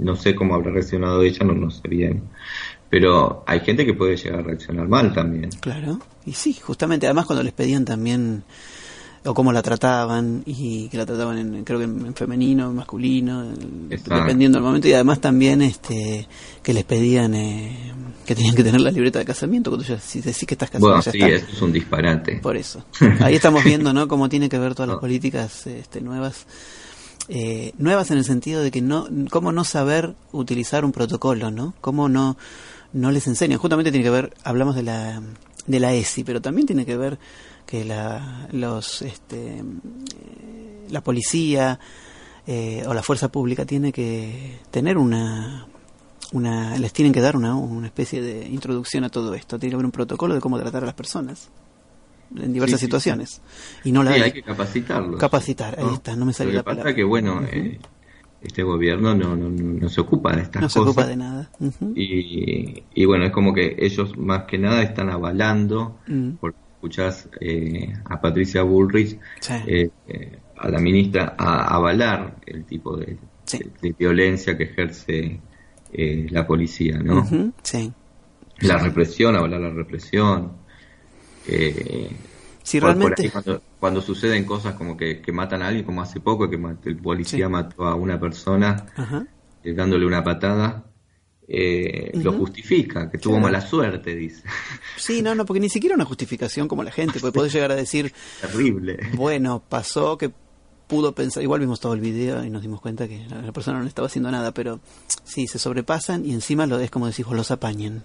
[0.00, 2.22] no sé cómo habrá reaccionado ella, no, no sé bien.
[2.94, 5.50] Pero hay gente que puede llegar a reaccionar mal también.
[5.60, 5.98] Claro.
[6.24, 8.44] Y sí, justamente, además cuando les pedían también
[9.24, 12.76] o cómo la trataban y que la trataban en, creo que en, en femenino, en
[12.76, 13.52] masculino,
[13.90, 14.14] Exacto.
[14.20, 16.28] dependiendo del momento y además también este
[16.62, 17.92] que les pedían eh,
[18.26, 20.86] que tenían que tener la libreta de casamiento cuando ya si decís que estás casado
[20.90, 21.50] Bueno, ya sí, está.
[21.52, 22.36] es un disparate.
[22.36, 22.84] Por eso.
[23.20, 24.06] Ahí estamos viendo, ¿no?
[24.06, 25.00] Cómo tiene que ver todas las No.
[25.00, 26.46] políticas este, nuevas.
[27.28, 31.72] Eh, nuevas en el sentido de que no, cómo no saber utilizar un protocolo, ¿no?
[31.80, 32.36] Cómo no,
[32.94, 33.58] no les enseñan.
[33.58, 35.20] Justamente tiene que ver, hablamos de la,
[35.66, 37.18] de la ESI, pero también tiene que ver
[37.66, 39.62] que la, los, este, eh,
[40.90, 41.78] la policía
[42.46, 45.66] eh, o la fuerza pública tiene que tener una,
[46.32, 49.58] una, les tienen que dar una, una especie de introducción a todo esto.
[49.58, 51.48] Tiene que haber un protocolo de cómo tratar a las personas
[52.36, 53.40] en diversas Sí, sí, situaciones.
[53.84, 54.22] Y no la hay.
[54.22, 55.20] hay que capacitarlos.
[55.20, 56.94] Capacitar, ahí está, no me Lo que la pasa palabra.
[56.94, 57.78] que, bueno, eh,
[58.44, 60.92] este gobierno no, no, no se ocupa de estas No se cosas.
[60.92, 61.50] ocupa de nada.
[61.94, 66.30] Y, y bueno, es como que ellos más que nada están avalando, Mm.
[66.40, 69.54] porque escuchás eh, a Patricia Bullrich, Sí.
[69.66, 73.58] eh, eh, a la ministra, a avalar el tipo de, Sí.
[73.58, 75.40] de- de violencia que ejerce
[75.92, 77.24] eh, la policía, ¿no?
[77.62, 77.92] Sí.
[78.60, 80.52] La represión, avalar la represión.
[81.46, 82.10] Eh,
[82.64, 83.22] Si por- por realmente.
[83.22, 86.56] ahí cuando, cuando suceden cosas como que, que matan a alguien, como hace poco, que
[86.88, 87.52] el policía Sí.
[87.52, 88.86] mató a una persona
[89.62, 90.84] eh, dándole una patada,
[91.46, 93.44] eh, lo justifica, que tuvo Claro.
[93.44, 94.42] mala suerte, dice.
[94.96, 97.76] Sí, no, no, porque ni siquiera una justificación como la gente, porque podés llegar a
[97.76, 98.98] decir, Terrible.
[99.14, 100.32] bueno, pasó que
[100.86, 103.86] pudo pensar, igual vimos todo el video y nos dimos cuenta que la, persona no
[103.86, 104.80] estaba haciendo nada, pero
[105.24, 108.04] sí, se sobrepasan y encima lo es como decís, los apañan.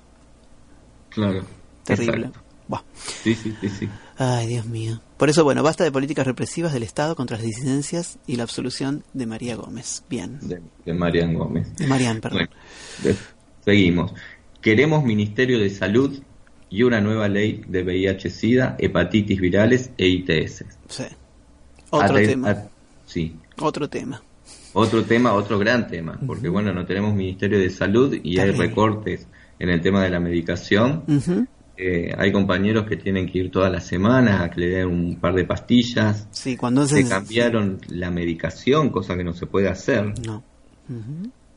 [1.10, 1.44] Claro.
[1.84, 2.32] Terrible.
[2.68, 2.82] Buah.
[3.24, 3.90] Sí, sí, sí, sí.
[4.22, 5.02] Ay, Dios mío.
[5.16, 9.06] Por eso, bueno, basta de políticas represivas del Estado contra las disidencias y la absolución
[9.14, 10.04] de María Gómez.
[10.10, 10.40] Bien.
[10.42, 11.74] De, de Marian Gómez.
[11.78, 12.50] De Marian, perdón.
[13.02, 13.18] Bueno,
[13.64, 14.14] seguimos.
[14.62, 16.20] Queremos Ministerio de Salud
[16.70, 20.66] y una nueva ley de VIH-Sida, hepatitis virales e ITS.
[20.90, 21.04] Sí.
[21.90, 22.58] Otro Ate- tema.
[23.06, 23.36] sí.
[23.58, 24.22] Otro tema.
[24.74, 29.28] Otro tema, otro gran tema, porque bueno, no tenemos Ministerio de Salud y hay recortes
[29.58, 31.04] en el tema de la medicación.
[31.08, 31.48] Ujú.
[31.82, 35.16] Eh, hay compañeros que tienen que ir todas las semanas a que le den un
[35.16, 36.28] par de pastillas.
[36.30, 40.14] Sí, cuando Se cambiaron la medicación, cosa que no se puede hacer.
[40.28, 40.44] No.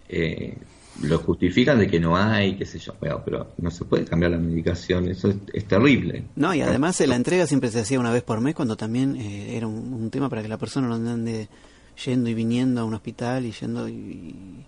[0.09, 0.57] Eh,
[1.03, 4.31] lo justifican de que no hay, qué sé yo, pero, pero no se puede cambiar
[4.31, 6.27] la medicación, eso es, es terrible.
[6.37, 9.17] No, y además eh, la entrega siempre se hacía una vez por mes cuando también
[9.17, 11.49] eh, era un, un tema para que la persona no ande
[12.05, 14.67] yendo y viniendo a un hospital y yendo y, y,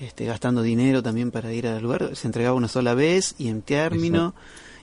[0.00, 2.16] este, gastando dinero también para ir al lugar.
[2.16, 4.34] Se entregaba una sola vez y en término.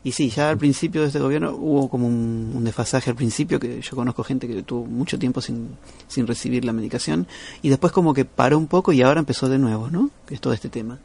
[0.08, 3.60] Y sí, ya al principio de este gobierno hubo como un, un desfasaje al principio,
[3.60, 5.70] que yo conozco gente que tuvo mucho tiempo sin,
[6.08, 7.28] sin recibir la medicación,
[7.62, 10.10] y después como que paró un poco y ahora empezó de nuevo, ¿no?
[10.26, 10.98] Que es todo este tema.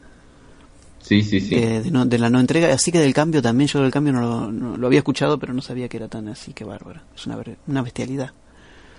[1.01, 1.53] Sí, sí, sí.
[1.55, 4.13] de, de no- de la no entrega, así que del cambio también, yo del cambio
[4.13, 7.01] no lo, no- lo había escuchado, pero no sabía que era tan así, que bárbaro.
[7.13, 8.31] Es una, una bestialidad.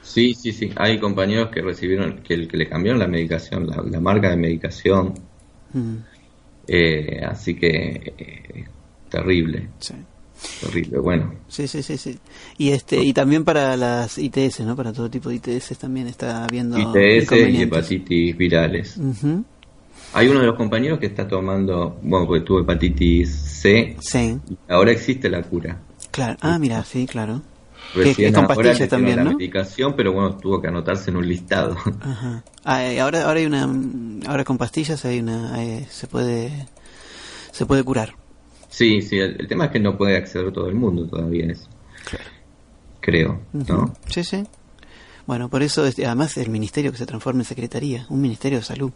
[0.02, 0.70] Sí, sí, sí.
[0.76, 5.14] Hay compañeros que recibieron, que, que le cambiaron la medicación, la, la marca de medicación.
[5.72, 5.94] Mm,
[6.66, 8.64] Eh, así que eh,
[9.18, 9.94] terrible, sí.
[10.60, 10.98] terrible.
[10.98, 12.18] Bueno, Sí, sí, sí, sí.
[12.58, 14.74] Y este y también para las ITS, ¿no?
[14.76, 18.98] Para todo tipo de ITS también está habiendo ITS y hepatitis virales.
[20.12, 24.56] Hay uno de los compañeros que está tomando, bueno, porque tuvo hepatitis C, Sí, y
[24.72, 25.80] ahora existe la cura.
[26.10, 26.36] claro.
[26.40, 27.42] Ah, mira, sí, claro.
[27.92, 29.30] Que- que Recién es con ahora pastillas dieron también, la ¿no?
[29.38, 31.76] medicación, pero bueno, tuvo que anotarse en un listado.
[32.00, 32.42] Ajá.
[32.64, 33.68] Ah, eh, ahora ahora hay una
[34.26, 36.66] ahora con pastillas hay una eh, se puede
[37.52, 38.14] se puede curar.
[38.74, 41.52] Sí, sí, el, el tema es que no puede acceder todo el mundo todavía a
[41.52, 41.68] eso.
[43.00, 43.94] Creo, ¿no?
[44.08, 44.42] Sí, sí.
[45.26, 48.90] Bueno, por eso además el ministerio que se transforma en secretaría, un ministerio de salud.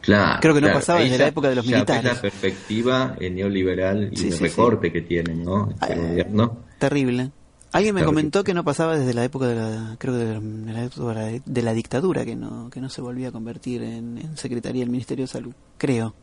[0.00, 0.38] Claro.
[0.40, 0.78] Creo que no claro.
[0.78, 2.04] pasaba desde ya- la época de los militares.
[2.04, 4.44] la perspectiva eh, neoliberal y Sí, de sí, sí.
[4.44, 5.70] recorte que tiene, ¿no?
[5.70, 6.58] Este Eh, gobierno.
[6.78, 7.30] Terrible.
[7.72, 8.04] Alguien me Terrible.
[8.20, 10.84] comentó que no pasaba desde la época de la, creo que de la, de la
[10.84, 14.18] época de la- de la dictadura, que no, que no se volvía a convertir en,
[14.18, 15.52] en secretaría del Ministerio de Salud.
[15.78, 16.14] Creo.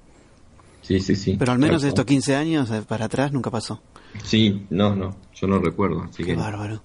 [0.84, 1.35] Sí, sí, sí.
[1.39, 2.14] Pero al menos Tal estos cual.
[2.14, 3.81] 15 años eh, para atrás nunca pasó.
[4.23, 6.84] Sí, no, no, yo no recuerdo, así Qué que bárbaro.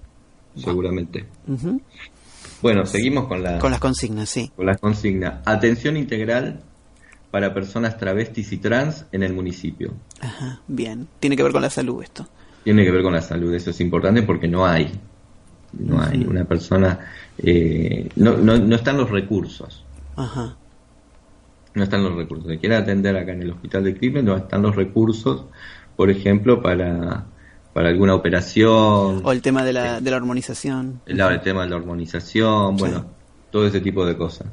[0.55, 1.27] seguramente.
[2.61, 4.51] Bueno, seguimos con la Con las consignas, sí.
[4.55, 5.41] con las consignas.
[5.45, 6.61] Atención integral
[7.31, 9.93] para personas travestis y trans en el municipio.
[10.21, 11.07] Ajá, bien.
[11.19, 12.27] Tiene que ver con la salud esto.
[12.63, 14.91] Tiene que ver con la salud, eso es importante porque no hay.
[15.73, 16.99] No hay una persona,
[17.37, 19.85] eh, no, no, no están los recursos.
[20.15, 20.55] Ajá.
[21.79, 22.51] No están los recursos.
[22.51, 25.45] Si quiere atender acá en el hospital de Cleveland, no están los recursos,
[25.95, 27.25] por ejemplo, para,
[27.73, 30.99] para alguna operación, O el tema de la, de la hormonización.
[31.05, 33.05] el, el tema de la hormonización, bueno,
[33.49, 34.47] todo ese tipo de cosas.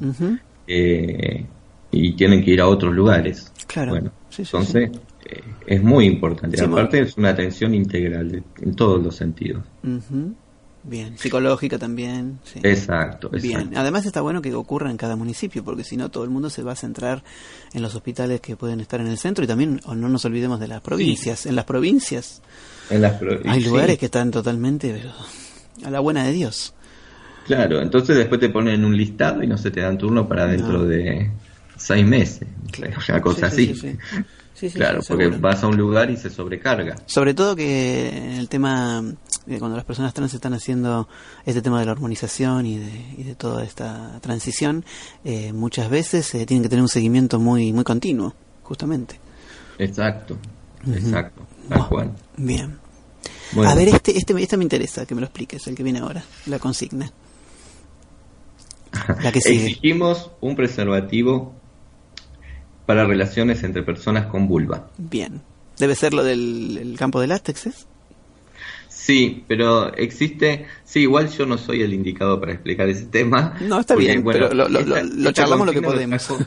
[0.68, 1.44] Eh,
[1.90, 3.52] y tienen que ir a otros lugares.
[3.66, 3.90] Claro.
[3.92, 4.90] Bueno, Sí, sí, entonces
[5.24, 6.60] eh, es muy importante.
[6.62, 9.64] Aparte es una atención integral de- en todos los sentidos.
[10.88, 11.18] Bien.
[11.18, 12.38] Psicológica también.
[12.44, 12.60] Sí.
[12.62, 13.80] Exacto, Bien, exacto.
[13.80, 16.62] además está bueno que ocurra en cada municipio, porque si no todo el mundo se
[16.62, 17.24] va a centrar
[17.74, 20.60] en los hospitales que pueden estar en el centro y también o no nos olvidemos
[20.60, 21.44] de las provincias.
[21.46, 22.40] En las provincias
[22.88, 25.12] En las pro- hay sí, lugares que están totalmente pero,
[25.86, 26.72] a la buena de Dios.
[27.46, 30.46] Claro, entonces después te ponen en un listado y no se te dan turno para
[30.46, 30.84] dentro No.
[30.84, 31.30] de
[31.76, 32.46] seis meses.
[33.08, 33.80] Una cosa Sí, sí, así.
[33.80, 34.16] sí, sí.
[34.54, 35.40] Sí, sí, claro, porque seguro.
[35.42, 36.96] vas a un lugar y se sobrecarga.
[37.04, 39.04] Sobre todo que el tema,
[39.58, 41.08] cuando las personas trans están haciendo
[41.44, 44.84] este tema de la hormonización y de, y de toda esta transición,
[45.24, 49.20] eh, muchas veces eh, tienen que tener un seguimiento muy muy continuo, justamente.
[49.78, 50.36] Exacto,
[50.86, 52.12] exacto, tal cual.
[52.36, 52.78] Bien.
[53.52, 53.70] Bueno.
[53.70, 56.24] A ver, este, este, este me interesa que me lo expliques, el que viene ahora,
[56.46, 57.12] la consigna.
[59.22, 59.66] La que sigue.
[59.66, 61.54] Exigimos un preservativo
[62.86, 64.88] para relaciones entre personas con vulva.
[64.96, 65.42] Bien.
[65.78, 67.86] Debe ser lo del el campo de látex, ¿es?
[69.06, 73.54] Sí, pero existe, sí, igual yo no soy el indicado para explicar ese tema.
[73.60, 76.26] No, está porque, bien, bueno, pero lo, lo- esta- lo- charlamos lo que podemos.
[76.26, 76.44] trajo-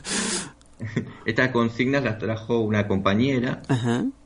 [1.24, 3.62] Estas consignas las trajo una compañera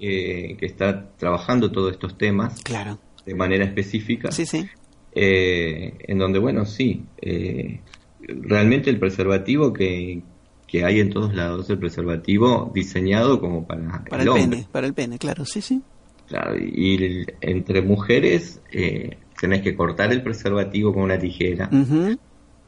[0.01, 2.98] eh, que está trabajando todos estos temas claro.
[3.24, 4.32] de manera específica.
[4.32, 4.66] Sí, sí.
[5.15, 7.81] eh, en donde, bueno, sí, eh,
[8.20, 10.23] realmente el preservativo que,
[10.66, 14.48] que hay en todos lados, el preservativo diseñado como para, Para el el, hombre.
[14.56, 15.82] pene, para el pene, claro, sí, sí.
[16.28, 21.68] Claro, y entre mujeres eh, tenés que cortar el preservativo con una tijera.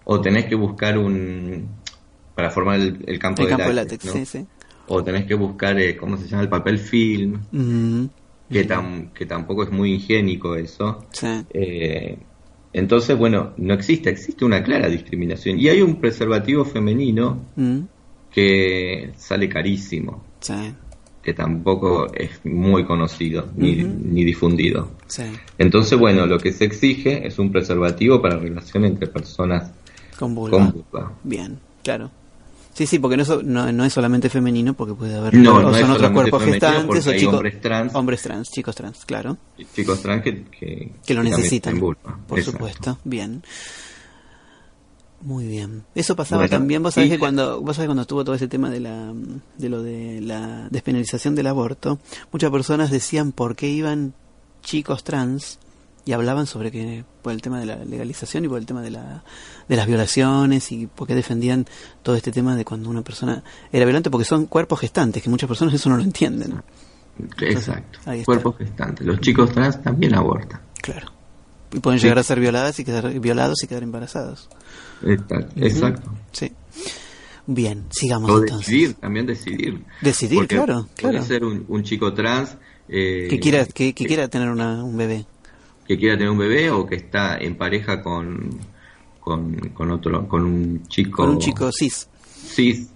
[0.04, 1.66] O tenés que buscar un
[2.34, 4.12] para formar el, el campo, El de, campo de látex, látex, ¿no?
[4.12, 4.46] sí, sí.
[4.88, 7.40] o tenés que buscar eh, cómo se llama el papel film.
[8.48, 11.06] Que tam- que tampoco es muy higiénico eso.
[11.12, 11.26] Sí.
[11.50, 12.18] Eh,
[12.74, 15.58] entonces bueno no existe existe una clara discriminación.
[15.58, 17.40] Y hay un preservativo femenino
[18.30, 20.22] que sale carísimo.
[20.40, 20.52] Sí,
[21.27, 25.24] que tampoco es muy conocido ni, ni difundido sí.
[25.59, 29.73] Entonces, bueno, lo que se exige es un preservativo para relación entre personas
[30.16, 30.57] Con vulva.
[30.57, 31.12] con vulva.
[31.24, 32.12] Bien, claro.
[32.74, 35.74] Sí, sí, porque no, es- no, no es solamente femenino, porque puede haber No, no
[35.74, 37.94] son otros cuerpos gestantes o chicos hombres trans.
[37.94, 39.36] hombres trans, chicos trans, claro,
[39.74, 42.16] Chicos trans que, que, que lo necesitan, vulva.
[42.28, 42.59] por Exacto.
[42.59, 42.98] supuesto.
[43.03, 43.43] Bien.
[45.27, 45.82] Muy bien.
[45.97, 48.47] Eso pasaba Bueno, también, vos sabés y- que cuando vos sabés cuando estuvo todo ese
[48.47, 49.12] tema de la
[49.59, 51.98] de lo de la despenalización del aborto,
[52.31, 54.15] muchas personas decían por qué iban
[54.62, 55.59] chicos trans
[56.05, 58.93] y hablaban sobre que por el tema de la legalización y por el tema de
[58.93, 59.24] la
[59.69, 61.66] de las violaciones y por qué defendían
[62.05, 63.43] todo este tema de cuando una persona
[63.73, 66.62] era violenta porque son cuerpos gestantes, que muchas personas eso no lo entienden.
[67.40, 67.98] Exacto.
[68.24, 69.05] Cuerpos gestantes.
[69.05, 70.61] Los chicos trans también abortan.
[70.81, 71.11] Claro.
[71.73, 74.48] Y pueden llegar a ser violadas y quedar violados y quedar embarazados.
[75.56, 76.10] Exacto.
[76.32, 76.52] Sí.
[77.46, 78.66] Bien, sigamos O entonces.
[78.66, 79.84] decidir, también decidir.
[80.00, 81.26] Decidir, Porque claro, puede claro.
[81.26, 82.56] ser un, un chico trans
[82.88, 85.24] eh, Que quiera, que, que quiera tener una, un bebé.
[85.86, 88.50] que quiera tener un bebé o que está en pareja con,
[89.20, 91.18] con, con otro, con un chico.
[91.18, 92.08] Con un chico cis.
[92.26, 92.88] cis.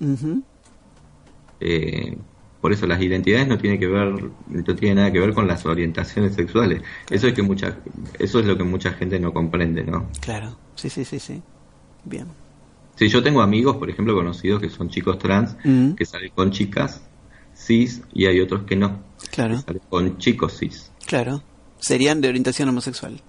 [1.60, 2.16] Eh,
[2.60, 5.64] por eso las identidades no tienen que ver, no tiene nada que ver con las
[5.64, 6.82] orientaciones sexuales.
[7.08, 7.78] Eso es que mucha,
[8.18, 10.08] eso es lo que mucha gente no comprende, ¿no?
[10.20, 11.40] Claro, sí, sí, sí, sí.
[12.05, 12.27] Bien.
[12.97, 15.93] Si yo tengo amigos, por ejemplo, conocidos que son chicos trans, Mm.
[15.93, 17.02] que salen con chicas
[17.55, 19.01] cis y hay otros que no,
[19.31, 20.90] Claro, que salen con chicos cis.
[21.06, 21.43] claro.
[21.78, 23.20] Serían de orientación homosexual.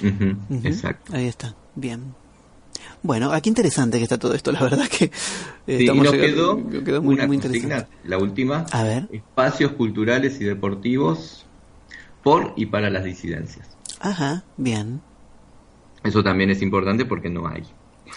[0.00, 0.36] Ujú.
[0.64, 1.12] Exacto.
[1.16, 2.14] Ahí está, bien.
[3.02, 5.10] Bueno, aquí interesante que está todo esto, la verdad que eh,
[5.66, 8.08] Sí, estamos nos llegando- quedó, quedó muy, una muy consigna, interesante.
[8.08, 11.44] la última, A ver, espacios culturales y deportivos
[12.22, 13.76] por y para las disidencias.
[14.00, 15.00] ajá, bien,
[16.04, 17.64] Eso también es importante porque no hay.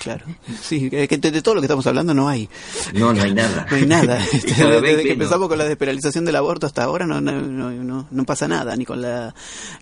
[0.02, 0.26] Claro.
[0.62, 2.50] Sí, que de, de todo lo que estamos hablando no hay.
[2.94, 3.66] No, no hay nada.
[3.70, 4.20] No hay nada.
[4.34, 8.08] Este, Desde, que empezamos con la despenalización del aborto hasta ahora no, no, no, no,
[8.10, 9.34] no pasa nada, ni con la,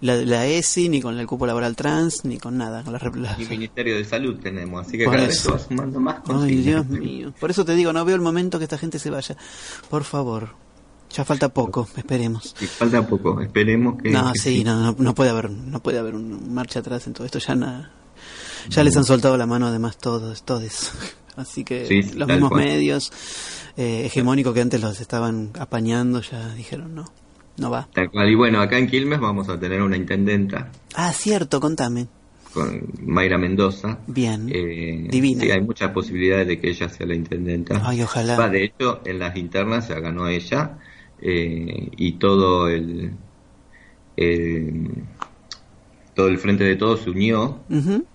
[0.02, 2.84] la, la ESI, ni con el cupo laboral trans, ni con nada.
[2.84, 6.56] Con la, Y Ministerio de Salud tenemos, así que cada vez sumando más Ay.
[6.58, 7.34] Dios mío.
[7.40, 9.36] Por eso te digo, no veo el momento que esta gente se vaya.
[9.90, 10.50] Por favor.
[11.10, 12.54] Ya falta poco, esperemos.
[12.60, 14.10] Y falta poco, esperemos que...
[14.12, 17.14] No, que sí, no, no, no puede haber, no puede haber un marcha atrás en
[17.14, 17.40] todo esto.
[17.40, 17.92] Ya na-
[18.70, 20.92] ya les han soltado la mano además todos, todos.
[21.36, 22.64] Así que Sí, los mismos cual.
[22.66, 23.12] medios
[23.78, 27.06] eh, hegemónicos que antes los estaban apañando ya dijeron no,
[27.58, 27.88] no va.
[27.94, 28.30] Tal cual.
[28.30, 32.08] Y bueno, acá en Quilmes vamos a tener una intendenta Ah, cierto, contame.
[32.54, 34.00] con Mayra Mendoza.
[34.08, 34.50] Bien.
[34.52, 35.44] Eh, Divina.
[35.44, 37.80] Sí, hay muchas posibilidades de que ella sea la intendenta.
[37.86, 38.36] Ay, ojalá.
[38.36, 40.80] Va, de hecho, en las internas se ganó ella
[41.22, 43.12] eh, y todo el,
[44.16, 45.04] el-
[46.16, 48.06] todo el frente de todos se unió, Ujú.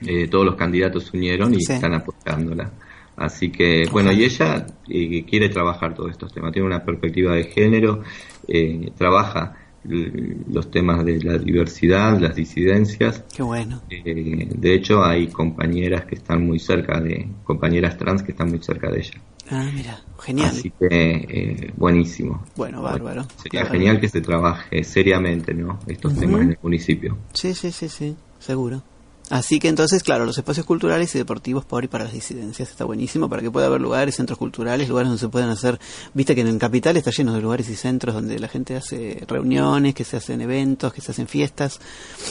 [0.00, 1.72] Eh, todos los candidatos se unieron y Sí.
[1.72, 2.70] están apoyándola.
[3.16, 7.44] Así que, bueno, y ella eh, quiere trabajar todos estos temas, tiene una perspectiva de
[7.44, 8.02] género,
[8.46, 13.80] eh, trabaja los temas de la diversidad, las disidencias, Qué bueno.
[13.90, 18.58] eh, de hecho, hay compañeras que están muy cerca de, compañeras trans que están muy
[18.62, 19.20] cerca de ella.
[19.50, 20.50] Ah, mira, genial.
[20.50, 22.44] Así que, eh, buenísimo.
[22.54, 23.26] Bueno, bárbaro.
[23.42, 23.78] Sería Bárbaro.
[23.78, 25.78] genial que se trabaje seriamente, ¿no?
[25.86, 27.16] Estos temas en el municipio.
[27.32, 28.82] Sí, sí, sí, sí, seguro.
[29.30, 32.84] Así que entonces, claro, los espacios culturales y deportivos por y para las disidencias está
[32.84, 35.78] buenísimo para que pueda haber lugares, centros culturales, lugares donde se puedan hacer,
[36.14, 39.94] viste que en Capital está lleno de lugares y centros donde la gente hace reuniones,
[39.94, 41.80] que se hacen eventos, que se hacen fiestas.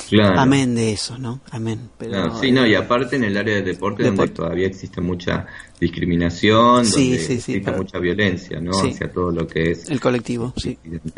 [0.10, 0.40] Claro.
[0.40, 1.42] Amén de eso, ¿no?
[1.52, 1.90] Amén.
[1.98, 5.46] Pero, No, sí, no, y aparte en el área del deporte, donde todavía existe mucha
[5.80, 8.72] discriminación, Sí, donde sí, sí, existe mucha violencia, ¿no?
[8.72, 9.90] Hacia todo lo que es...
[9.90, 10.78] El colectivo, sí.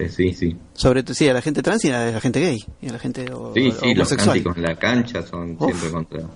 [0.10, 0.56] Sí, sí.
[0.74, 3.00] Sobre todo, sí, a la gente trans y a la gente gay, y a la
[3.00, 5.66] gente o- Sí, sí, los cánticos en la cancha son Uf.
[5.66, 6.30] siempre contra,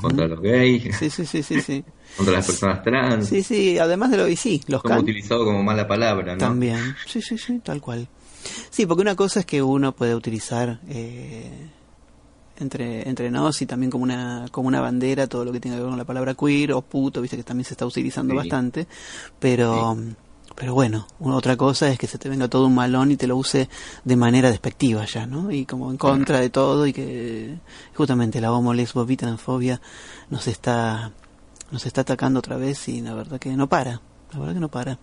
[0.00, 1.84] contra los gays, Sí, sí, sí, sí, sí.
[2.16, 3.28] contra las personas trans.
[3.28, 6.38] Sí, sí, además de lo y sí, los como utilizado como mala palabra, ¿no?
[6.38, 8.06] También, sí, sí, sí, tal cual.
[8.70, 11.50] Sí, porque una cosa es que uno puede utilizar eh,
[12.60, 15.82] entre, entre nos y también como una, como una bandera todo lo que tenga que
[15.82, 18.38] ver con la palabra queer o puto, viste que también se está utilizando Sí.
[18.38, 18.86] bastante,
[19.38, 19.96] pero,
[20.54, 23.26] pero bueno, una otra cosa es que se te venga todo un malón y te
[23.26, 23.68] lo use
[24.04, 25.50] de manera despectiva ya, ¿no?
[25.50, 27.56] Y como en contra de todo y que
[27.94, 29.80] justamente la homo, lesbo, transfobia
[30.28, 31.12] nos está,
[31.70, 34.00] nos está atacando otra vez y la verdad que no para,
[34.32, 34.98] la verdad que no para.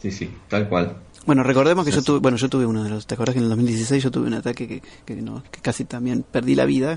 [0.00, 0.96] Sí, sí, tal cual.
[1.26, 3.44] Bueno, recordemos que yo tuve, bueno, yo tuve uno de los, ¿te acuerdas que en
[3.44, 6.96] el 2016 yo tuve un ataque que, que, no, que casi también perdí la vida?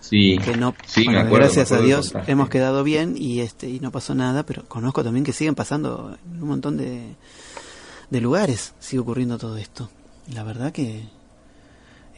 [0.00, 1.46] Sí, Que no, sí, bueno, me acuerdo.
[1.46, 5.24] gracias a Dios hemos quedado bien y este y no pasó nada, pero conozco también
[5.24, 7.16] que siguen pasando en un montón de,
[8.08, 9.90] de lugares, sigue ocurriendo todo esto.
[10.28, 11.02] Y la verdad que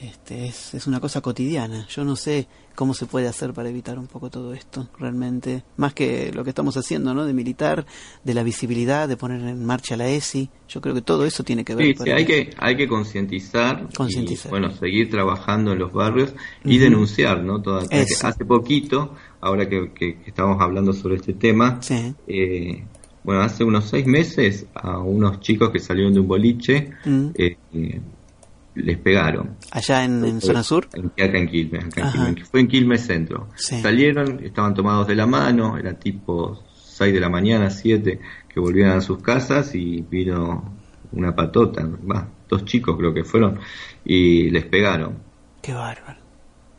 [0.01, 1.87] este es, es una cosa cotidiana.
[1.89, 5.63] Yo no sé cómo se puede hacer para evitar un poco todo esto, realmente.
[5.77, 7.27] Más que lo que estamos haciendo, ¿no?
[7.27, 7.85] De militar,
[8.25, 10.49] de la visibilidad, de poner en marcha la ESI.
[10.69, 11.87] Yo creo que todo eso tiene que ver.
[11.97, 14.49] Sí, sí, hay que, hay que concientizar, Concientizar.
[14.49, 17.61] y, bueno, seguir trabajando en los barrios y denunciar, ¿no?
[17.61, 22.15] Toda- hace poquito, ahora que, que- estamos hablando sobre este tema, Sí.
[22.27, 22.85] eh,
[23.23, 27.27] bueno, hace unos seis meses a unos chicos que salieron de un boliche Mm.
[27.35, 28.01] eh,
[28.75, 29.57] les pegaron.
[29.73, 30.89] Allá en, en zona sur.
[30.95, 32.13] En- acá en Quilmes, acá en.
[32.35, 33.49] Quilmes, fue en Quilmes Centro.
[33.57, 33.81] Sí.
[33.81, 38.91] Salieron, estaban tomados de la mano, era tipo 6 de la mañana, 7, que volvían
[38.91, 40.75] a sus casas y vino
[41.13, 41.89] una patota,
[42.49, 43.59] dos chicos creo que fueron,
[44.05, 45.19] y les pegaron.
[45.63, 46.21] Qué bárbaro.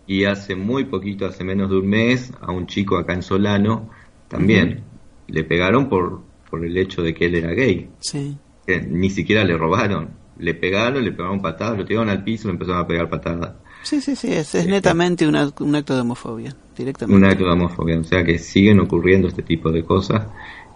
[0.07, 3.89] Y hace muy poquito, hace menos de un mes, a un chico acá en Solano
[4.27, 4.84] también
[5.27, 7.89] le pegaron por, por el hecho de que él era gay.
[7.99, 8.38] Sí.
[8.65, 10.20] Que ni siquiera le robaron.
[10.41, 13.51] Le pegaron, le pegaron patadas, lo tiraron al piso, le empezaron a pegar patadas.
[13.84, 17.18] Sí, sí, sí, es, es netamente una- un acto de homofobia, directamente.
[17.18, 20.27] Un acto de homofobia, o sea que siguen ocurriendo este tipo de cosas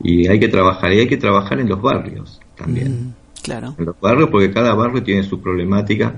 [0.02, 3.08] y hay que trabajar, y hay que trabajar en los barrios también.
[3.10, 3.14] Mm,
[3.44, 3.76] claro.
[3.78, 6.16] En los barrios porque cada barrio tiene su problemática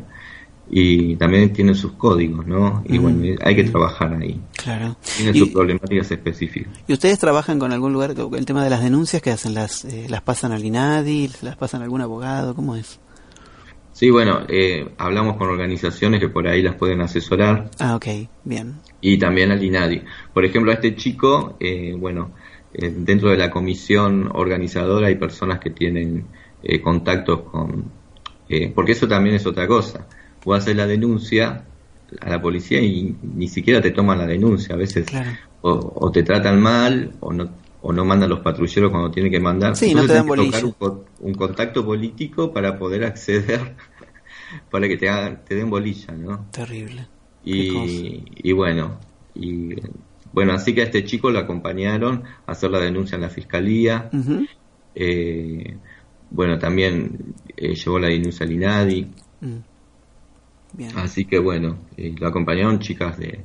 [0.69, 2.83] y también tienen sus códigos, ¿no?
[2.85, 3.01] Y Mm.
[3.01, 4.39] bueno, hay que trabajar ahí.
[4.55, 4.97] Claro.
[5.15, 6.73] Tienen sus problemáticas específicas.
[6.87, 9.53] ¿Y ustedes trabajan con algún lugar, el tema de las denuncias que hacen?
[9.53, 11.31] ¿Las, eh, las pasan al INADI?
[11.41, 12.53] ¿Las pasan a algún abogado?
[12.55, 12.99] ¿Cómo es?
[13.97, 18.05] Sí, bueno, eh, hablamos con organizaciones que por ahí las pueden asesorar Ah, ok,
[18.43, 18.75] bien.
[19.01, 20.03] y también al INADI.
[20.35, 22.29] Por ejemplo, a este chico, eh, bueno,
[22.75, 26.25] eh, dentro de la comisión organizadora hay personas que tienen
[26.61, 27.85] eh, contactos con...
[28.49, 30.05] eh, porque eso también es otra cosa.
[30.45, 31.63] Vos haces la denuncia
[32.21, 34.75] a la policía y ni siquiera te toman la denuncia.
[34.75, 35.31] A veces Claro.
[35.61, 37.49] o, o te tratan mal o no
[37.88, 39.76] o no mandan los patrulleros cuando tienen que mandar.
[39.76, 43.76] Sí, no te dan tocar un, co- un contacto político para poder acceder,
[44.72, 46.45] para que te, hagan, te den bolilla, ¿no?
[46.51, 47.07] Terrible.
[47.43, 48.99] Y, y bueno,
[49.34, 49.76] y
[50.34, 54.09] bueno, así que a este chico lo acompañaron a hacer la denuncia en la fiscalía.
[54.95, 55.77] Eh,
[56.30, 59.07] bueno, también eh, llevó la denuncia al INADI.
[60.73, 60.91] Bien.
[60.97, 63.43] Así que bueno, eh, lo acompañaron chicas de,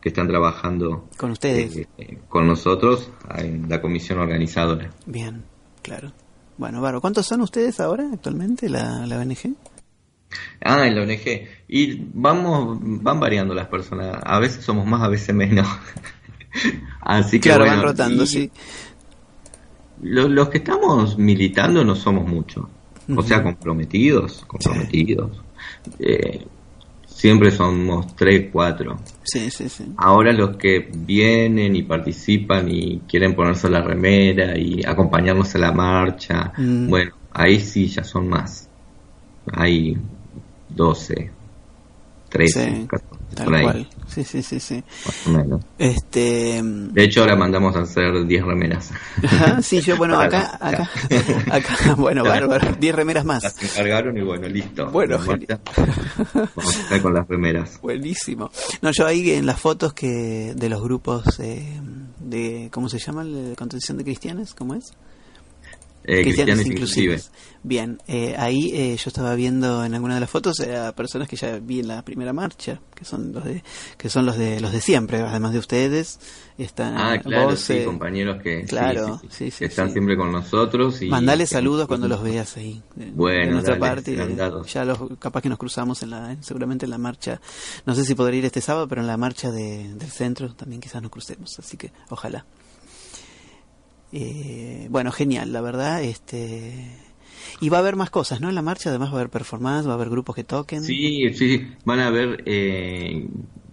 [0.00, 1.76] que están trabajando Con ustedes.
[1.76, 4.90] eh, eh, con nosotros en la comisión organizadora.
[5.06, 5.42] Bien,
[5.82, 6.12] claro.
[6.56, 9.54] Bueno, Baro, ¿cuántos son ustedes ahora actualmente, la, la ONG?
[10.62, 11.48] Ah, en la ONG.
[11.68, 14.18] Y vamos, van variando las personas.
[14.22, 15.66] A veces somos más, a veces menos.
[17.00, 18.50] Así que claro, bueno, van rotando, sí.
[20.02, 22.66] lo- los que estamos militando no somos muchos.
[23.16, 25.42] O sea, comprometidos, comprometidos.
[25.98, 26.46] Eh,
[27.14, 28.98] siempre somos tres, cuatro.
[29.22, 29.84] Sí, sí, sí.
[29.96, 35.72] Ahora los que vienen y participan y quieren ponerse la remera y acompañarnos a la
[35.72, 36.88] marcha, Mm.
[36.88, 38.68] bueno, ahí sí ya son más.
[39.52, 39.96] Hay
[40.68, 41.30] 12,
[42.28, 43.88] 13, Sí, 14, Tal por ahí, cual.
[44.12, 44.82] Sí, sí, sí, sí.
[45.78, 48.90] Este, De hecho, ahora mandamos a hacer 10 remeras.
[49.22, 50.90] ajá, sí, yo, bueno, acá, acá,
[51.50, 53.42] acá, bueno, bárbaro, 10 remeras más.
[53.42, 54.90] Las encargaron y bueno, listo.
[54.90, 55.18] Bueno.
[55.18, 57.78] Vamos a estar con las remeras.
[57.82, 58.50] Buenísimo.
[58.82, 61.80] No, yo ahí en las fotos que de los grupos eh,
[62.18, 63.24] de, ¿cómo se llama?
[63.24, 64.54] ¿De contención de cristianos?
[64.54, 64.92] ¿Cómo es?
[66.12, 67.20] Eh, cristianos inclusive.
[67.62, 71.28] Bien, eh, ahí eh, yo estaba viendo en alguna de las fotos eh, a personas
[71.28, 73.62] que ya vi en la primera marcha, que son los de
[73.98, 76.18] que son los de los de siempre, además de ustedes
[76.56, 79.64] están Ah, claro, vos, sí, eh, compañeros que sí, claro, sí, sí, sí, sí, que
[79.66, 81.02] están siempre con nosotros.
[81.02, 82.82] Y Mandale saludos cuando los veas ahí.
[83.12, 84.14] Bueno, de nuestra dale, parte.
[84.14, 84.64] eh.
[84.72, 87.40] Ya los, capaz que nos cruzamos en la, seguramente en la marcha.
[87.84, 90.80] No sé si podré ir este sábado, pero en la marcha de- del centro también
[90.80, 91.58] quizás nos crucemos.
[91.58, 92.46] Así que ojalá.
[94.12, 96.02] Eh, bueno, genial, la verdad.
[96.02, 96.74] Este
[97.60, 98.48] y va a haber más cosas, ¿no?
[98.48, 100.82] En la marcha además va a haber performance, va a haber grupos que toquen.
[100.82, 103.28] Sí, sí, van a haber, eh,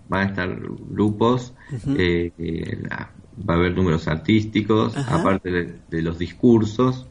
[0.07, 1.53] van a estar grupos,
[1.97, 3.13] eh, eh, la-
[3.49, 5.15] va a haber números artísticos, Ajá.
[5.21, 7.07] aparte de, de los discursos,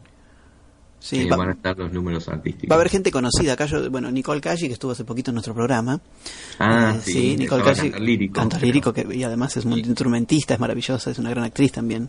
[0.98, 2.70] Sí, eh, va, van a estar los números artísticos.
[2.70, 3.52] va a haber gente conocida.
[3.52, 6.00] Acá yo, bueno, Nicole Calle, que estuvo hace poquito en nuestro programa.
[6.58, 7.90] Ah, Eh, sí, Nicole va a Calle.
[7.90, 12.08] cantar lírico, lírico, que, y además es multiinstrumentista, es maravillosa, es una gran actriz también.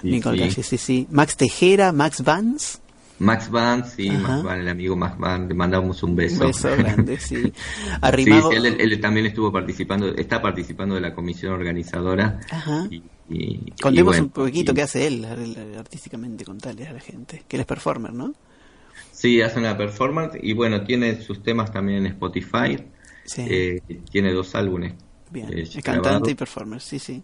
[0.00, 0.48] Sí, Nicole sí.
[0.48, 1.06] Calle, sí, sí.
[1.10, 2.78] Max Tejera, Max Vance.
[3.18, 4.18] Max Van, sí, Ajá.
[4.28, 6.40] Max Van, el amigo Max Van, le mandamos un beso.
[6.40, 7.36] Un beso grande, sí.
[7.42, 7.52] Sí,
[8.00, 8.50] Arrimado.
[8.50, 12.40] sí, él, él también estuvo participando, está participando de la comisión organizadora.
[12.50, 12.86] Ajá.
[12.90, 16.92] Y, y- Contemos y bueno, un poquito y- qué hace él ar- artísticamente, contarles a
[16.92, 17.42] la gente.
[17.48, 18.34] Que él es performer, ¿no?
[19.12, 22.76] Sí, hace una performance y bueno, tiene sus temas también en Spotify.
[23.24, 23.42] Sí.
[23.48, 23.80] Eh,
[24.10, 24.94] tiene dos álbumes.
[25.30, 25.46] Bien.
[25.52, 27.22] eh, es cantante y performer, sí, sí.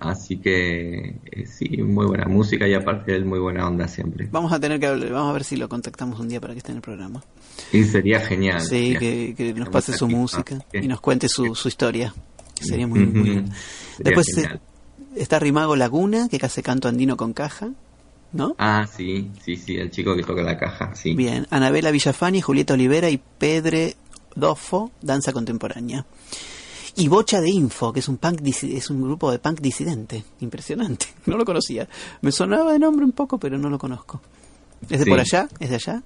[0.00, 4.28] Así que eh, sí, muy buena música y aparte de él muy buena onda siempre.
[4.32, 6.58] Vamos a tener que hablar, vamos a ver si lo contactamos un día para que
[6.58, 7.22] esté en el programa.
[7.72, 8.60] Y sería genial.
[8.62, 12.14] Sí, sería que, nos pase su música y nos cuente su, su historia.
[12.54, 13.50] que Sería muy, muy bien.
[13.98, 14.26] Después.
[15.16, 17.70] Está Rimago Laguna, que hace canto andino con caja,
[18.32, 18.54] ¿no?
[18.58, 21.14] Ah, sí, sí, sí, el chico que toca la caja, sí.
[21.14, 23.96] Bien, Anabela Villafani, Julieta Olivera y Pedre
[24.34, 26.06] Dofo, danza contemporánea.
[26.96, 31.06] Y Bocha de Info, que es un punk es un grupo de punk disidente, impresionante.
[31.26, 31.88] No lo conocía.
[32.20, 34.20] Me sonaba de nombre un poco, pero no lo conozco.
[34.88, 35.10] ¿Es de Sí.
[35.10, 35.48] por allá?
[35.60, 36.02] ¿Es de allá?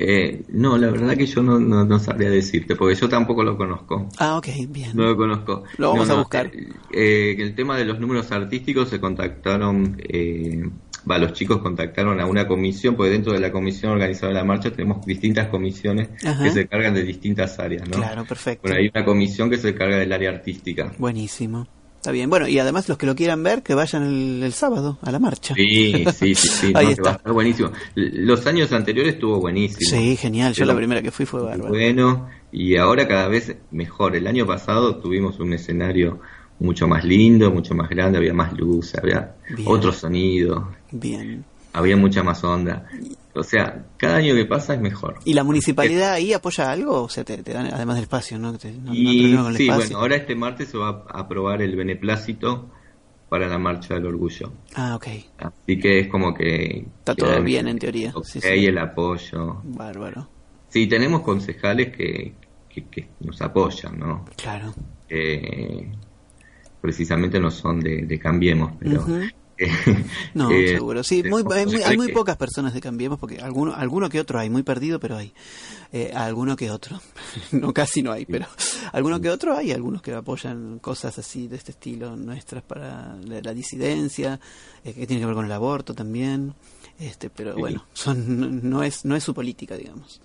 [0.00, 3.56] Eh, no, la verdad que yo no, no, no sabría decirte, porque yo tampoco lo
[3.56, 4.08] conozco.
[4.18, 4.92] Ah, ok, bien.
[4.94, 5.64] No lo conozco.
[5.76, 6.46] Lo vamos No, a buscar.
[6.54, 10.70] eh, eh, el tema de los números artísticos se contactaron, eh,
[11.10, 14.46] va, los chicos contactaron a una comisión, porque dentro de la comisión organizadora de la
[14.46, 16.44] marcha tenemos distintas comisiones Ajá.
[16.44, 17.96] que se cargan de distintas áreas, ¿no?
[17.96, 18.62] Claro, perfecto.
[18.62, 20.92] Bueno, hay una comisión que se carga del área artística.
[20.96, 21.66] Buenísimo.
[21.98, 22.30] Está bien.
[22.30, 25.18] Bueno, y además los que lo quieran ver, que vayan el, el sábado a la
[25.18, 25.54] marcha.
[25.54, 27.02] Sí, sí, sí, sí, Ahí no, está.
[27.02, 27.70] va a estar buenísimo.
[27.94, 29.80] Los años anteriores estuvo buenísimo.
[29.90, 30.52] Sí, genial.
[30.54, 31.68] Yo Pero- la primera que fui fue bárbaro.
[31.70, 34.14] Bueno, y ahora cada vez mejor.
[34.16, 36.20] El año pasado tuvimos un escenario
[36.60, 39.68] mucho más lindo, mucho más grande, había más luz, había Bien.
[39.68, 41.44] otro sonido, Bien.
[41.72, 42.86] había mucha más onda.
[43.34, 45.18] O sea, cada año que pasa es mejor.
[45.24, 47.02] ¿Y la municipalidad ahí apoya algo?
[47.04, 48.56] O sea, te, te dan, además del espacio, ¿no?
[48.58, 49.84] Te- no- Y termino con el sí, espacio.
[49.86, 52.70] bueno, ahora este martes se va a aprobar el beneplácito
[53.28, 54.52] para la marcha del orgullo.
[54.74, 55.06] Ah, ok.
[55.38, 56.86] Así que es como que...
[56.98, 58.10] Está que todo bien en teoría.
[58.14, 58.48] ok, Sí, sí.
[58.66, 59.60] el apoyo.
[59.64, 60.28] Bárbaro.
[60.70, 62.32] Sí, tenemos concejales que,
[62.68, 64.24] que, que nos apoyan, ¿no?
[64.36, 64.72] Claro.
[65.10, 65.90] Eh,
[66.80, 69.04] precisamente no son de, de Cambiemos, pero...
[69.20, 69.30] Eh,
[70.34, 71.02] No, eh, seguro.
[71.02, 74.38] Sí, muy, hay, muy, hay muy pocas personas de Cambiemos, porque alguno, alguno que otro
[74.38, 75.32] hay, muy perdido, pero hay.
[75.92, 77.00] Eh, alguno que otro.
[77.52, 78.46] no, casi no hay, pero
[78.92, 83.40] alguno que otro hay, algunos que apoyan cosas así de este estilo nuestras para la,
[83.42, 84.38] la disidencia,
[84.84, 86.54] eh, que tiene que ver con el aborto también.
[86.98, 87.60] Este, pero Sí.
[87.60, 90.20] bueno, son, no, no es, no es su política, digamos.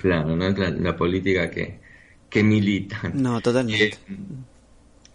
[0.00, 1.80] Claro, no es la, la política que,
[2.30, 3.12] que militan.
[3.14, 3.98] No, totalmente.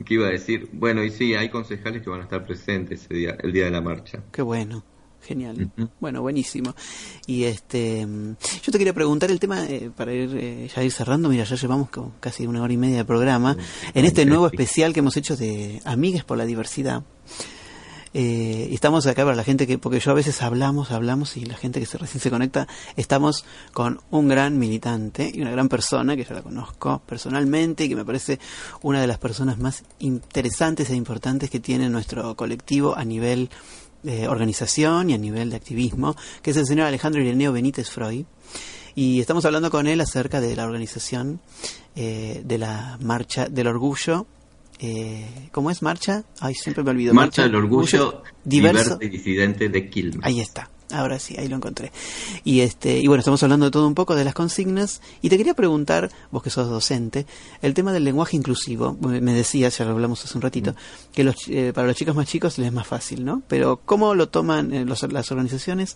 [0.05, 0.69] ¿Qué iba a decir?
[0.73, 3.71] Bueno, y sí, hay concejales que van a estar presentes ese día, el día de
[3.71, 4.23] la marcha.
[4.31, 4.83] Qué bueno,
[5.21, 5.71] genial.
[5.99, 6.75] Bueno, buenísimo.
[7.25, 8.05] Y este,
[8.61, 11.29] yo te quería preguntar el tema eh, para ir eh, ya ir cerrando.
[11.29, 11.89] Mira, ya llevamos
[12.19, 13.57] casi una hora y media de programa
[13.93, 17.03] en este nuevo especial que hemos hecho de Amigues por la Diversidad.
[18.13, 21.45] Eh, y estamos acá para la gente que, porque yo a veces hablamos, hablamos y
[21.45, 25.67] la gente que se recién se conecta, estamos con un gran militante y una gran
[25.67, 28.39] persona que yo la conozco personalmente y que me parece
[28.81, 33.49] una de las personas más interesantes e importantes que tiene nuestro colectivo a nivel
[34.03, 38.25] de organización y a nivel de activismo, que es el señor Alejandro Ireneo Benítez Freud.
[38.95, 41.39] Y estamos hablando con él acerca de la organización
[41.95, 44.27] eh, de la Marcha del Orgullo.
[44.85, 46.23] Eh, ¿Cómo es marcha?
[46.41, 47.13] Ay, siempre me olvido.
[47.13, 48.97] Marcha del Orgullo diverso.
[48.97, 50.19] Diverso y Disidente de Quilmes.
[50.23, 50.69] Ahí está.
[50.91, 51.91] Ahora sí, ahí lo encontré.
[52.43, 55.01] Y este, y bueno, estamos hablando de todo un poco de las consignas.
[55.21, 57.25] Y te quería preguntar, vos que sos docente,
[57.61, 58.95] el tema del lenguaje inclusivo.
[58.99, 60.75] Me decías, ya lo hablamos hace un ratito,
[61.13, 63.41] que los, eh, para los chicos más chicos les es más fácil, ¿no?
[63.47, 65.95] Pero ¿cómo lo toman eh, los- las organizaciones?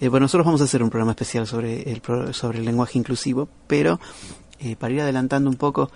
[0.00, 2.02] Eh, bueno, nosotros vamos a hacer un programa especial sobre el,
[2.34, 3.98] sobre el lenguaje inclusivo, pero
[4.60, 5.90] eh, para ir adelantando un poco,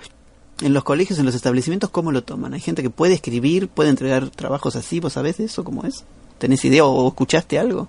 [0.63, 2.55] en los colegios, en los establecimientos, ¿cómo lo toman?
[2.55, 5.01] ¿Hay gente que puede escribir, puede entregar trabajos así?
[5.01, 5.65] ¿Vos sabés de eso?
[5.65, 6.05] ¿Cómo es?
[6.39, 7.89] ¿Tenés idea o escuchaste algo?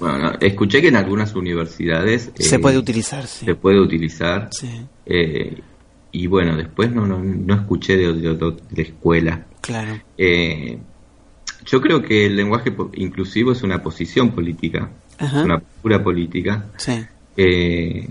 [0.00, 3.44] Bueno, no, escuché que en algunas universidades Se eh, puede utilizar, sí.
[3.46, 4.48] se puede utilizar.
[4.52, 4.68] Sí,
[5.06, 5.60] eh,
[6.12, 9.46] y bueno, después no, no, no escuché de, de, escuela.
[9.60, 10.00] claro.
[10.18, 10.78] Eh,
[11.66, 15.38] yo creo que el lenguaje inclusivo es una posición política, Ajá.
[15.38, 16.66] es una postura política.
[16.76, 16.92] Sí,
[17.36, 18.08] eh,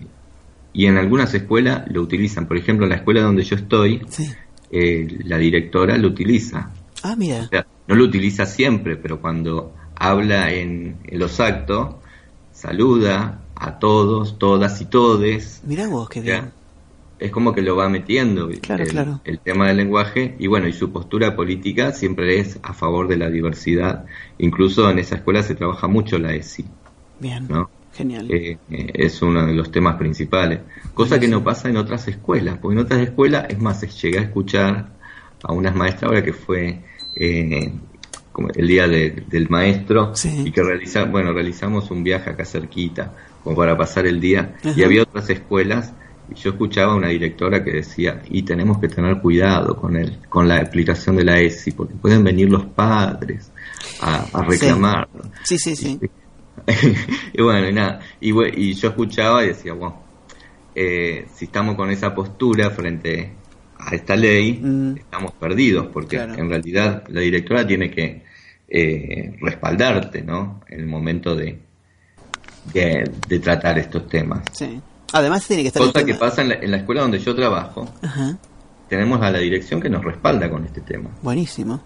[0.73, 2.47] y en algunas escuelas lo utilizan.
[2.47, 4.29] Por ejemplo, en la escuela donde yo estoy, sí.
[4.71, 6.71] eh, la directora lo utiliza.
[7.03, 7.41] Ah, mira.
[7.43, 11.95] O sea, no lo utiliza siempre, pero cuando habla en, en los actos,
[12.51, 15.61] saluda a todos, todas y todes.
[15.65, 16.51] Mira vos, qué O sea, bien.
[17.19, 19.21] es como que lo va metiendo Claro, el, claro.
[19.25, 23.17] el tema del lenguaje y bueno, y su postura política siempre es a favor de
[23.17, 24.05] la diversidad.
[24.37, 26.65] Incluso en esa escuela se trabaja mucho la ESI,
[27.19, 27.47] Bien.
[27.49, 27.69] ¿no?
[27.93, 28.31] Genial.
[28.31, 30.59] Eh, eh, es uno de los temas principales.
[30.93, 34.23] Cosa que no pasa en otras escuelas, porque en otras escuelas, es más, llegué a
[34.23, 34.89] escuchar
[35.43, 36.79] a unas maestras ahora que fue
[37.15, 37.71] eh,
[38.31, 40.43] como el día de- del maestro Sí.
[40.45, 43.13] y que realiza, bueno, realizamos un viaje acá cerquita,
[43.43, 45.93] como para pasar el día, y había otras escuelas
[46.31, 50.17] y yo escuchaba a una directora que decía, y tenemos que tener cuidado con el,
[50.29, 53.51] con la aplicación de la ESI, porque pueden venir los padres
[54.01, 55.07] a, a reclamar.
[55.43, 55.99] Sí, sí, sí.
[57.33, 60.01] y bueno, y nada, y, y yo escuchaba y decía, bueno,
[60.75, 63.31] eh, si estamos con esa postura frente
[63.79, 64.97] a esta ley, Mm.
[64.97, 66.35] estamos perdidos, porque Claro.
[66.35, 68.23] en realidad la directora tiene que
[68.75, 70.61] eh, respaldarte, ¿no?
[70.67, 71.59] En el momento de,
[72.73, 74.41] de, de tratar estos temas.
[74.51, 74.79] Sí.
[75.11, 77.87] Además tiene que estar Cosa que pasa en la, en la escuela donde yo trabajo,
[78.01, 78.35] Ajá.
[78.89, 81.09] tenemos a la dirección que nos respalda con este tema.
[81.21, 81.83] Buenísimo.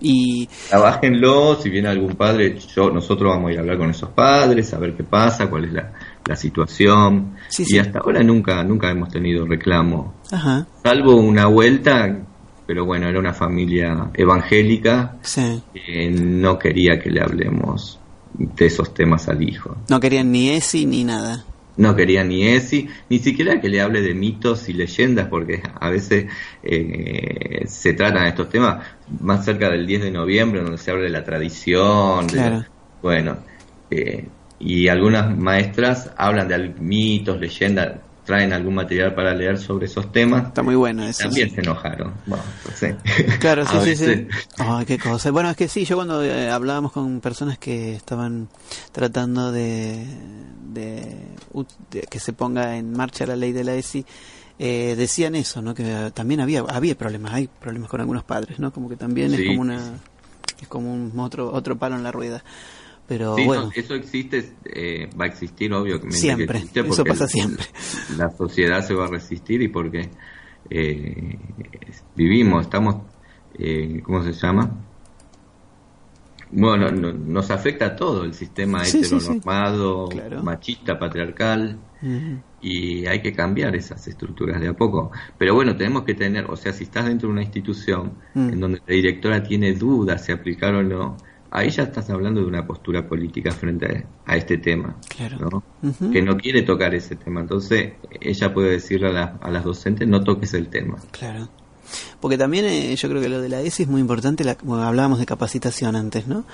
[0.00, 4.08] Y Trabájenlo, si viene algún padre, yo, nosotros vamos a ir a hablar con esos
[4.10, 5.92] padres, a ver qué pasa, cuál es la,
[6.26, 7.34] la situación.
[7.48, 7.78] Sí, y sí.
[7.78, 10.66] hasta ahora nunca, nunca hemos tenido reclamo, ajá.
[10.82, 12.18] salvo una vuelta,
[12.66, 15.60] pero bueno, era una familia evangélica Sí.
[15.74, 17.98] que no quería que le hablemos
[18.32, 19.76] de esos temas al hijo.
[19.88, 21.44] No querían ni ESI ni nada.
[21.76, 25.90] No quería ni ESI, ni siquiera que le hable de mitos y leyendas, porque a
[25.90, 26.30] veces
[26.62, 31.10] eh, se tratan estos temas más cerca del 10 de noviembre, donde se habla de
[31.10, 32.30] la tradición.
[32.30, 32.58] de-
[33.00, 33.44] bueno,
[33.88, 40.12] eh, y algunas maestras hablan de mitos, leyendas, traen algún material para leer sobre esos
[40.12, 40.46] temas.
[40.46, 41.24] Está muy bueno eso.
[41.24, 41.56] También sí.
[41.56, 42.14] se enojaron.
[42.26, 42.96] Bueno, no sé.
[43.40, 44.28] Claro, sí, sí, sí.
[44.86, 45.32] qué cosa.
[45.32, 48.46] Bueno, es que sí, yo cuando eh, hablábamos con personas que estaban
[48.92, 50.06] tratando de,
[50.72, 51.16] de,
[52.08, 54.06] que se ponga en marcha la ley de la ESI,
[54.60, 55.74] eh, decían eso, ¿no?
[55.74, 58.72] Que también había había problemas, hay problemas con algunos padres, ¿no?
[58.72, 59.80] Como que también es como una
[60.62, 62.44] es como un otro otro palo en la rueda.
[63.10, 66.10] Pero Sí, bueno, no, eso existe, eh, va a existir, obviamente.
[66.10, 67.64] que Siempre, existe, eso pasa siempre.
[68.16, 70.10] La sociedad se va a resistir y porque
[70.70, 71.36] eh,
[72.14, 73.12] vivimos, estamos,
[73.52, 74.70] eh, ¿cómo se llama?
[76.52, 80.42] Bueno, no- nos afecta a todo el sistema Sí, heteronormado, Claro.
[80.44, 81.80] machista, patriarcal,
[82.60, 85.10] y hay que cambiar esas estructuras de a poco.
[85.36, 88.50] Pero bueno, tenemos que tener, o sea, si estás dentro de una institución Mm.
[88.50, 91.16] en donde la directora tiene dudas si aplicar o no,
[91.50, 95.62] ahí ya estás hablando de una postura política frente a, a este tema, Claro.
[95.82, 96.10] ¿no?
[96.12, 97.40] Que no quiere tocar ese tema.
[97.40, 100.98] Entonces, ella puede decirle a, la- a las docentes, no toques el tema.
[101.10, 101.48] Claro.
[102.20, 104.44] Porque también eh, yo creo que lo de la ESI es muy importante.
[104.44, 106.44] La, bueno, hablábamos de capacitación antes, ¿no?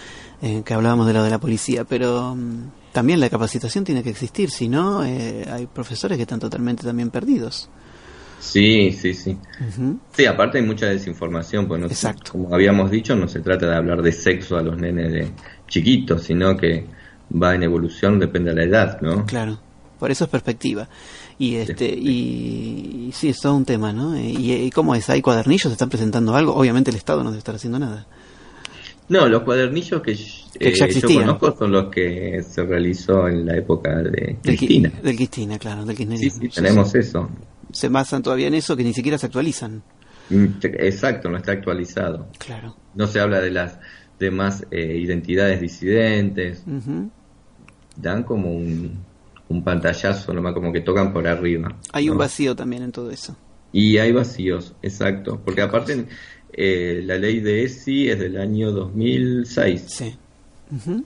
[0.40, 4.09] Eh, que hablábamos de lo de la policía, pero mm, también la capacitación tiene que
[4.10, 4.51] existir.
[4.51, 7.68] Si no, eh, hay profesores que están totalmente también perdidos.
[8.47, 9.36] Sí, sí, sí.
[10.12, 12.32] Sí, aparte hay mucha desinformación, pues no, Exacto.
[12.32, 15.28] como habíamos dicho, no se trata de hablar de sexo a los nenes de
[15.68, 16.86] chiquitos, sino que
[17.43, 19.27] va en evolución, depende de la edad, ¿no?
[19.27, 19.59] Claro.
[19.98, 20.89] Por eso es perspectiva.
[21.39, 24.18] Y este y, y sí, es todo un tema, ¿no?
[24.18, 26.55] Y, y cómo es, hay cuadernillos, están presentando algo.
[26.55, 28.06] Obviamente el Estado no debe estar haciendo nada.
[29.09, 30.14] No, los cuadernillos que,
[30.59, 34.93] Que eh, yo conozco son los que se realizó en la época de Del, Cristina.
[35.02, 36.43] del Cristina, claro, del Sí, kirchnerismo.
[36.43, 37.31] sí, tenemos eso.
[37.72, 39.82] Se basan todavía en eso que ni siquiera se actualizan.
[40.30, 42.28] Mm, Exacto, no está actualizado.
[42.38, 42.76] Claro.
[42.94, 43.78] No se habla de las
[44.18, 46.64] demás eh, identidades disidentes.
[47.97, 48.98] Dan como un,
[49.48, 51.76] un pantallazo, nomás como que tocan por arriba.
[51.93, 53.36] Hay un vacío también en todo eso.
[53.72, 55.40] Y hay vacíos, exacto.
[55.44, 56.06] Porque aparte,
[56.52, 59.84] eh, la ley de ESI es del año 2006.
[59.86, 60.16] Sí.
[60.74, 61.05] Ujú.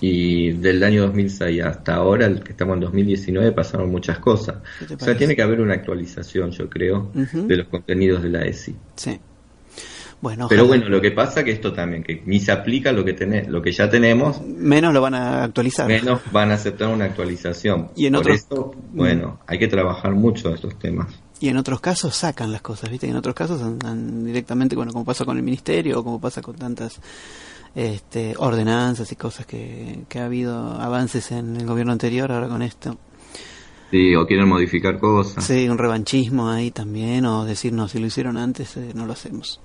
[0.00, 4.56] Y del año 2006 hasta ahora, el que estamos en 2019, pasaron muchas cosas.
[4.78, 8.28] ¿Qué te O sea, tiene que haber una actualización, yo creo, de los contenidos de
[8.28, 8.76] la ESI.
[8.96, 9.18] Sí.
[10.20, 13.14] Bueno, Pero bueno, lo que pasa que esto también, que ni se aplica lo que,
[13.14, 15.86] tené- lo que ya tenemos, menos lo van a actualizar.
[15.86, 17.90] menos van a aceptar una actualización.
[17.94, 21.08] Y en Por otros- eso, bueno, hay que trabajar mucho estos temas.
[21.38, 23.06] Y en otros casos sacan las cosas, ¿viste?
[23.06, 26.40] Y en otros casos andan directamente, bueno, como pasa con el ministerio o como pasa
[26.40, 26.98] con tantas
[27.74, 32.62] este, ordenanzas y cosas que, que ha habido avances en el gobierno anterior, ahora con
[32.62, 32.98] esto.
[33.90, 35.44] Sí, o quieren modificar cosas.
[35.44, 39.12] Sí, un revanchismo ahí también, o decir, no, si lo hicieron antes, eh, no lo
[39.12, 39.60] hacemos.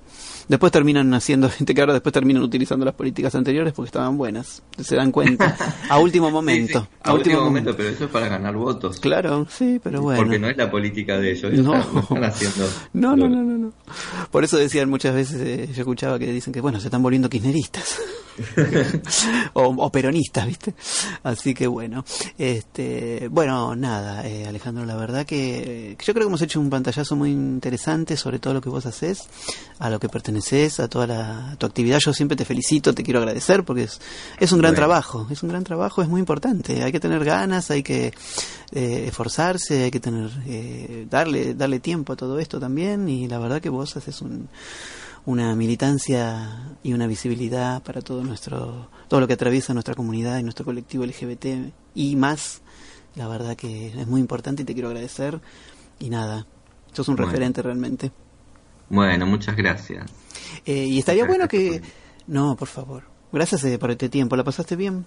[0.48, 4.62] Después terminan haciendo, gente que ahora después terminan utilizando las políticas anteriores porque estaban buenas,
[4.78, 5.56] se dan cuenta,
[5.88, 6.80] a último momento.
[6.80, 9.00] Sí, sí, a último momento, pero eso es para ganar votos.
[9.00, 10.22] Claro, sí, pero bueno.
[10.22, 11.78] Porque no es la política de ellos, No.
[12.00, 12.68] están, haciendo...
[12.92, 13.72] No, no, no, no, no.
[14.30, 17.28] Por eso decían muchas veces, eh, yo escuchaba que dicen que, bueno, se están volviendo
[17.28, 17.98] kirchneristas.
[19.52, 20.74] o, o peronistas, ¿viste?
[21.22, 22.04] Así que bueno.
[22.38, 26.70] este Bueno, nada, eh, Alejandro, la verdad que, que yo creo que hemos hecho un
[26.70, 29.28] pantallazo muy interesante sobre todo lo que vos haces,
[29.78, 31.98] a lo que perteneces, a toda la, tu actividad.
[31.98, 34.00] Yo siempre te felicito, te quiero agradecer porque es,
[34.38, 34.76] es un gran Bueno.
[34.86, 36.84] trabajo, es un gran trabajo, es muy importante.
[36.84, 38.12] Hay que tener ganas, hay que
[38.70, 43.38] eh, esforzarse, hay que tener eh, darle darle tiempo a todo esto también y la
[43.40, 44.48] verdad que vos haces un,
[45.26, 50.42] una militancia y una visibilidad para todo nuestro todo lo que atraviesa nuestra comunidad y
[50.44, 51.46] nuestro colectivo LGBT
[51.94, 52.60] y más.
[53.16, 55.40] La verdad que es muy importante y te quiero agradecer
[55.98, 56.46] y nada,
[56.92, 57.30] sos un Bueno.
[57.30, 58.10] referente realmente.
[58.92, 60.04] Bueno, muchas gracias.
[60.66, 61.88] Eh, y estaría Muchas bueno gracias que
[62.26, 63.04] no, por favor.
[63.32, 65.06] Gracias eh, por este tiempo, ¿la pasaste bien?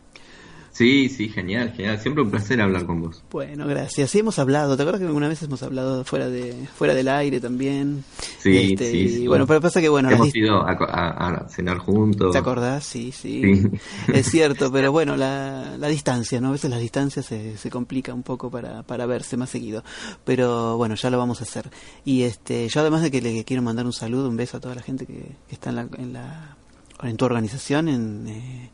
[0.76, 1.98] Sí, sí, genial, genial.
[2.02, 3.24] Siempre un placer hablar con vos.
[3.32, 4.12] Bueno, gracias.
[4.12, 7.40] Sí hemos hablado, ¿te acuerdas que alguna vez hemos hablado fuera de fuera del aire
[7.40, 8.04] también?
[8.40, 9.28] Sí, Este, sí, y sí.
[9.28, 12.34] bueno, pero pasa que bueno, Hemos ido a, a- a cenar juntos.
[12.34, 12.84] ¿te acordás?
[12.84, 13.70] Sí, sí, Sí.
[14.14, 16.50] Es cierto, pero bueno, la, la distancia, ¿no?
[16.50, 19.82] A veces la distancia se, se complica un poco para, para verse más seguido.
[20.26, 21.70] Pero bueno, ya lo vamos a hacer.
[22.04, 24.76] Y este, yo además de que le quiero mandar un saludo, un beso a toda
[24.76, 25.14] la gente que,
[25.48, 26.58] que está en la, en la
[27.02, 28.72] en tu organización, en eh,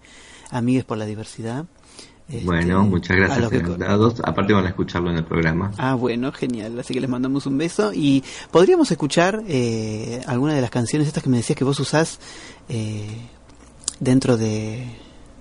[0.50, 1.66] Amigues por la Diversidad.
[2.30, 4.20] Este, Bueno, muchas gracias.
[4.24, 5.72] Aparte van a escucharlo en el programa.
[5.78, 6.80] Ah, bueno, genial.
[6.80, 7.92] Así que les mandamos un beso.
[7.94, 12.20] Y podríamos escuchar eh, alguna de las canciones estas que me decías que vos usás
[12.70, 13.06] eh,
[14.00, 14.86] dentro de,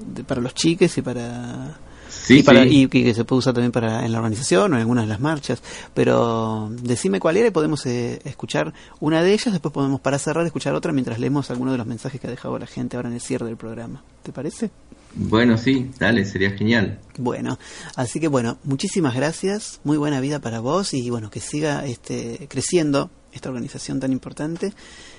[0.05, 1.79] de- para los chiques y para
[2.09, 2.69] Sí, y, para, sí.
[2.83, 5.21] y que se puede usar también para en la organización o en algunas de las
[5.21, 5.63] marchas.
[5.95, 9.53] Pero decime cuál era y podemos eh, escuchar una de ellas.
[9.53, 12.59] Después podemos para cerrar escuchar otra mientras leemos algunos de los mensajes que ha dejado
[12.59, 14.03] la gente ahora en el cierre del programa.
[14.25, 14.73] ¿Te parece?
[15.15, 16.99] Bueno, sí, dale, sería genial.
[17.19, 17.59] Bueno,
[17.97, 22.47] así que bueno, muchísimas gracias, muy buena vida para vos y bueno, que siga este,
[22.49, 24.73] creciendo esta organización tan importante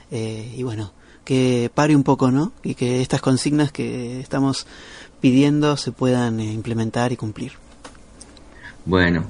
[0.10, 0.94] eh, y bueno,
[1.26, 2.54] que pare un poco, ¿no?
[2.64, 4.66] Y que estas consignas que estamos
[5.20, 7.54] pidiendo se puedan eh, implementar y cumplir.
[8.86, 9.26] Bueno,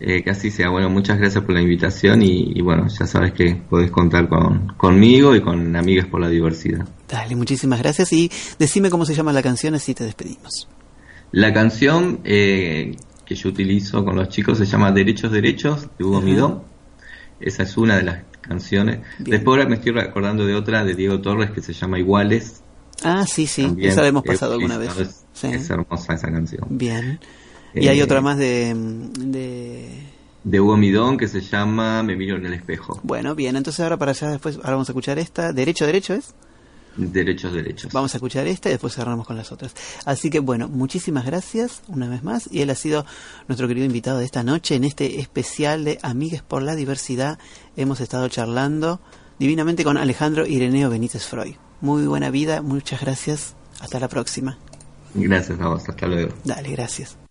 [0.00, 0.70] eh, así sea.
[0.70, 4.68] Bueno, muchas gracias por la invitación y, y bueno, ya sabes que podés contar con,
[4.76, 6.86] conmigo y con Amigas por la Diversidad.
[7.08, 10.68] Dale, muchísimas gracias y decime cómo se llama la canción así te despedimos.
[11.30, 16.18] La canción eh, que yo utilizo con los chicos se llama Derechos Derechos de Hugo
[16.18, 16.26] Ajá.
[16.26, 16.64] Midó.
[17.40, 19.00] Esa es una de las canciones.
[19.18, 19.30] Bien.
[19.30, 22.62] Después ahora me estoy recordando de otra de Diego Torres que se llama Iguales.
[23.02, 25.24] Ah, sí, sí, También esa la hemos he pasado alguna vez.
[25.32, 25.48] Sí.
[25.48, 26.66] es hermosa esa canción.
[26.70, 27.18] Bien.
[27.74, 28.74] Y hay Eh, otra más de,
[29.18, 29.88] de...
[30.44, 33.00] De Hugo Midón que se llama Me miro en el espejo.
[33.02, 35.52] Bueno, bien, entonces ahora para allá después, ahora vamos a escuchar esta.
[35.52, 36.34] ¿Derecho, derecho es?
[36.96, 37.90] Derechos Derechos.
[37.92, 39.74] Vamos a escuchar esta y después cerramos con las otras.
[40.04, 42.48] Así que bueno, muchísimas gracias una vez más.
[42.52, 43.06] Y él ha sido
[43.48, 47.38] nuestro querido invitado de esta noche en este especial de Amigues por la Diversidad.
[47.76, 49.00] Hemos estado charlando
[49.38, 51.54] divinamente con Alejandro Ireneo Benítez Freud.
[51.80, 53.54] Muy buena vida, muchas gracias.
[53.80, 54.58] Hasta la próxima.
[55.14, 56.34] Gracias a vos, hasta luego.
[56.44, 57.21] Dale, gracias.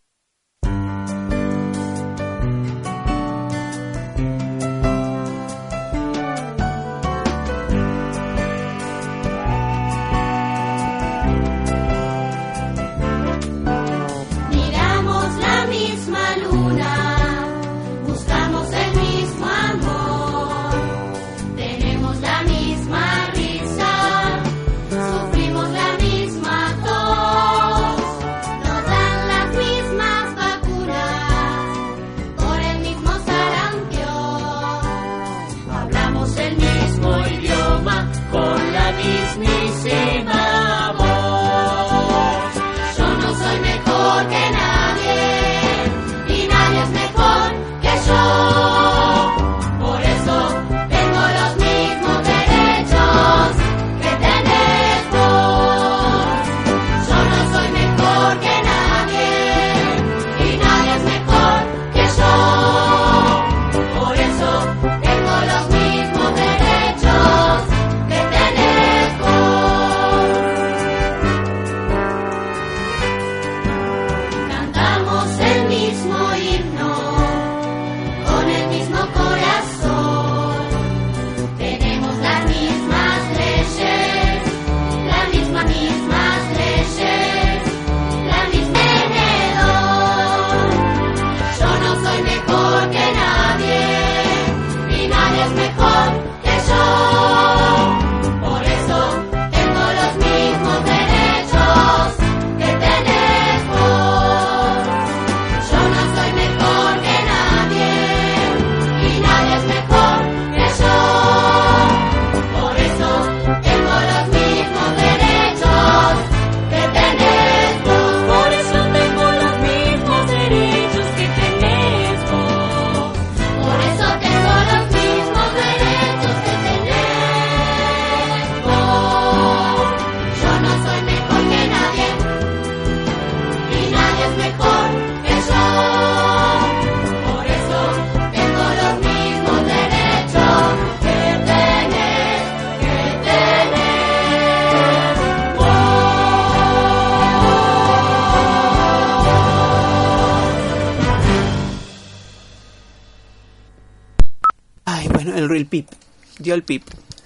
[156.51, 156.83] Dio el pip.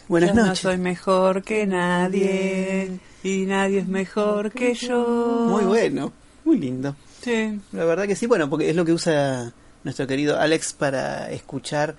[0.08, 0.60] Buenas Yo no noches.
[0.60, 5.48] soy mejor que nadie y nadie es mejor que yo.
[5.50, 6.96] Muy bueno, muy lindo.
[7.24, 7.60] Sí.
[7.72, 9.52] La verdad que sí, bueno, porque es lo que usa
[9.84, 11.96] nuestro querido Alex para escuchar,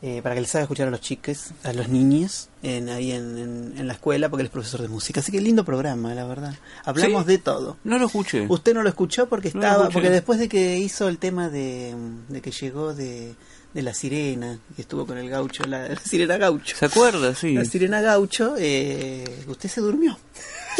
[0.00, 3.36] eh, para que les haga escuchar a los chiques, a los niños, en, ahí en,
[3.36, 5.18] en- en la escuela, porque él es profesor de música.
[5.18, 6.54] Así que lindo programa, la verdad.
[6.84, 7.32] Hablamos Sí.
[7.32, 7.78] de todo.
[7.82, 8.46] No lo escuché.
[8.48, 9.92] Usted no lo escuchó porque No estaba, escuché.
[9.94, 11.96] porque después de que hizo el tema de,
[12.28, 13.34] de que llegó de,
[13.74, 16.76] de la sirena, que estuvo con el gaucho, la, la sirena gaucho.
[16.76, 17.34] ¿Se acuerda?
[17.34, 17.52] Sí.
[17.54, 20.16] La sirena gaucho, eh, usted se durmió.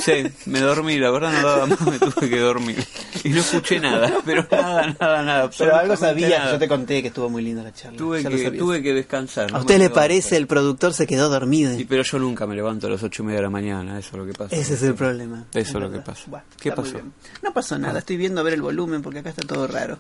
[0.02, 2.84] Sí, me dormí, la verdad no daba más, me tuve que dormir.
[3.22, 5.50] Y no escuché nada, pero nada, nada, nada.
[5.56, 6.52] Pero algo sabía, nada.
[6.52, 7.96] yo te conté que estuvo muy linda la charla.
[7.96, 9.54] Tuve que, tuve que descansar.
[9.54, 11.76] ¿A usted le parece el productor se quedó dormido?
[11.76, 14.10] Sí, pero yo nunca me levanto a las ocho y media de la mañana, eso
[14.12, 14.54] es lo que pasa.
[14.54, 15.44] Ese es el problema.
[15.52, 16.04] Eso es lo verdad.
[16.04, 16.44] que pasa.
[16.60, 16.98] ¿Qué pasó?
[17.42, 19.98] No pasó nada, estoy viendo a ver el volumen porque acá está todo raro.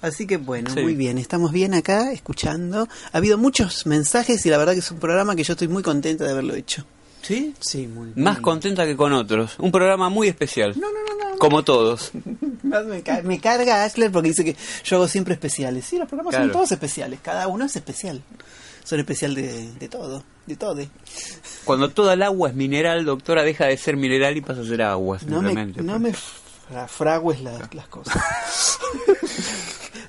[0.00, 0.80] Así que bueno, Sí.
[0.80, 2.88] muy bien, estamos bien acá escuchando.
[3.12, 5.82] Ha habido muchos mensajes y la verdad que es un programa que yo estoy muy
[5.82, 6.84] contenta de haberlo hecho.
[7.22, 7.54] ¿Sí?
[7.60, 9.54] Sí, muy Más muy- contenta que con otros.
[9.58, 10.74] Un programa muy especial.
[10.78, 11.38] No, no, no, no.
[11.38, 12.10] Como todos.
[12.62, 15.84] Me, ca- me carga Ashler porque dice que yo hago siempre especiales.
[15.84, 18.22] Sí, los programas son todos especiales, cada uno es especial.
[18.84, 20.80] Son especial de, de todo, de todo.
[21.64, 24.82] Cuando toda el agua es mineral, doctora, deja de ser mineral y pasa a ser
[24.82, 25.82] agua, No me, simplemente.
[25.82, 28.16] no me fra- fragues la- las cosas.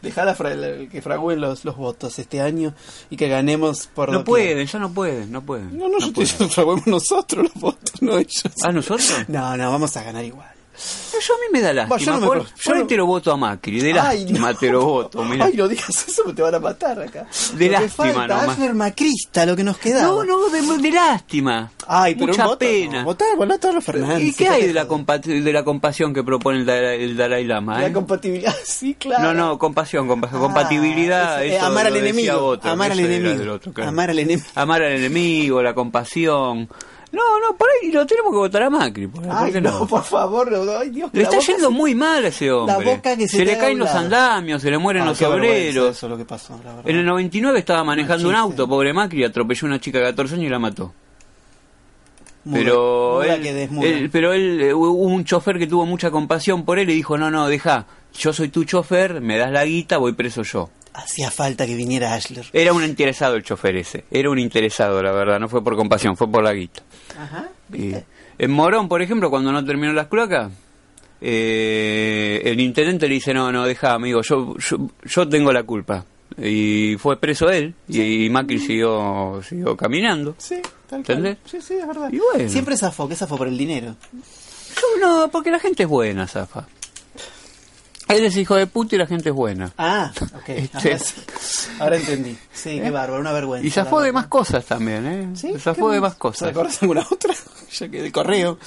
[0.03, 0.51] Dejá la fra-
[0.91, 2.73] que fragüen los, los votos este año
[3.09, 5.75] y que ganemos por No pueden, ya no pueden, no pueden.
[5.77, 8.43] No, no, yo te fraguemos nosotros los votos, no ellos.
[8.63, 9.13] ¿Ah, nosotros?
[9.29, 10.51] No, no, vamos a ganar igual.
[10.75, 11.97] Yo a mí me da lástima.
[11.99, 12.37] yo no por.
[12.39, 14.57] Yo por no- te lo voto a Macri, de Ay, lástima no.
[14.57, 15.23] te lo voto.
[15.23, 15.45] mirá.
[15.45, 17.27] Ay, no digas eso, te van a matar acá.
[17.55, 18.73] De Lo lástima nomás.
[18.75, 20.03] Macrista, lo que nos queda.
[20.03, 21.71] No, no, de, de lástima.
[21.87, 23.03] Ay, pero Mucha voto, pena.
[23.03, 24.23] votá, votá a los Fernández.
[24.27, 27.79] ¿Y qué hay de la, de la compasión que propone el, Dalai- el Dalai Lama?
[27.79, 27.93] La eh?
[27.93, 29.23] compatibilidad, sí, claro.
[29.23, 31.43] No, no, compasión, compasión, Ah, compatibilidad.
[31.43, 34.47] ese, eh, amar al enemigo, otro, amar al enemigo, amar al enemigo.
[34.55, 36.69] Amar al enemigo, la compasión.
[37.13, 39.05] No, no, por ahí lo tenemos que votar a Macri.
[39.07, 39.87] ¿Por, Ay, no, no?
[39.87, 41.11] por favor, no, ay, Dios.
[41.13, 42.83] Le la está yendo se- muy mal a ese hombre.
[42.83, 45.91] boca que se se le caen los andamios, se le mueren Ah, los obreros.
[45.95, 46.89] Eso es lo que pasó, la verdad.
[46.89, 50.33] En el 99 estaba manejando un auto, pobre Macri, atropelló a una chica de 14
[50.35, 50.91] años y la mató.
[52.45, 56.65] Muda, pero muda él, él- pero él eh, hubo un chofer que tuvo mucha compasión
[56.65, 57.85] por él y dijo, no, no, deja,
[58.17, 60.69] yo soy tu chofer, me das la guita, voy preso yo.
[60.93, 62.45] Hacía falta que viniera Ashler.
[62.53, 66.15] Era un interesado el chofer ese, era un interesado, la verdad, no fue por compasión,
[66.15, 66.83] fue por la guita.
[67.17, 67.49] Ajá.
[67.73, 67.93] Y
[68.37, 70.51] en Morón, por ejemplo, cuando no terminó las cloacas,
[71.19, 76.05] eh, el intendente le dice, no, no, deja, amigo, yo, yo, yo tengo la culpa.
[76.37, 80.35] Y fue preso él, y, y Macri siguió, siguió caminando.
[80.37, 81.37] Sí, tal ¿Entendés?
[81.37, 81.49] cual.
[81.51, 82.09] Sí, sí, es verdad.
[82.11, 82.49] Y bueno.
[82.49, 83.95] Siempre zafó, que zafó por el dinero.
[84.75, 86.67] Yo no, porque la gente es buena, Zafa.
[88.15, 89.71] Él es hijo de puta y la gente es buena.
[89.77, 90.49] Ah, ok.
[90.49, 90.97] Este-
[91.79, 92.37] Ahora, entendí.
[92.53, 93.65] Sí, qué bárbaro, una vergüenza.
[93.67, 95.29] Y zafó de más cosas también, ¿eh?
[95.35, 95.53] ¿Sí?
[95.59, 96.11] Zafó ¿Qué de más?
[96.11, 96.39] más cosas.
[96.39, 97.33] ¿Se acuerdas alguna otra?
[97.71, 98.57] ya que de correo.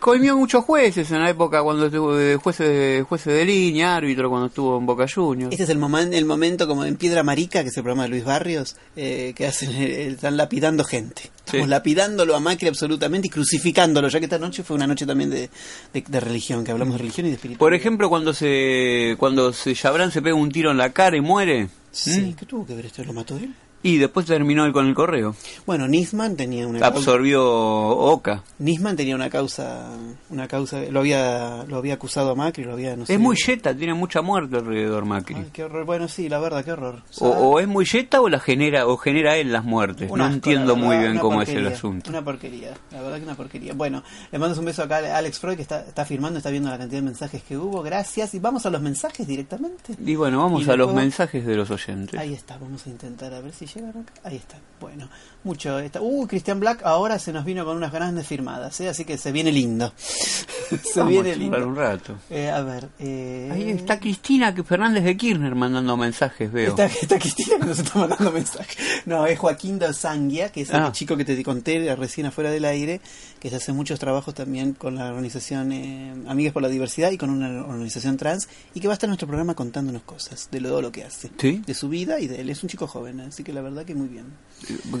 [0.00, 4.30] Colmió muchos jueces en la época cuando estuvo de jueces de, jueces de línea, árbitro
[4.30, 5.50] cuando estuvo en Boca Juniors.
[5.52, 8.10] Este es el, momen- el momento como en Piedra Marica, que es el programa de
[8.10, 11.22] Luis Barrios, eh, que hacen eh, están lapidando gente.
[11.44, 11.70] Estamos Sí.
[11.70, 15.50] lapidándolo a Macri absolutamente y crucificándolo, ya que esta noche fue una noche también de,
[15.92, 17.58] de- de religión, que hablamos de religión y de espiritualidad.
[17.58, 21.20] Por ejemplo, cuando se cuando se Chabrán se pega un tiro en la cara y
[21.20, 21.68] muere.
[21.90, 22.36] Sí, ¿m?
[22.38, 23.02] ¿qué tuvo que ver esto?
[23.02, 23.52] ¿Lo mató él?
[23.82, 25.36] Y después terminó él con el correo.
[25.64, 28.42] Bueno, Nisman tenía una causa, Absorbió Oca.
[28.58, 29.90] Nisman tenía una causa,
[30.30, 33.14] una causa, lo había, lo había acusado a Macri, lo había, no sé.
[33.14, 35.36] Es muy yeta, tiene mucha muerte alrededor Macri.
[35.36, 35.84] Ay, qué horror.
[35.84, 37.02] Bueno, sí, la verdad, qué horror.
[37.20, 40.10] O, o es muy yeta o la genera o genera él las muertes.
[40.10, 42.10] No entiendo muy bien cómo es el asunto.
[42.10, 43.74] Una porquería, la verdad que una porquería.
[43.74, 44.02] Bueno,
[44.32, 46.78] le mando un beso acá a Alex Freud que está, está firmando, está viendo la
[46.78, 47.82] cantidad de mensajes que hubo.
[47.82, 48.34] Gracias.
[48.34, 49.94] Y vamos a los mensajes directamente.
[50.04, 52.18] Y bueno, vamos Y a los mensajes de los oyentes.
[52.18, 54.12] Ahí está, vamos a intentar a ver si acá.
[54.24, 54.56] Ahí está.
[54.80, 55.08] Bueno,
[55.44, 55.78] mucho.
[55.80, 56.00] Está.
[56.00, 58.88] Uh, Cristian Black ahora se nos vino con unas grandes firmadas, ¿eh?
[58.88, 59.92] así que se viene lindo.
[59.98, 61.66] se Vamos viene a lindo.
[61.68, 62.14] un rato.
[62.30, 62.88] Eh, a ver.
[62.98, 66.70] Eh, Ahí está Cristina Fernández de Kirchner mandando mensajes, veo.
[66.70, 68.76] Está, está Cristina que nos está mandando mensajes.
[69.06, 70.92] No, es Joaquín de Sanguia, que es el Ah.
[70.92, 73.00] chico que te conté recién afuera del aire,
[73.40, 77.18] que se hace muchos trabajos también con la organización eh, Amigas por la Diversidad y
[77.18, 80.60] con una organización trans, y que va a estar en nuestro programa contándonos cosas de
[80.60, 81.30] todo lo que hace.
[81.38, 81.62] ¿Sí?
[81.66, 82.50] De su vida y de él.
[82.50, 84.26] Es un chico joven, así que la verdad que muy bien.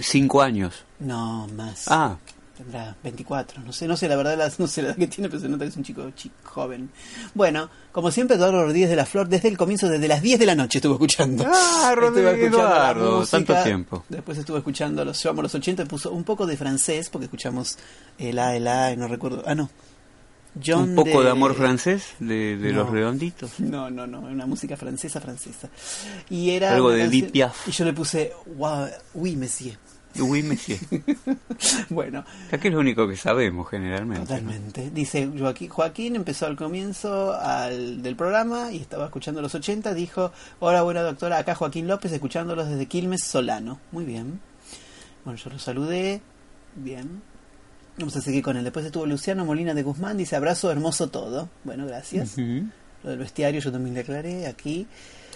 [0.02, 0.74] Cinco años.
[1.00, 1.84] No, más.
[1.88, 2.16] Ah,
[2.56, 5.28] Tendrá 24, no sé, no sé la verdad, la- no sé la edad que tiene,
[5.28, 6.90] pero se nota que es un chico, chico joven.
[7.32, 10.46] Bueno, como siempre, Eduardo Rodríguez de la Flor, desde el comienzo, desde las 10 de
[10.46, 11.44] la noche estuvo escuchando.
[11.46, 14.04] Ah, Rodríguez escuchando la Eduardo, música, tanto tiempo.
[14.08, 17.78] Después estuvo escuchando los amo los 80, puso un poco de francés, porque escuchamos
[18.18, 19.44] el A, el A, y no recuerdo.
[19.46, 19.70] Ah, no.
[20.64, 22.80] John un poco de, amor francés de, de No.
[22.82, 23.52] los redonditos.
[23.60, 25.68] No, no, no, una música francesa, francesa.
[26.30, 27.68] Y era Algo de Edith Piaf.
[27.68, 29.76] Y yo le puse, wow, oui, monsieur.
[30.20, 30.80] Oui, monsieur.
[31.90, 34.26] Bueno, Ya que es lo único que sabemos generalmente.
[34.26, 34.90] Totalmente.
[34.90, 39.94] Dice Joaquín, Joaquín empezó al comienzo al, del programa y estaba escuchando los 80.
[39.94, 41.38] Dijo: Hola, buena doctora.
[41.38, 43.78] Acá Joaquín López, escuchándolos desde Quilmes Solano.
[43.92, 44.40] Muy bien.
[45.24, 46.20] Bueno, yo lo saludé.
[46.74, 47.22] Bien.
[47.98, 48.64] Vamos a seguir con él.
[48.64, 50.16] Después estuvo Luciano Molina de Guzmán.
[50.16, 51.48] Dice: Abrazo hermoso todo.
[51.64, 52.36] Bueno, gracias.
[52.38, 54.86] Lo del bestiario yo también le aclaré aquí.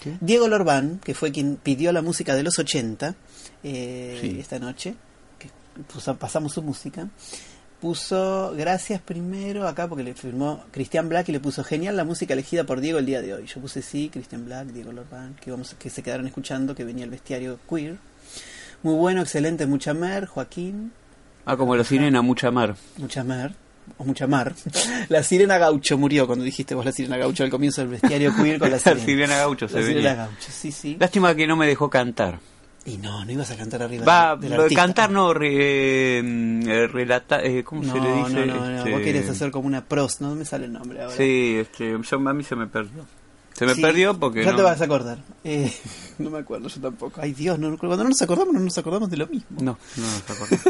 [0.03, 0.17] ¿Qué?
[0.21, 3.15] Diego Lorbán, que fue quien pidió la música de los 80
[3.63, 4.39] eh, Sí.
[4.41, 4.95] esta noche,
[5.39, 5.49] que
[5.93, 7.09] puso- pasamos su música,
[7.81, 12.33] puso gracias primero acá porque le firmó Cristian Black y le puso genial la música
[12.35, 13.47] elegida por Diego el día de hoy.
[13.47, 17.05] Yo puse sí, Cristian Black, Diego Lorbán, que, vamos, que se quedaron escuchando, que venía
[17.05, 17.97] el bestiario queer.
[18.83, 20.93] Muy bueno, excelente, mucha mer, Joaquín,
[21.45, 22.77] Ah, como la sirena, mucha mar.
[22.99, 23.53] mucha mer.
[23.99, 24.55] O mucha mar.
[25.09, 28.61] La sirena gaucho murió cuando dijiste vos la sirena gaucho al comienzo del bestiario queer
[28.61, 29.05] con la La sirena.
[29.05, 30.27] sirena gaucho se La sirena venía.
[30.27, 30.97] gaucho, sí, sí.
[31.01, 32.39] Lástima que no me dejó cantar.
[32.85, 34.83] Y no, no ibas a cantar arriba Va, del artista.
[34.83, 38.47] cantar no, re, eh, relata, eh, ¿cómo No, se le dice?
[38.47, 41.03] no, no, no, Este, vos querés hacer como una pros, no me sale el nombre
[41.03, 41.17] ahora.
[41.17, 43.05] Sí, este, yo, a mí se me perdió.
[43.53, 45.19] Se me Sí, perdió porque Ya no, te vas a acordar.
[45.45, 45.73] Eh,
[46.19, 47.21] no me acuerdo yo tampoco.
[47.21, 49.49] Ay Dios, no, cuando no nos acordamos, no nos acordamos de lo mismo.
[49.61, 50.65] no, no nos acordamos.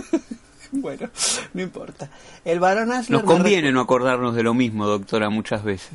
[0.82, 1.10] Bueno,
[1.52, 2.08] no importa.
[2.46, 5.90] El varón Ashler Nos conviene no acordarnos de lo mismo, doctora, muchas veces.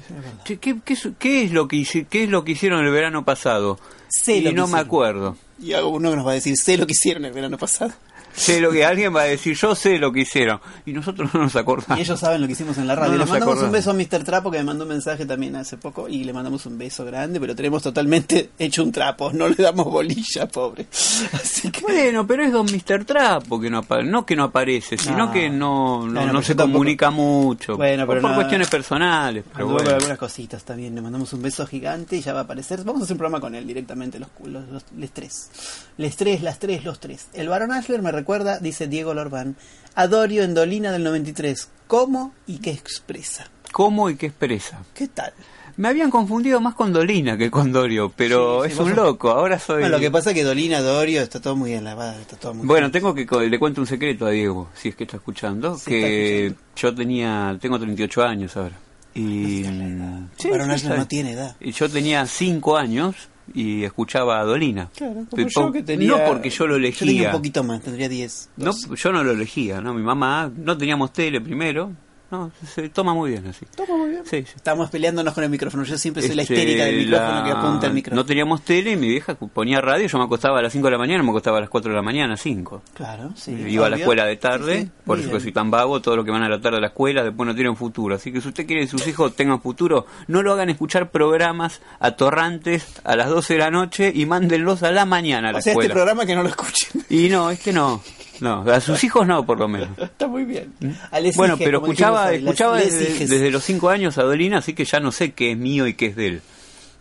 [0.45, 3.25] Che, ¿Qué, qué, es- qué es lo que qué es lo que hicieron el verano
[3.25, 3.79] pasado?
[4.07, 4.85] Sé y lo que no me hicieron.
[4.85, 5.37] acuerdo.
[5.59, 7.91] Y uno nos va a decir, sé lo que hicieron el verano pasado.
[8.37, 10.59] Sé lo que alguien va a decir, yo sé lo que hicieron.
[10.85, 11.97] Y nosotros no nos acordamos.
[11.97, 13.13] Y ellos saben lo que hicimos en la radio.
[13.17, 14.23] No le mandamos un beso a Mr.
[14.23, 17.39] Trapo que me mandó un mensaje también hace poco y le mandamos un beso grande,
[17.39, 20.87] pero tenemos totalmente hecho un trapo, no le damos bolilla, pobre.
[21.33, 23.05] Así que Bueno, pero es don Mr.
[23.05, 25.31] Trapo que no aparece, no que no aparece, sino No.
[25.31, 27.75] que no, no, Bueno, no pero se tampoco- comunica mucho.
[27.77, 29.43] Bueno, por, pero por cuestiones personales.
[29.53, 29.89] Pero bueno.
[29.91, 30.93] algunas cositas también.
[30.95, 32.83] Le mandamos un beso gigante y ya va a aparecer.
[32.83, 35.49] Vamos a hacer un programa con él directamente, los, los, los, les tres.
[35.97, 37.27] Les tres, las tres, los tres.
[37.33, 38.26] El varón Ashler me recuerda,
[38.61, 39.55] dice Diego Lorban,
[39.95, 41.69] a Dorio en Dolina del 93.
[41.87, 43.49] ¿Cómo y qué expresa?
[43.71, 44.79] ¿Cómo y qué expresa?
[44.93, 45.33] ¿Qué tal?
[45.77, 48.95] Me habían confundido más con Dolina que con Dorio, pero Sí, sí, es un sos-
[48.95, 49.29] loco.
[49.29, 49.81] Ahora soy.
[49.81, 52.65] Bueno, lo que pasa es que Dolina, Dorio, está todo muy elevado, está todo muy...
[52.65, 55.85] Bueno, tengo que le cuento un secreto a Diego, si es que está escuchando, Sí,
[55.91, 58.75] que está yo tenía, tengo 38 años ahora.
[59.13, 60.97] Y Sí, Varón sí, Ashler sabe.
[60.97, 61.55] no tiene edad.
[61.59, 63.15] Y yo tenía 5 años
[63.53, 64.89] y escuchaba a Dolina.
[64.95, 66.09] Claro, como yo que tenía...
[66.09, 67.07] No porque yo lo elegía.
[67.07, 68.49] Yo tenía un poquito más, tendría 10.
[68.57, 69.93] No, yo no lo elegía, ¿no?
[69.93, 71.91] Mi mamá, no teníamos tele primero.
[72.29, 73.65] No, se toma muy bien así.
[73.75, 74.23] Toma muy bien.
[74.25, 74.53] Sí, sí.
[74.57, 75.83] Estamos peleándonos con el micrófono.
[75.85, 78.21] Yo siempre soy la Este, histérica del micrófono la- que apunta el micrófono.
[78.21, 80.07] No teníamos tele y mi vieja ponía radio.
[80.07, 81.95] Yo me acostaba a las 5 de la mañana, me acostaba a las 4 de
[81.95, 82.81] la mañana, 5.
[82.93, 83.51] Claro, sí.
[83.53, 86.17] Iba a la escuela de tarde, Sí, sí, por eso que soy tan vago, todo
[86.17, 88.15] lo que van a la tarde a la escuela, después no tienen futuro.
[88.15, 91.81] Así que si usted quiere que sus hijos tengan futuro, no lo hagan escuchar programas
[91.99, 95.61] atorrantes a las 12 de la noche y mándenlos a la mañana a la O
[95.61, 95.93] sea, este escuela.
[95.93, 97.05] programa que no lo escuchen.
[97.09, 98.01] Y no, es que no.
[98.41, 99.89] No, a sus hijos no, por lo menos.
[99.97, 100.73] Está muy bien.
[101.21, 105.11] Les Bueno, pero escuchaba, escuchaba desde, los 5 años a Dolina, así que ya no
[105.11, 106.41] sé qué es mío y qué es de él.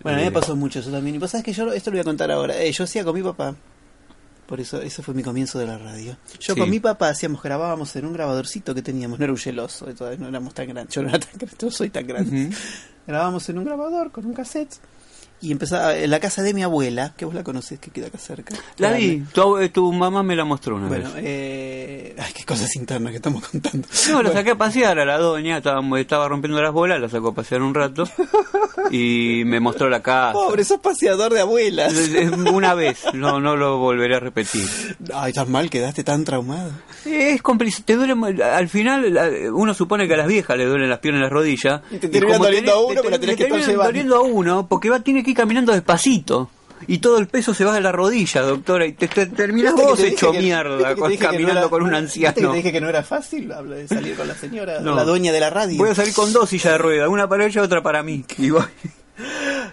[0.02, 1.16] Bueno, a mí Eh, me pasó mucho eso también.
[1.16, 2.60] Y vos sabés que yo esto lo voy a contar ahora.
[2.62, 3.54] Eh, yo hacía con mi papá.
[4.46, 6.16] Por eso, ese fue mi comienzo de la radio.
[6.38, 6.60] Yo Sí.
[6.60, 10.20] con mi papá hacíamos, grabábamos en un grabadorcito que teníamos, no era un geloso, todavía
[10.20, 12.50] no éramos tan grandes, yo no era tan grande, yo soy tan grande.
[13.08, 14.76] Grabábamos en un grabador con un cassette
[15.40, 18.18] y empezaba en la casa de mi abuela, que vos la conocés, que queda acá
[18.18, 18.54] cerca.
[18.78, 21.22] La vi, tu, tu mamá me la mostró una Bueno, vez.
[21.24, 23.86] eh, ay, qué cosas internas que estamos contando.
[24.10, 27.28] No, la saqué a pasear a la doña, estaba, estaba rompiendo las bolas, la sacó
[27.28, 28.04] a pasear un rato
[28.90, 30.32] y me mostró la casa.
[30.32, 31.92] Pobre, sos paseador de abuelas.
[32.52, 34.66] Una vez, no, no lo volveré a repetir.
[35.14, 36.70] Ay, tan mal, quedaste tan traumado.
[37.04, 40.98] Es complicado, te duele, al final uno supone que a las viejas le duelen las
[40.98, 41.80] piernas y las rodillas.
[41.90, 43.84] Y te doliendo tenés- a uno, te- pero la te tenés que estar llevando.
[43.84, 46.50] doliendo a uno porque va, tiene que ir caminando despacito.
[46.88, 49.82] Y todo el peso se va de la rodilla, doctora, y te, te terminás ¿Viste
[49.86, 52.20] que vos te hecho que- mierda que te que no caminando era- con un ¿viste
[52.20, 52.50] que anciano.
[52.50, 54.94] te dije que no era fácil hablo de salir con la señora, No.
[54.94, 55.78] la dueña de la radio.
[55.78, 58.24] Voy a salir con dos sillas de ruedas, una para ella y otra para mí.
[58.38, 58.62] Y voy.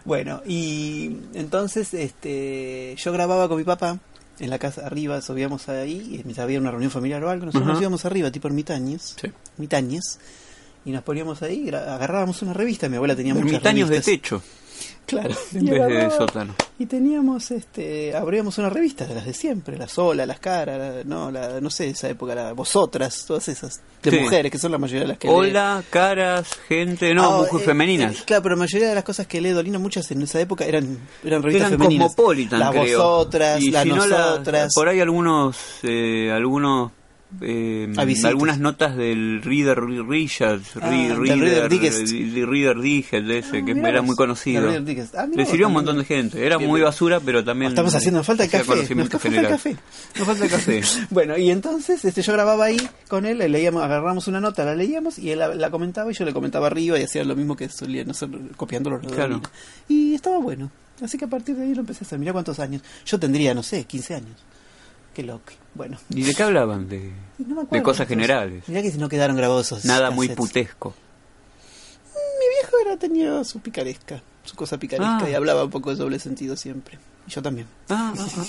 [0.06, 4.00] Bueno, y entonces este yo grababa con mi papá
[4.40, 7.82] en la casa arriba, subíamos ahí, y había una reunión familiar o algo, nosotros nos
[7.82, 9.28] íbamos arriba, tipo ermitaños, Sí.
[9.58, 10.20] ermitaños,
[10.86, 14.42] y nos poníamos ahí, agarrábamos una revista, mi abuela tenía muchas Ermitaños de techo,
[15.06, 16.56] Claro, en vez de sótano.
[16.80, 21.04] Y teníamos, este, abríamos una revista de las de siempre, la Sola, las Caras, la-
[21.04, 24.20] no, la, no sé, esa época, la Vosotras, todas esas, de Sí.
[24.20, 25.34] mujeres, que son la mayoría de las que lee.
[25.34, 28.16] Hola, caras, gente, no, Ah, mujeres eh, femeninas.
[28.16, 30.66] eh, claro, pero la mayoría de las cosas que lee Dolina, muchas en esa época
[30.66, 32.08] eran, eran revistas Eran femeninas.
[32.16, 32.98] Cosmopolitan, creo.
[32.98, 34.72] Vosotras, Y las si no, la- Nosotras.
[34.74, 36.92] por ahí algunos, eh, algunos,
[37.42, 37.94] eh,
[38.24, 41.68] algunas notas del Reader Richards, Ah, Reader, Reader eh,
[42.46, 44.70] Reader Digest, ese, que era muy conocido.
[44.70, 45.74] Ah, Le sirvió a un también.
[45.74, 46.46] montón de gente.
[46.46, 47.72] Era muy basura, pero también.
[47.72, 48.96] Estamos haciendo falta hacía café.
[48.96, 49.52] Nos falta general.
[49.52, 49.76] café.
[50.18, 50.82] Nos falta café.
[51.10, 52.78] Bueno, y entonces este, yo grababa ahí
[53.08, 56.14] con él, le leíamos, agarramos una nota, la leíamos y él la, la comentaba y
[56.14, 59.42] yo le comentaba arriba y hacía lo mismo que solían hacer copiando los Claro.
[59.88, 60.72] Y estaba bueno.
[61.02, 62.20] Así que a partir de ahí lo empecé a hacer.
[62.20, 62.82] Mirá cuántos años.
[63.06, 64.38] Yo tendría, no sé, 15 años.
[65.14, 65.54] Qué loco.
[65.76, 65.98] Bueno.
[66.10, 66.88] ¿Y de qué hablaban?
[66.88, 67.76] De, No me acuerdo.
[67.78, 68.64] de cosas generales.
[68.68, 70.94] Mirá que si no quedaron grabados esos Nada muy putesco.
[72.14, 75.30] Mi viejo era, tenía su picaresca, su cosa picaresca Ah.
[75.30, 77.00] y hablaba un poco de doble sentido siempre.
[77.28, 77.68] Y yo también.
[77.90, 78.44] Ah, ah, ah.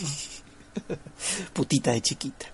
[1.52, 2.46] Putita de chiquita.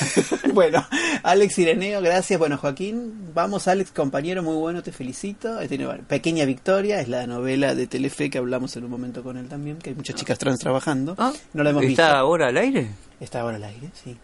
[0.54, 0.84] bueno,
[1.22, 2.38] Alex Ireneo, gracias.
[2.38, 5.60] Bueno, Joaquín, vamos, Alex, compañero, muy bueno, te felicito.
[5.60, 9.22] He tenido, bueno, Pequeña Victoria, es la novela de Telefe que hablamos en un momento
[9.22, 11.14] con él también, que hay muchas chicas trans trabajando.
[11.18, 12.16] Ah, no la hemos ¿Está visto.
[12.18, 12.88] ahora al aire?
[13.20, 14.16] Está ahora al aire, sí.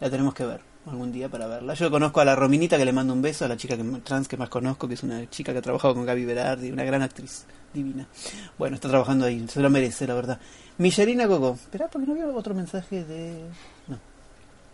[0.00, 1.74] La tenemos que ver algún día para verla.
[1.74, 4.28] Yo conozco a la Rominita, que le mando un beso, a la chica que, trans
[4.28, 7.00] que más conozco, que es una chica que ha trabajado con Gaby Berardi, una gran
[7.02, 8.06] actriz divina.
[8.58, 10.38] Bueno, está trabajando ahí, se lo merece, la verdad.
[10.76, 11.54] Millerina Gogo.
[11.54, 13.44] Esperá, porque no había otro mensaje de...
[13.88, 13.98] No.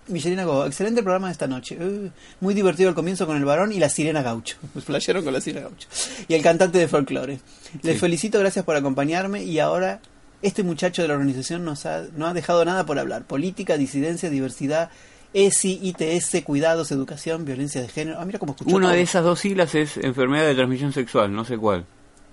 [0.09, 1.77] Millerina Gogo, excelente programa de esta noche.
[1.79, 2.11] Uh,
[2.41, 4.57] muy divertido el comienzo con el varón y la sirena gaucho.
[4.75, 5.87] Me flashearon con la sirena gaucho.
[6.27, 7.39] Y el cantante de folclore.
[7.83, 8.01] Les Sí.
[8.01, 10.01] felicito, gracias por acompañarme y ahora
[10.43, 13.25] este muchacho de la organización nos ha, no ha dejado nada por hablar.
[13.25, 14.91] Política, disidencia, diversidad,
[15.35, 18.19] ESI, ITS, cuidados, educación, violencia de género.
[18.21, 18.97] Ah, mira cómo escuchó Una todo.
[18.97, 21.85] de esas dos siglas es enfermedad de transmisión sexual, no sé cuál.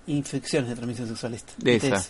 [0.08, 1.54] Infecciones de transmisión sexual esta.
[1.58, 1.84] De ITS.
[1.86, 2.08] esa.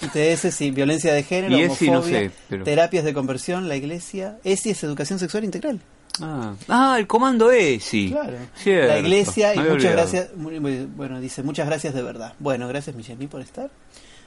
[0.00, 3.76] ITS, sí, violencia de género, Y ESI no homofobia, sé, pero- terapias de conversión, la
[3.76, 4.38] iglesia.
[4.44, 5.80] ESI es educación sexual integral.
[6.20, 8.10] Ah, ah, el comando ESI.
[8.10, 8.36] Claro.
[8.56, 8.88] Cierto.
[8.88, 9.96] La iglesia y muchas olvidado.
[9.96, 10.34] gracias.
[10.36, 12.32] muy- muy- bueno, dice muchas gracias de verdad.
[12.40, 13.70] Bueno, gracias Michelle por estar.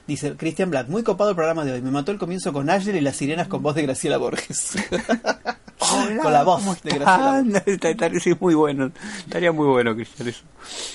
[0.06, 1.82] Dice Christian Black, muy copado el programa de hoy.
[1.82, 4.74] Me mató el comienzo con Ashley y las sirenas con voz de Graciela Borges.
[6.22, 8.90] con la voz ¿Cómo de Graciela está- sí, muy bueno.
[9.20, 10.42] Estaría muy bueno, Cristian, eso.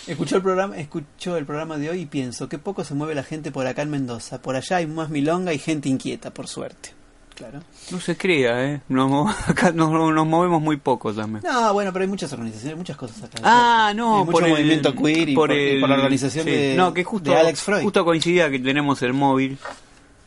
[0.08, 3.24] Escuchó el programa, escuchó el programa de hoy y pienso que poco se mueve la
[3.24, 4.42] gente por acá en Mendoza.
[4.42, 6.94] Por allá hay más milonga y gente inquieta, por suerte.
[7.38, 7.60] Claro.
[7.92, 8.82] No se crea, ¿eh?
[8.90, 11.44] Nos, acá nos, nos movemos muy poco también.
[11.46, 13.38] No, bueno, pero hay muchas organizaciones, muchas cosas acá.
[13.44, 16.52] Ah, no, Hay mucho por el movimiento queer y por, y por la organización sí.
[16.52, 17.84] de, no, que justo, de Alex Freud.
[17.84, 19.58] justo coincidía que tenemos el móvil.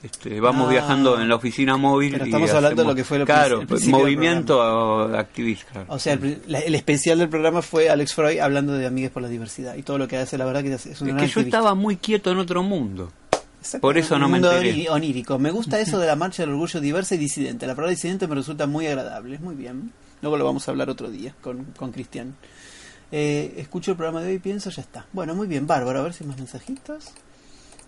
[0.05, 0.71] Este, vamos Ah.
[0.71, 2.13] viajando en la oficina móvil.
[2.13, 4.63] Pero y estamos hablando de lo que fue lo- Claro, movimiento
[5.15, 5.85] activista.
[5.89, 9.75] O sea, el, especial del programa fue Alex Freud hablando de Amigues por la Diversidad.
[9.75, 11.41] Y todo lo que hace, la verdad, que es un es que yo activista.
[11.41, 13.11] estaba muy quieto en otro mundo.
[13.81, 14.89] Por eso no me enteré.
[14.89, 15.39] onírico.
[15.39, 17.67] Me gusta eso de la marcha del orgullo diversa y disidente.
[17.67, 19.39] La palabra disidente me resulta muy agradable.
[19.39, 19.93] Muy bien.
[20.23, 22.35] Luego lo vamos a hablar otro día con, con Cristian.
[23.13, 25.07] Eh, escucho el programa de hoy y pienso, ya está.
[25.13, 26.01] Bueno, muy bien, bárbaro.
[26.01, 27.07] A ver si hay más mensajitos.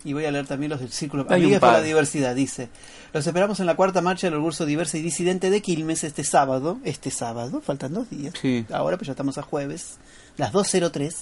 [0.05, 1.79] Y voy a leer también los del Círculo Hay un Amigues por par.
[1.79, 2.35] la Diversidad.
[2.35, 2.67] Dice:
[3.13, 6.79] Los esperamos en la cuarta marcha del orgullo diversa y disidente de Quilmes este sábado.
[6.83, 8.33] Este sábado, faltan dos días.
[8.41, 8.65] Sí.
[8.71, 9.97] Ahora, pues ya estamos a jueves.
[10.35, 11.13] Las 2.03.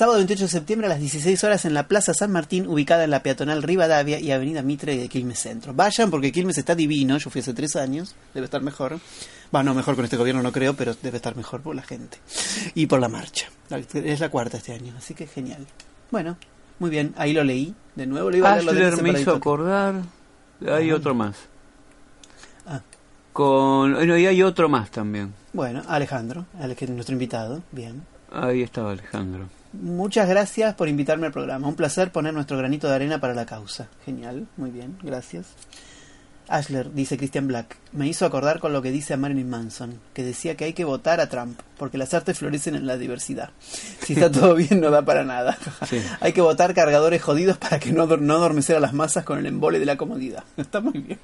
[0.00, 3.10] Sábado 28 de septiembre a las 16 horas en la Plaza San Martín, ubicada en
[3.10, 5.74] la peatonal Rivadavia y Avenida Mitre de Quilmes Centro.
[5.74, 8.98] Vayan porque Quilmes está divino, yo fui hace tres años, debe estar mejor.
[9.52, 12.16] Bueno, mejor con este gobierno no creo, pero debe estar mejor por la gente.
[12.74, 13.50] Y por la marcha.
[13.92, 15.66] Es la cuarta este año, así que genial.
[16.10, 16.38] Bueno,
[16.78, 17.74] muy bien, ahí lo leí.
[17.94, 19.96] De nuevo lo iba a leer lo de me hizo acordar.
[20.66, 20.96] Hay Ajá.
[20.96, 21.36] otro más.
[22.64, 22.80] Ah.
[23.34, 25.34] Con, bueno, y hay otro más también.
[25.52, 26.46] Bueno, Alejandro,
[26.88, 28.02] nuestro invitado, bien.
[28.32, 29.59] Ahí estaba Alejandro.
[29.72, 31.68] Muchas gracias por invitarme al programa.
[31.68, 33.88] Un placer poner nuestro granito de arena para la causa.
[34.04, 35.46] Genial, muy bien, gracias.
[36.48, 40.24] Ashler, dice Christian Black, me hizo acordar con lo que dice a Marilyn Manson, que
[40.24, 43.50] decía que hay que votar a Trump, porque las artes florecen en la diversidad.
[44.02, 45.56] Si está todo bien, no da para nada.
[45.88, 46.02] Sí.
[46.20, 49.46] Hay que votar cargadores jodidos para que no, no adormecer a las masas con el
[49.46, 50.42] embole de la comodidad.
[50.56, 51.20] Está muy bien.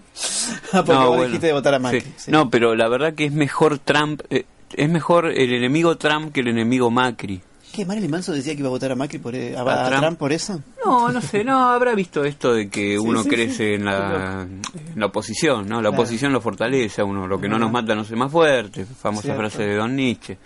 [0.71, 2.03] porque No, vos bueno, dijiste de votar a Macri.
[2.03, 2.15] sí.
[2.17, 2.31] sí.
[2.31, 6.41] No, pero la verdad que es mejor Trump, eh, es mejor el enemigo Trump que
[6.41, 7.43] el enemigo Macri.
[7.77, 7.85] ¿Qué?
[7.85, 10.03] ¿Marilyn Manson decía que iba a votar a Macri por, eh, a, A a Trump.
[10.03, 10.63] Trump por eso?
[10.85, 13.75] No, no sé, no, habrá visto esto de que uno sí, crece sí.
[13.75, 14.63] En, la, en
[14.99, 15.77] la oposición, ¿no?
[15.83, 16.03] La Claro.
[16.03, 19.23] oposición lo fortalece a uno, lo que no nos mata no hace más fuerte, famosa
[19.25, 19.41] Cierto.
[19.41, 20.39] frase de Don Nietzsche.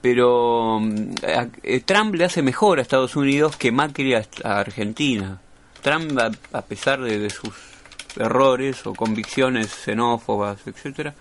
[0.00, 5.40] Pero a- eh, Trump le hace mejor a Estados Unidos que Macri a, a Argentina.
[5.82, 7.52] Trump, a, a pesar de, de sus
[8.16, 11.14] errores o convicciones xenófobas, etcétera,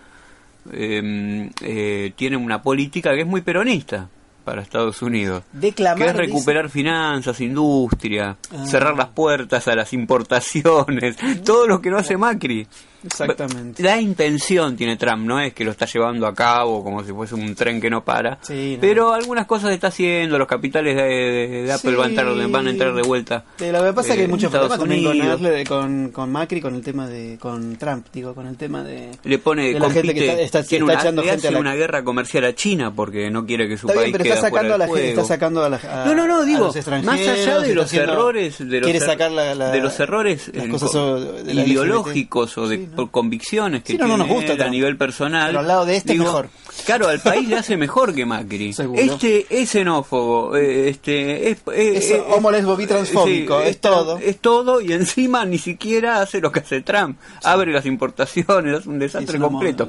[0.72, 4.10] eh, eh, tiene una política que es muy peronista
[4.44, 5.44] para Estados Unidos.
[5.54, 8.66] Declamar, Que es dice- recuperar finanzas, industria, Ah.
[8.66, 11.16] cerrar las puertas a las importaciones,
[11.46, 12.68] todo lo que no hace Macri.
[13.04, 13.84] Exactamente.
[13.84, 17.36] La intención tiene Trump, no es que lo está llevando a cabo como si fuese
[17.36, 18.82] un tren que no para, Sí, no.
[18.82, 21.96] pero algunas cosas está haciendo, los capitales de, de- de Apple Sí.
[21.98, 23.46] van, a entrar, van a entrar de vuelta.
[23.60, 26.76] Lo que pasa es que hay eh, muchos problemas también con, con, con Macri, con
[26.76, 27.38] el tema de.
[27.40, 29.12] con Trump, digo, con el tema de.
[29.24, 31.50] Le pone de la gente que está, está- tiene está una, echando le gente a
[31.50, 31.60] hace la.
[31.60, 34.50] una guerra comercial a China porque no quiere que su Está país bien, pero está
[34.50, 35.76] fuera sacando a la gente, está sacando a la.
[35.78, 36.68] a- No, no, no, digo,
[37.04, 40.00] más allá de está los errores, de los, quiere er- sacar la- la- de los
[40.00, 42.88] errores las en cosas co- o- de la ideológicos o de.
[42.94, 45.48] Por convicciones que Sí, no, no nos tiene gusta él a nivel personal.
[45.48, 46.50] Pero al lado de este es mejor.
[46.86, 48.74] Claro, al país le hace mejor que Macri.
[48.74, 49.02] Seguro.
[49.02, 54.18] Este es xenófobo, eh, este es, eh, Es eh, homo, lesbo, bi, transfóbico, es todo.
[54.18, 57.18] Es todo y encima ni siquiera hace lo que hace Trump.
[57.44, 59.88] Abre las importaciones, es un desastre es completo.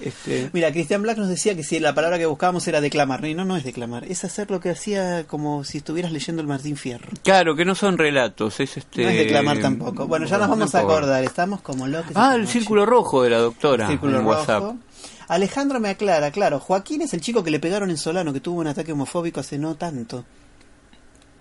[0.00, 3.22] Este, Mira, Christian Black nos decía que si la palabra que buscábamos era declamar.
[3.22, 6.76] No, no es declamar, es hacer lo que hacía como si estuvieras leyendo el Martín
[6.76, 7.08] Fierro.
[7.22, 9.02] claro, que no son relatos, es este.
[9.02, 10.06] No es declamar tampoco.
[10.06, 12.12] Bueno, ya nos no vamos a acordar, estamos como locos.
[12.14, 12.52] Ah, el noche.
[12.52, 14.30] círculo rojo de la doctora Círculo en rojo.
[14.38, 14.74] WhatsApp.
[15.30, 18.58] Alejandro me aclara, claro, Joaquín es el chico que le pegaron en Solano, que tuvo
[18.58, 20.24] un ataque homofóbico hace no tanto.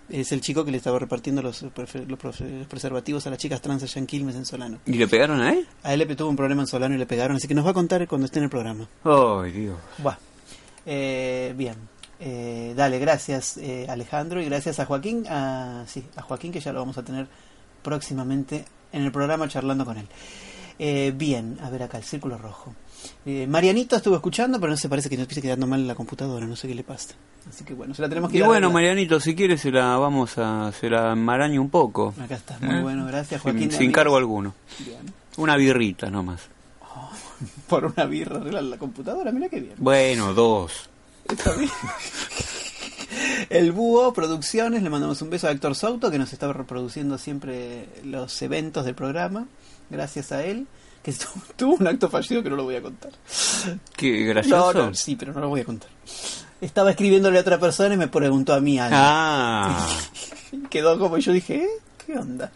[0.10, 2.20] Es el chico que le estaba repartiendo los, los
[2.68, 4.78] preservativos a las chicas trans allá en Quilmes, en Solano.
[4.86, 5.68] ¿Y le pegaron a él?
[5.82, 7.72] A él le tuvo un problema en Solano y le pegaron, así que nos va
[7.72, 8.88] a contar cuando esté en el programa.
[9.04, 9.78] Ay, Dios.
[9.98, 10.18] Buah.
[10.86, 11.74] Eh, bien.
[12.20, 15.26] Eh, dale, gracias eh, Alejandro y gracias a Joaquín.
[15.28, 17.28] A, sí, a Joaquín que ya lo vamos a tener
[17.82, 20.08] próximamente en el programa charlando con él.
[20.78, 22.76] Eh, bien, a ver acá, el círculo rojo.
[23.26, 26.46] Eh, Marianito estuvo escuchando, pero no se parece que nos empiece quedando mal la computadora,
[26.46, 27.16] no sé qué le pasa.
[27.50, 28.70] Así que bueno, se la tenemos que Y ir bueno.
[28.72, 32.14] Marianito, si quieres se la vamos a se la enmaraño un poco.
[32.22, 32.82] Acá está, muy ¿Eh?
[32.82, 33.72] bueno, gracias Sin, Joaquín.
[33.72, 34.54] sin cargo alguno.
[34.80, 35.00] Bien.
[35.38, 36.42] Una birrita nomás.
[37.68, 39.76] Por una birra arreglar la computadora, mira qué bien.
[39.78, 40.90] Bueno, dos.
[41.30, 41.70] Está bien.
[43.50, 47.88] El Búho Producciones, le mandamos un beso a Héctor Souto, que nos está reproduciendo siempre
[48.04, 49.48] los eventos del programa.
[49.90, 50.68] Gracias a él,
[51.04, 51.14] que
[51.56, 53.12] tuvo un acto fallido que no lo voy a contar.
[53.96, 54.74] Qué gracioso.
[54.74, 55.90] No, no, sí, pero no lo voy a contar.
[56.62, 58.96] Estaba escribiéndole a otra persona y me preguntó a mí algo.
[59.00, 59.88] Ah,
[60.70, 61.70] Quedó como yo dije, ¿eh?
[62.12, 62.52] ¿Qué onda?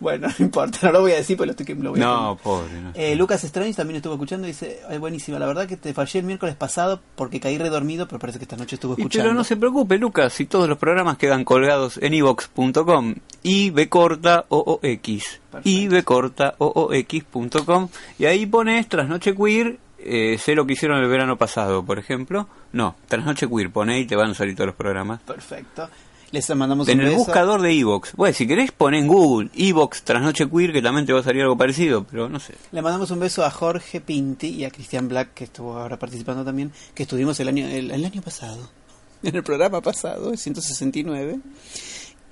[0.00, 2.38] Bueno, no importa, no lo voy a decir, pero lo, estoy, lo voy a no,
[2.42, 2.72] pobre.
[2.80, 2.90] no.
[2.94, 6.20] eh, Lucas Strange también estuvo escuchando y dice, "Ay, buenísima, la verdad que te fallé
[6.20, 9.24] el miércoles pasado porque caí redormido, pero parece que esta noche estuvo Y escuchando.
[9.24, 13.88] pero no se preocupe, Lucas, si todos los programas quedan colgados en ivox.com y B
[13.88, 15.40] corta OOX.
[15.64, 17.88] Y B corta OOX.com
[18.18, 22.48] y ahí pones Trasnoche Queer, eh, sé lo que hicieron el verano pasado, por ejemplo.
[22.72, 25.20] No, Trasnoche Queer, pone y te van a salir todos los programas.
[25.22, 25.88] Perfecto.
[26.32, 28.14] Les mandamos En el buscador de Evox.
[28.14, 31.42] Bueno, si querés pon en Google Evox Trasnoche Queer, que también te va a salir
[31.42, 32.54] algo parecido, pero no sé.
[32.72, 36.42] Le mandamos un beso a Jorge Pinti y a Cristian Black, que estuvo ahora participando
[36.42, 38.70] también, que estuvimos el año, el, el año pasado,
[39.22, 41.38] en el programa pasado, el 169,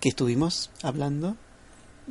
[0.00, 1.36] que estuvimos hablando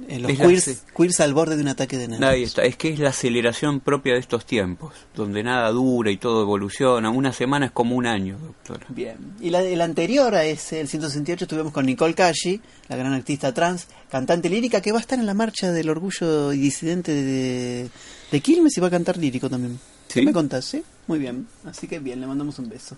[0.08, 2.30] en los Es la queers, queers al borde de un ataque de nervios.
[2.30, 6.18] Ahí está, es que es la aceleración propia de estos tiempos, donde nada dura y
[6.18, 7.10] todo evoluciona.
[7.10, 8.86] Una semana es como un año, doctora.
[8.90, 9.18] Bien.
[9.40, 13.54] Y la, el anterior a ese, el 168, estuvimos con Nicole Cashi, la gran artista
[13.54, 17.90] trans, cantante lírica, que va a estar en la marcha del orgullo y disidente de,
[18.32, 19.80] de Quilmes y va a cantar lírico también.
[20.08, 20.26] ¿Qué ¿Sí?
[20.26, 20.66] me contás?
[20.66, 21.48] Sí, muy bien.
[21.66, 22.98] Así que bien, le mandamos un beso.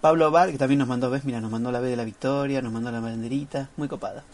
[0.00, 2.62] Pablo Bar, que también nos mandó, ves, mira, nos mandó la B de la Victoria,
[2.62, 4.24] nos mandó la banderita, muy copada.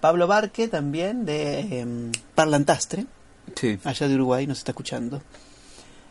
[0.00, 3.06] Pablo Barque también de em, Parlantastre,
[3.54, 3.78] Sí.
[3.84, 5.22] allá de Uruguay, nos está escuchando.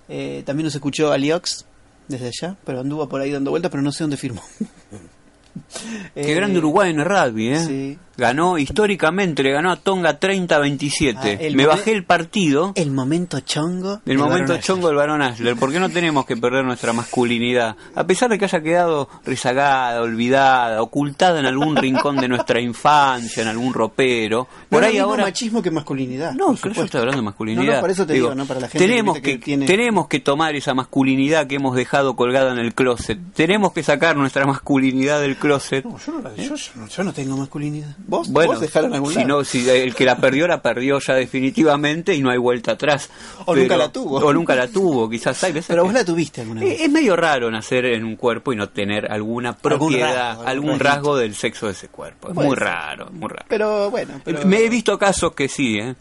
[0.08, 1.66] Eh, también nos escuchó Aliox
[2.08, 4.42] desde allá, pero anduvo por ahí dando vueltas, pero no sé dónde firmó.
[6.14, 7.60] Qué Eh, grande Uruguay en el rugby, ¿eh?
[7.66, 7.98] sí.
[8.16, 11.16] Ganó históricamente, le ganó a Tonga 30-27.
[11.18, 14.02] Ah, el Me momen- bajé el partido El momento chongo.
[14.06, 15.56] del momento chongo del varón Ashler.
[15.56, 17.76] ¿Por qué no tenemos que perder nuestra masculinidad?
[17.96, 23.42] A pesar de que haya quedado rezagada, olvidada, ocultada en algún rincón de nuestra infancia,
[23.42, 24.48] en algún ropero.
[24.70, 25.24] No Por ahí mismo ahora...
[25.24, 26.34] machismo que masculinidad.
[26.34, 27.66] No, por yo estoy hablando de masculinidad.
[27.66, 28.46] No, no, por eso te digo, ¿no?
[28.46, 32.16] Para la gente tenemos que que tiene- tenemos que tomar esa masculinidad que hemos dejado
[32.16, 33.18] colgada en el closet.
[33.34, 35.43] Tenemos que sacar nuestra masculinidad del closet.
[35.84, 37.95] No, yo, no, la- yo- yo yo no tengo masculinidad.
[38.07, 38.30] ¿Vos?
[38.30, 39.28] Bueno, ¿Vos dejaron algún si, lado?
[39.28, 43.10] no, si el que la perdió, la perdió ya definitivamente y no hay vuelta atrás.
[43.45, 44.18] O nunca la tuvo.
[44.18, 46.80] O nunca la tuvo, quizás hay veces Pero que- vos la tuviste alguna vez.
[46.80, 50.44] Eh, Es medio raro nacer en un cuerpo y no tener alguna Algún propiedad, rasgo,
[50.48, 52.30] algún, algún rasgo del sexo de ese cuerpo.
[52.30, 52.60] Es muy ser.
[52.60, 53.45] raro, muy raro.
[53.48, 55.95] Pero bueno, pero, Me he visto casos que sí, ¿eh?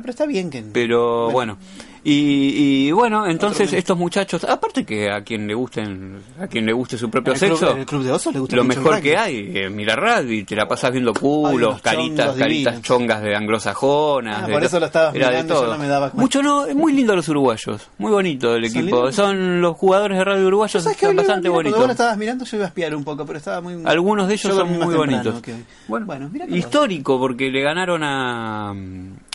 [0.00, 0.62] Pero está bien que...
[0.62, 1.58] Pero bueno.
[2.04, 6.72] Y, y bueno, entonces estos muchachos, aparte que a quien le gusten, a quien le
[6.72, 8.64] guste su propio ¿En el club- sexo, en el club de osos le gusta lo
[8.64, 9.02] mejor rugby?
[9.02, 14.42] que hay, eh, mira rugby, te la pasas viendo culos, caritas, caritas chongas de anglosajonas.
[14.42, 16.20] Ah, de por eso lo estabas era de mirando y yo no me daba cuenta.
[16.22, 19.12] Mucho no, es muy lindo los uruguayos, muy bonito el ¿Son equipo.
[19.12, 21.90] Son los jugadores de radio uruguayos, Mira, bastante mira, Cuando vos lo bonitos.
[21.90, 23.80] estabas mirando yo iba a espiar un poco, pero estaba muy...
[23.84, 25.42] Algunos de ellos son muy temprano bonitos.
[25.86, 28.74] Bueno, Bueno, mira histórico porque le ganaron a,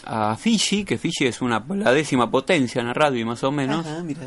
[0.07, 3.85] a Fiji, que Fiji es una la décima potencia en el radio más o menos.
[3.85, 4.21] Ajá, mira.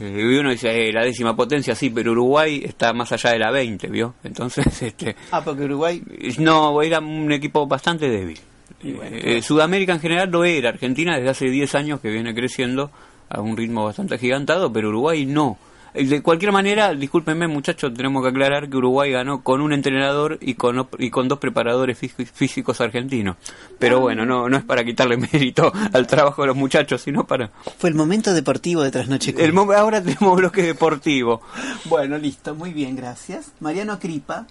[0.00, 3.38] Eh, y uno dice, eh, la décima potencia sí, pero Uruguay está más allá de
[3.38, 4.14] la 20, ¿vio?
[4.24, 6.02] Entonces, este, Ah, porque Uruguay...
[6.38, 8.38] no, era un equipo bastante débil.
[8.82, 12.90] bueno, Eh, Sudamérica en general lo era, Argentina desde hace 10 años que viene creciendo
[13.28, 15.56] a un ritmo bastante agigantado, pero Uruguay no.
[15.94, 20.54] De cualquier manera, discúlpenme muchachos, tenemos que aclarar que Uruguay ganó con un entrenador y
[20.54, 23.36] con, op- y con dos preparadores fí- físicos argentinos.
[23.78, 27.52] Pero bueno, no, no es para quitarle mérito al trabajo de los muchachos, sino para...
[27.78, 29.34] Fue el momento deportivo de Trasnoche.
[29.38, 31.42] El, ahora tenemos bloque deportivo.
[31.84, 33.52] Bueno, listo, muy bien, gracias.
[33.60, 34.48] Mariano Cripa,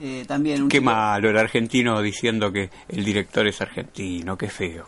[0.00, 4.50] eh, también un Qué chico- malo el argentino diciendo que el director es argentino, qué
[4.50, 4.86] feo.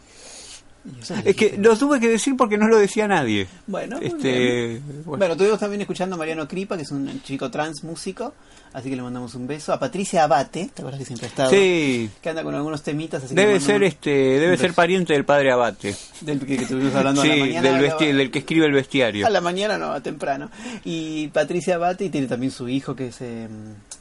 [1.25, 3.47] Es que lo tuve que decir porque no lo decía nadie.
[3.67, 5.19] Bueno, este, bueno.
[5.19, 8.35] Bueno, estuvimos también escuchando a Mariano Cripa, que es un chico trans músico,
[8.75, 9.73] así que le mandamos un beso.
[9.73, 11.51] A Patricia Abate, ¿te acuerdas que siempre ha estado?
[11.51, 15.53] sí, Que anda con algunos temitas, así debe ser este, debe ser pariente del padre
[15.53, 15.95] Abate.
[16.21, 17.73] Del que, que estuvimos hablando a Sí, la mañana.
[17.73, 19.27] del, vesti- del que escribe el bestiario.
[19.27, 20.51] A la mañana no, a temprano.
[20.85, 23.49] Y Patricia Abate y tiene también su hijo que se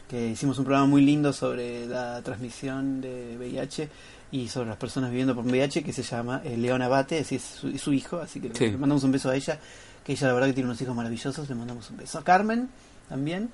[0.10, 3.90] que hicimos un programa muy lindo sobre la transmisión de VIH
[4.34, 7.78] y sobre las personas viviendo por VIH que se llama eh, León Abate, es su,
[7.78, 8.66] su hijo, así que le- Sí.
[8.72, 9.60] le mandamos un beso a ella,
[10.04, 12.18] que ella la verdad que tiene unos hijos maravillosos, le mandamos un beso.
[12.20, 12.68] A Carmen
[13.08, 13.50] también,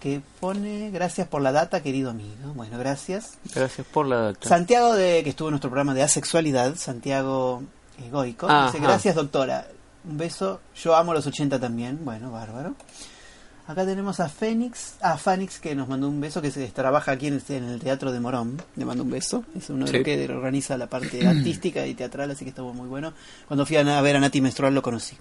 [0.00, 2.54] que pone gracias por la data, querido amigo.
[2.54, 3.38] Bueno, gracias.
[3.54, 4.48] Gracias por la data.
[4.48, 7.62] Santiago de que estuvo en nuestro programa de asexualidad, Santiago
[8.10, 9.66] Goico, dice gracias doctora,
[10.04, 12.74] un beso, yo amo los 80 también, bueno, bárbaro.
[13.70, 17.28] Acá tenemos a Fénix, a Fénix que nos mandó un beso, que se trabaja aquí
[17.28, 19.96] en el, en el Teatro de Morón, le mando un beso, es uno de Sí.
[19.98, 23.12] los que organiza la parte artística y teatral, así que estuvo muy bueno.
[23.46, 25.16] Cuando fui a, ver a Nati Menstrual lo conocí.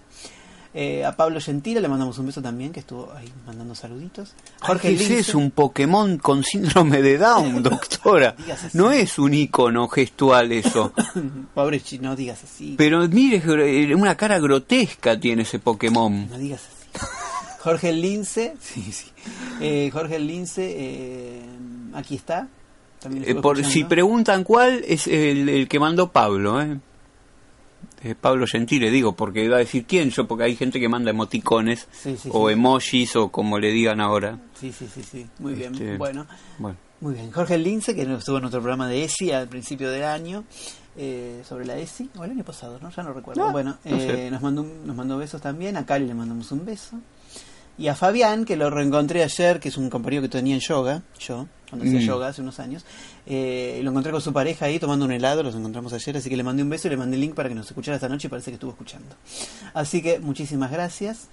[0.73, 4.33] Eh, a Pablo Gentile le mandamos un beso también, que estuvo ahí mandando saluditos.
[4.61, 5.37] Jorge Jorge es Lince.
[5.37, 8.35] un Pokémon con síndrome de Down, doctora.
[8.73, 10.91] No es un icono gestual eso.
[11.53, 12.75] Pobre no digas así.
[12.77, 16.29] Pero mire, gr- una cara grotesca tiene ese Pokémon.
[16.29, 16.78] No digas así.
[17.59, 18.55] Jorge Lince.
[18.61, 19.07] Sí, sí.
[19.61, 21.41] Eh, Jorge Lince, eh,
[21.93, 22.47] aquí está.
[22.99, 26.77] También Eh, por, si preguntan cuál, es el, el que mandó Pablo, ¿eh?
[28.21, 31.87] Pablo Gentile, digo, porque va a decir quién yo, porque hay gente que manda emoticones
[31.91, 32.53] Sí, sí, o sí.
[32.53, 34.39] emojis o como le digan ahora.
[34.57, 35.27] Sí, sí, sí, sí.
[35.39, 35.73] Muy bien.
[35.73, 36.25] Este, Bueno.
[36.59, 40.03] Bueno, Muy bien, Jorge Lince, que estuvo en nuestro programa de ESI al principio del
[40.05, 40.45] año,
[40.97, 42.89] eh, sobre la ESI, o el año pasado, ¿no?
[42.89, 43.45] Ya no recuerdo.
[43.45, 46.51] No, bueno, no eh, nos, mandó un- nos mandó besos también, a Cali le mandamos
[46.53, 46.97] un beso.
[47.79, 51.01] Y a Fabián, que lo reencontré ayer, que es un compañero que tenía en yoga,
[51.17, 52.03] yo, cuando hacía Mm.
[52.03, 52.83] yoga hace unos años,
[53.25, 56.35] eh, lo encontré con su pareja ahí tomando un helado, los encontramos ayer, así que
[56.35, 58.27] le mandé un beso y le mandé el link para que nos escuchara esta noche
[58.27, 59.15] y parece que estuvo escuchando.
[59.73, 61.29] Así que muchísimas gracias.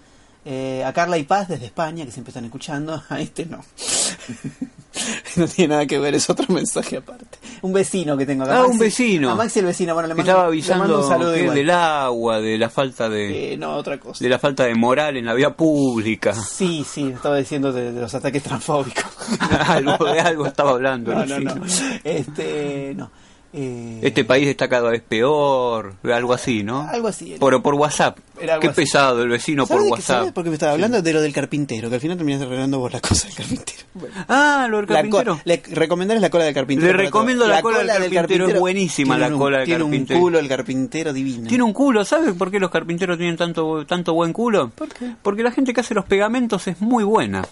[0.48, 3.02] Eh, a Carla y Paz desde España, que siempre están escuchando.
[3.08, 3.64] A este no.
[5.36, 7.38] no tiene nada que ver, es otro mensaje aparte.
[7.62, 8.60] Un vecino que tengo acá.
[8.60, 9.30] Ah, Maxi- un vecino.
[9.30, 11.40] A Maxi el vecino, bueno, le Me mando, estaba le avisando mando un saludo que
[11.40, 11.56] igual.
[11.56, 14.22] del agua, de la falta de, Eh, no, otra cosa.
[14.22, 16.32] de la falta de moral en la vida pública.
[16.34, 19.04] Sí, sí, estaba diciendo de, de los ataques transfóbicos.
[19.68, 21.12] algo de algo estaba hablando.
[21.12, 21.62] No, no, no.
[22.04, 23.10] Este, no.
[23.58, 26.82] Eh, Este país está cada vez peor, algo así, ¿no?
[26.90, 27.40] Algo así era.
[27.40, 28.18] Por, por WhatsApp.
[28.38, 28.76] Era Qué así.
[28.82, 30.16] pesado el vecino por ¿Sabes de qué- WhatsApp.
[30.18, 31.00] sabes por qué me estaba hablando?
[31.00, 33.78] De lo del carpintero, que al final terminaste arreglando vos la cosa del carpintero.
[34.28, 35.40] Ah, lo del La carpintero.
[35.46, 36.92] le recomendarles la cola del carpintero.
[36.92, 37.56] Le recomiendo todos.
[37.56, 40.18] la cola del carpintero, es buenísima tiene la un- cola del tiene carpintero.
[40.18, 41.48] un culo el carpintero divino.
[41.48, 44.68] Tiene un culo, ¿sabes por qué los carpinteros tienen tanto tanto buen culo?
[44.74, 45.12] ¿Por qué?
[45.22, 47.42] Porque la gente que hace los pegamentos es muy buena.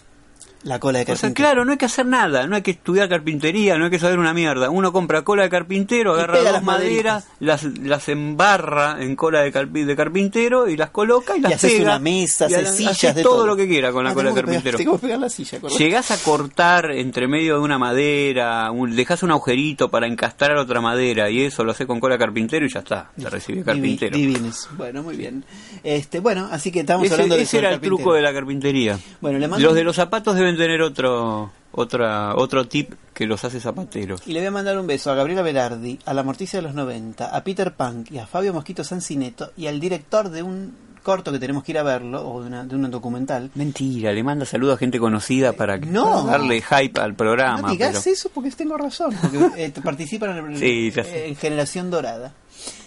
[0.64, 1.34] La cola de O sea, carpintero.
[1.48, 4.18] claro, no hay que hacer nada, no hay que estudiar carpintería, no hay que saber
[4.18, 4.70] una mierda.
[4.70, 9.42] Uno compra cola de carpintero, Y agarra dos las maderas, las, las embarra en cola
[9.42, 11.84] de, carpi- de carpintero y las coloca y las haces pega.
[11.84, 13.46] una mesa, y haces hace sillas de todo, todo.
[13.46, 14.78] lo que quiera con la Ah, cola de pegar- carpintero.
[14.92, 15.58] que pegar la silla.
[15.78, 20.80] Llegás a cortar entre medio de una madera, un, dejás un agujerito para encastrar otra
[20.80, 24.16] madera y eso lo haces con cola de carpintero y ya está, te recibe carpintero.
[24.16, 24.68] Divines.
[24.78, 25.44] Bueno, muy bien.
[25.82, 27.96] Este, bueno, así que estamos Ese, hablando de ese era el carpintero.
[27.98, 28.98] truco de la carpintería.
[29.20, 33.44] Bueno, le mando Los de los zapatos deben tener otro otra otro tip que los
[33.44, 34.22] hace zapateros.
[34.26, 36.74] Y le voy a mandar un beso a Gabriela Berardi, a la Morticia de los
[36.74, 41.31] 90, a Peter Punk y a Fabio Mosquito Sancineto y al director de un corto
[41.32, 43.51] que tenemos que ir a verlo, o de, una, de un documental.
[43.56, 46.24] Mentira, le manda saludos a gente conocida para, que- No.
[46.24, 47.60] darle hype al programa.
[47.60, 52.32] no digas pero- eso porque tengo razón, porque eh, participan en, Sí, en Generación Dorada,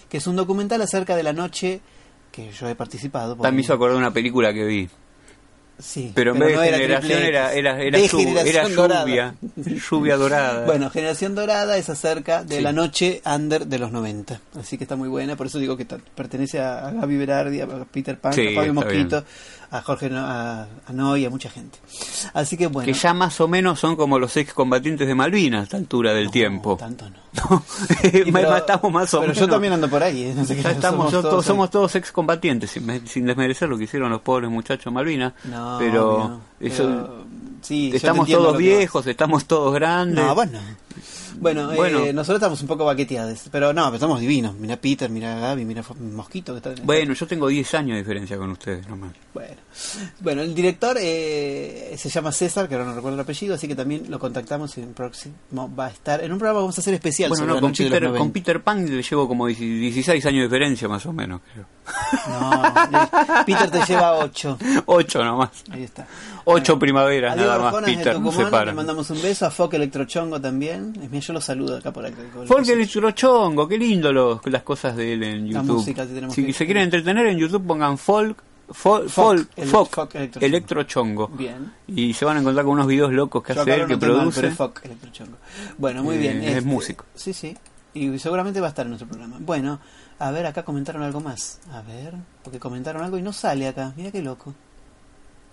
[0.08, 1.80] que es un documental acerca de la noche
[2.32, 3.34] que yo he participado.
[3.36, 4.88] También me hizo acordar de una película que vi.
[5.80, 8.68] Sí, Pero en vez no de era generación era, era, era, De llu- Generación era
[8.68, 9.04] Dorada.
[9.06, 9.34] lluvia.
[9.90, 10.66] Lluvia dorada.
[10.66, 12.62] Bueno, Generación Dorada es acerca de Sí.
[12.62, 14.40] la noche under de los 90.
[14.58, 15.36] Así que está muy buena.
[15.36, 18.74] Por eso digo que pertenece a, a Gaby Berardi, a Peter Pan, Sí, a Fabio
[18.74, 19.24] Mosquito,
[19.70, 21.78] a Jorge No- a, a Noy, a mucha gente.
[22.32, 22.86] Así que bueno.
[22.86, 26.30] que ya más o menos son como los excombatientes de Malvinas a esta altura del
[26.30, 26.76] tiempo.
[26.76, 27.16] Tanto no.
[27.50, 27.62] No,
[28.02, 29.38] Y pero- matamos más o pero menos.
[29.38, 30.22] yo también ando por ahí.
[30.24, 30.32] ¿eh?
[30.34, 33.84] No sé qué Ya estamos, yo- todos, somos todos excombatientes, sin, sin desmerecer lo que
[33.84, 35.34] hicieron los pobres muchachos Malvinas.
[35.44, 36.40] No, pero, no.
[36.66, 37.24] eso- Pero,
[37.62, 40.24] sí, estamos todos viejos, estamos todos grandes.
[40.24, 40.58] No, bueno.
[41.40, 42.04] Bueno, Bueno.
[42.04, 44.54] eh, nosotros estamos un poco baqueteados, pero no, pero estamos divinos.
[44.56, 48.36] Mira Peter, mira Gaby, mira Mosquito que está Bueno, yo tengo 10 años de diferencia
[48.36, 49.12] con ustedes nomás.
[49.34, 49.56] Bueno,
[50.20, 53.74] bueno el director eh, se llama César, que ahora no recuerdo el apellido, así que
[53.74, 55.34] también lo contactamos y en próximo
[55.78, 57.70] va a estar en un programa vamos a hacer especial Bueno, sobre no, la con
[57.70, 58.18] noche de los Peter, 90.
[58.24, 61.66] con Peter Pan le llevo como 16 años de diferencia más o menos, creo.
[62.28, 62.62] No,
[63.46, 64.58] Peter te lleva 8.
[64.86, 65.50] 8 nomás.
[65.70, 66.06] Ahí está.
[66.44, 68.72] 8 primaveras nada más, Peter, se Tucumán, le para.
[68.74, 70.92] mandamos un beso, a Foque Electrochongo también.
[71.02, 72.16] Es mío, yo lo saludo acá por acá.
[72.32, 73.06] con el Porque coso.
[73.06, 75.76] el chongo, qué lindo los, las cosas de él en La YouTube.
[75.76, 78.36] música, tenemos si que- se quieren entretener en YouTube pongan folk,
[78.70, 80.46] folk, Folk, folk, ele- folk, folk electrochongo.
[80.46, 81.28] electrochongo.
[81.28, 81.72] Bien.
[81.86, 83.98] Y se van a encontrar con unos videos locos que Yo hace él, que mal,
[83.98, 84.50] produce.
[84.52, 85.36] Foc Electrochongo.
[85.78, 86.42] Bueno, muy Eh, bien.
[86.44, 87.04] es músico.
[87.14, 87.56] Sí, sí.
[87.94, 89.36] Y seguramente va a estar en nuestro programa.
[89.40, 89.80] Bueno,
[90.18, 91.60] a ver, acá comentaron algo más.
[91.72, 93.92] A ver, porque comentaron algo y no sale acá.
[93.96, 94.54] Mira qué loco.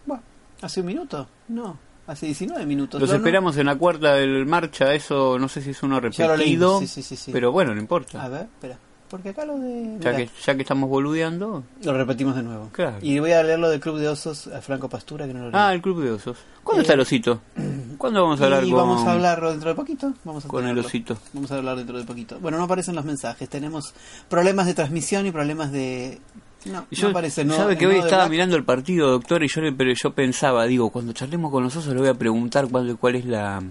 [0.05, 0.23] Bueno,
[0.61, 1.27] ¿hace un minuto?
[1.49, 1.77] No,
[2.07, 2.99] hace 19 minutos.
[2.99, 3.17] Los No, no.
[3.19, 6.37] esperamos en la cuarta del marcha, eso no sé si es uno Ya lo repetido,
[6.37, 7.31] leímos, sí, sí, sí, sí.
[7.31, 8.23] pero bueno, no importa.
[8.23, 8.77] A ver, espera.
[9.09, 9.97] Porque acá lo de...
[9.99, 11.63] ya, que, ya que estamos boludeando.
[11.83, 12.69] Lo repetimos de nuevo.
[12.71, 12.97] Claro.
[13.01, 15.45] Y voy a leer lo del Club de Osos a Franco Pastura, que no lo
[15.45, 15.53] leí.
[15.53, 16.37] Ah, el Club de Osos.
[16.63, 17.39] ¿Cuándo Eh, está el osito?
[17.97, 20.13] ¿Cuándo vamos a hablar y con, vamos a hablar dentro de poquito.
[20.23, 21.17] Vamos a con el osito?
[21.33, 22.39] Vamos a hablar dentro de poquito.
[22.39, 23.47] Bueno, no aparecen los mensajes.
[23.47, 23.93] Tenemos
[24.27, 26.19] problemas de transmisión y problemas de...
[26.65, 27.45] No, Yo, no aparece.
[27.45, 28.31] No, sabe que hoy estaba Black.
[28.31, 31.75] mirando el partido, doctor, y yo, le- pero yo pensaba, digo, cuando charlemos con los
[31.75, 33.61] osos le voy a preguntar cuál, cuál es la,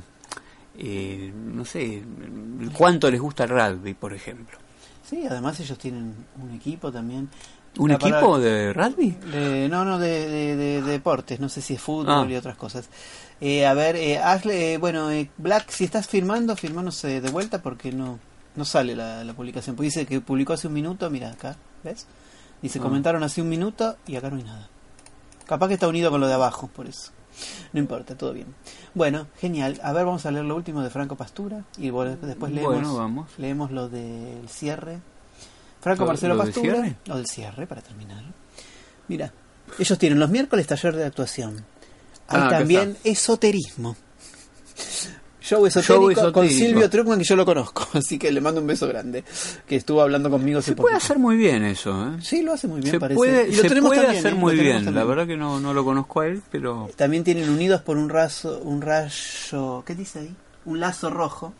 [0.78, 2.04] eh, no sé,
[2.72, 4.58] cuánto les gusta el rugby, por ejemplo.
[5.08, 7.28] Sí, además ellos tienen un equipo también.
[7.76, 9.10] ¿Un para- equipo de rugby?
[9.10, 12.26] de- no, no, de, de- de- de deportes, no sé si es fútbol Ah.
[12.30, 12.88] y otras cosas.
[13.40, 17.60] Eh, a ver, eh, Ashley, eh, bueno, eh, Black, si estás firmando, firmanos de vuelta
[17.62, 18.18] porque no
[18.56, 19.74] no sale la, la publicación.
[19.74, 22.06] Porque dice que publicó hace un minuto, mira acá, ¿ves?
[22.62, 22.82] Dice, Ah.
[22.82, 24.68] comentaron hace un minuto y acá no hay nada.
[25.44, 27.10] Capaz que está unido con lo de abajo, por eso.
[27.72, 28.54] No importa, todo bien.
[28.94, 29.80] Bueno, genial.
[29.82, 33.30] A ver, vamos a leer lo último de Franco Pastura y después leemos, Bueno, vamos.
[33.38, 35.00] leemos lo del cierre.
[35.80, 38.22] Franco ¿Lo- Marcelo lo del Pastura, lo del cierre para terminar.
[39.08, 39.32] Mira,
[39.78, 41.64] ellos tienen los miércoles taller de actuación.
[42.28, 43.96] Hay Ah, también esoterismo.
[45.44, 46.48] Show esotérico, Show con.
[46.48, 49.22] Silvio Truckman, que yo lo conozco, así que le mando un beso grande.
[49.66, 51.04] Que estuvo hablando conmigo Se puede poquito.
[51.04, 52.16] hacer muy bien eso, ¿eh?
[52.22, 53.16] Sí, lo hace muy bien, se parece.
[53.16, 54.36] puede, Y lo se tenemos puede también, hacer ¿eh?
[54.40, 54.78] muy bien.
[54.78, 55.08] La también.
[55.08, 56.88] verdad que no, no lo conozco a él, pero...
[56.96, 60.34] También tienen unidos por un raso, un rayo, ¿qué dice ahí?
[60.64, 61.52] Un lazo rojo.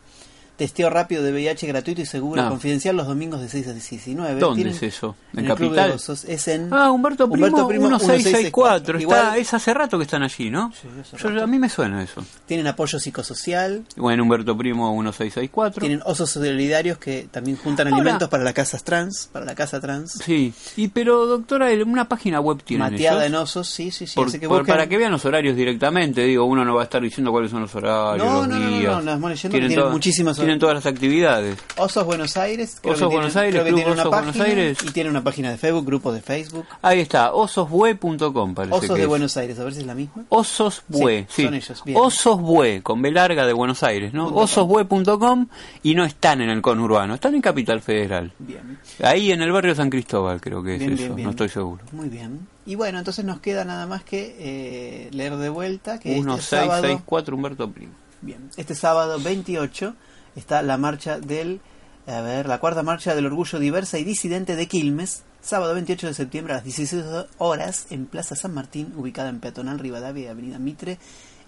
[0.57, 2.49] Testeo rápido de VIH gratuito y seguro, Ah.
[2.49, 4.39] confidencial los domingos de 6 a 19.
[4.39, 5.17] ¿Dónde Tienen- es eso?
[5.33, 6.01] ¿En, En el Club de Capital?
[6.29, 8.99] Es en Ah, Humberto Primo, Humberto Primo 1664.
[8.99, 10.73] Está, Igual- es hace rato que están allí, ¿no?
[11.19, 12.25] Yo- a mí me suena eso.
[12.47, 15.81] Tienen apoyo psicosocial, Bueno, Humberto Primo 1664.
[15.81, 19.81] tienen osos solidarios que también juntan Ahora- alimentos para las casas trans, para la casa
[19.81, 20.13] trans.
[20.25, 20.53] Sí.
[20.77, 23.27] Y pero, doctora, una página web tienen Mateada ellos?
[23.27, 24.15] en osos, sí, sí, sí.
[24.15, 27.03] Por- que por- para que vean los horarios directamente, digo, uno no va a estar
[27.03, 28.93] diciendo cuáles son los horarios, No, los no, no, no, días.
[28.93, 31.59] no, nos vamos leyendo, tienen to- muchísimas tienen todas las actividades.
[31.77, 34.45] Osos Buenos Aires, creo Osos que Buenos tienen- Aires, creo que una Osos Buenos página
[34.45, 34.79] Aires.
[34.83, 36.67] y tienen una página de Facebook, grupo de Facebook.
[36.83, 39.09] Ahí está, ososbue.com parece Osos que de es.
[39.09, 40.25] Buenos Aires, a ver si es la misma.
[40.29, 41.45] Ososbue, Sí, sí.
[41.45, 41.99] son ellos, bien.
[42.01, 44.27] Ososbue, con B larga de Buenos Aires, ¿no?
[44.29, 45.47] Ososbue.com
[45.83, 48.33] y no están en el conurbano, están en Capital Federal.
[48.39, 48.79] Bien.
[49.03, 51.25] Ahí en el barrio San Cristóbal creo que es Bien, eso, bien, bien.
[51.27, 51.85] no estoy seguro.
[51.93, 52.47] Muy bien.
[52.67, 56.83] Y bueno, entonces nos queda nada más que eh, leer de vuelta que este sábado,
[56.83, 57.93] 1664 Humberto Primo.
[58.23, 59.95] bien, este sábado 28
[60.37, 61.61] está la marcha del,
[62.07, 66.15] a ver, la cuarta marcha del orgullo diversa y disidente de Quilmes, sábado 28 de
[66.15, 67.05] septiembre a las 16
[67.39, 70.99] horas en Plaza San Martín, ubicada en Peatonal Rivadavia y Avenida Mitre,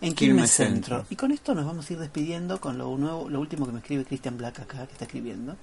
[0.01, 0.51] en Quilmes.
[0.51, 1.07] Centro.
[1.11, 3.79] Y con esto nos vamos a ir despidiendo con lo nuevo, lo último que me
[3.79, 5.57] escribe Cristian Black acá, que está escribiendo.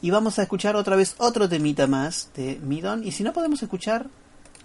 [0.00, 3.04] Y vamos a escuchar otra vez otro temita más de Midon.
[3.04, 4.06] Y si no podemos escuchar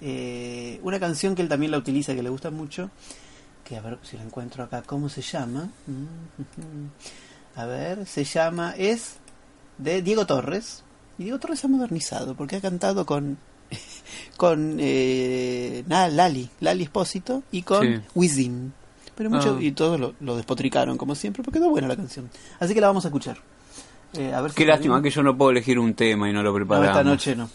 [0.01, 2.89] eh, una canción que él también la utiliza, que le gusta mucho,
[3.63, 5.69] que a ver si la encuentro acá, ¿cómo se llama?
[5.85, 6.87] Mm,
[7.57, 9.15] A ver, se llama, es
[9.77, 10.83] de Diego Torres.
[11.17, 13.37] Y Diego Torres ha modernizado, porque ha cantado con
[14.37, 18.01] con eh, na- Lali, Lali Espósito, y con Sí.
[18.15, 18.73] Wisin.
[19.15, 19.63] Pero mucho, Ah.
[19.63, 22.29] y todos lo, lo despotricaron, como siempre, porque quedó buena la canción.
[22.59, 23.37] Así que la vamos a escuchar.
[24.13, 26.41] Eh, a ver si Qué lástima que yo no puedo elegir un tema y no
[26.41, 26.87] lo No, preparamos.
[26.89, 27.49] esta noche no.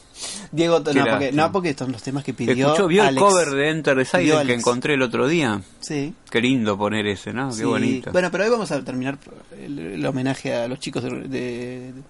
[0.53, 2.53] Diego, no porque, no, porque son los temas que pidió.
[2.67, 3.17] ¿Escuchó, vio Alex.
[3.17, 5.61] el cover de Enter the Silent que encontré el otro día?
[5.81, 6.15] Sí.
[6.31, 7.49] Qué lindo poner ese, ¿no?
[7.49, 7.65] Qué sí.
[7.65, 8.13] bonito.
[8.13, 9.19] Bueno, pero hoy vamos a terminar
[9.59, 11.29] el, el homenaje a los chicos de, de-
[11.93, 12.03] de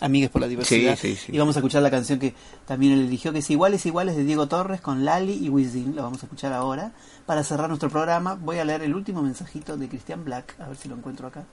[0.00, 0.96] Amigues por la Diversidad.
[0.96, 1.32] Sí, sí, sí.
[1.34, 2.32] Y vamos a escuchar la canción que
[2.66, 5.96] también él eligió, que es Iguales Iguales de Diego Torres con Lali y Wisin.
[5.96, 6.92] Lo vamos a escuchar ahora.
[7.26, 10.76] Para cerrar nuestro programa, voy a leer el último mensajito de Cristian Black, a ver
[10.76, 11.44] si lo encuentro acá.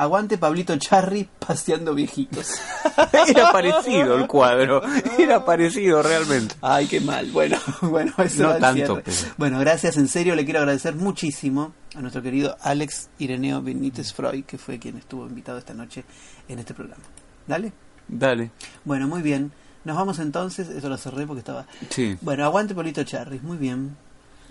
[0.00, 2.54] Aguante Pablito Charry paseando viejitos.
[3.28, 4.80] Era parecido el cuadro.
[5.18, 6.54] Era parecido realmente.
[6.62, 7.30] Ay, qué mal.
[7.30, 9.98] Bueno, bueno, eso No tanto, pero- Bueno, gracias.
[9.98, 14.78] En serio, le quiero agradecer muchísimo a nuestro querido Alex Ireneo Benítez Freud, que fue
[14.78, 16.02] quien estuvo invitado esta noche
[16.48, 17.02] en este programa.
[17.46, 17.70] Dale.
[18.08, 18.52] Dale.
[18.86, 19.52] Bueno, muy bien.
[19.84, 20.70] Nos vamos entonces.
[20.70, 21.66] Eso lo cerré porque estaba.
[21.90, 22.16] Sí.
[22.22, 23.42] Bueno, aguante Polito Charris.
[23.42, 23.94] Muy bien.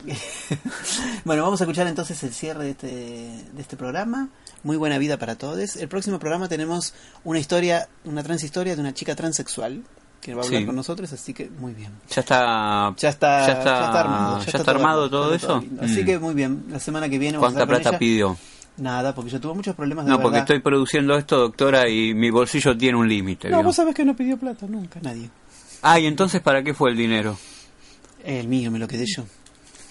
[1.26, 4.30] bueno, vamos a escuchar entonces el cierre de este, de este programa.
[4.64, 5.76] Muy buena vida para todos.
[5.77, 9.84] El próximo programa tenemos una historia, una transhistoria de una chica transexual
[10.22, 10.65] que va a hablar Sí.
[10.65, 11.91] con nosotros, así que muy bien.
[12.10, 12.94] Ya está.
[12.98, 14.40] Ya está, Ya está, armado.
[14.45, 15.64] ya está armado todo eso.
[15.81, 16.06] Así Mm.
[16.06, 16.65] que muy bien.
[16.69, 18.36] La semana que viene vamos a ¿Cuánta plata pidió?
[18.77, 20.44] Nada, porque yo tuve muchos problemas de No, porque verdad.
[20.56, 23.49] estoy produciendo esto, doctora, y mi bolsillo tiene un límite.
[23.49, 25.30] No, vos sabés que no pidió plata nunca, nadie.
[25.81, 27.38] Ah, y entonces, ¿para qué fue el dinero?
[28.23, 29.23] El mío, me lo quedé yo.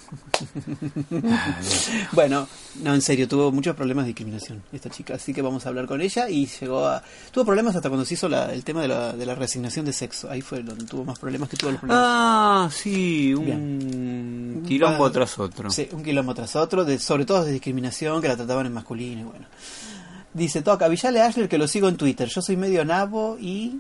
[2.13, 2.49] bueno,
[2.83, 5.87] no, en serio, tuvo muchos problemas de discriminación esta chica, así que vamos a hablar
[5.87, 7.03] con ella y llegó a...
[7.31, 9.93] Tuvo problemas hasta cuando se hizo la- el tema de la, de la reasignación de
[9.93, 12.05] sexo, ahí fue donde tuvo más problemas que todos los problemas.
[12.07, 15.71] Ah, sí, un quilombo Bueno, tras otro.
[15.71, 19.21] Sí, un quilombo tras otro, de, sobre todo de discriminación, que la trataban en masculino
[19.21, 19.47] y bueno.
[20.35, 23.79] Dice, toca, avisale a Ashley que lo sigo en Twitter, yo soy medio nabo y...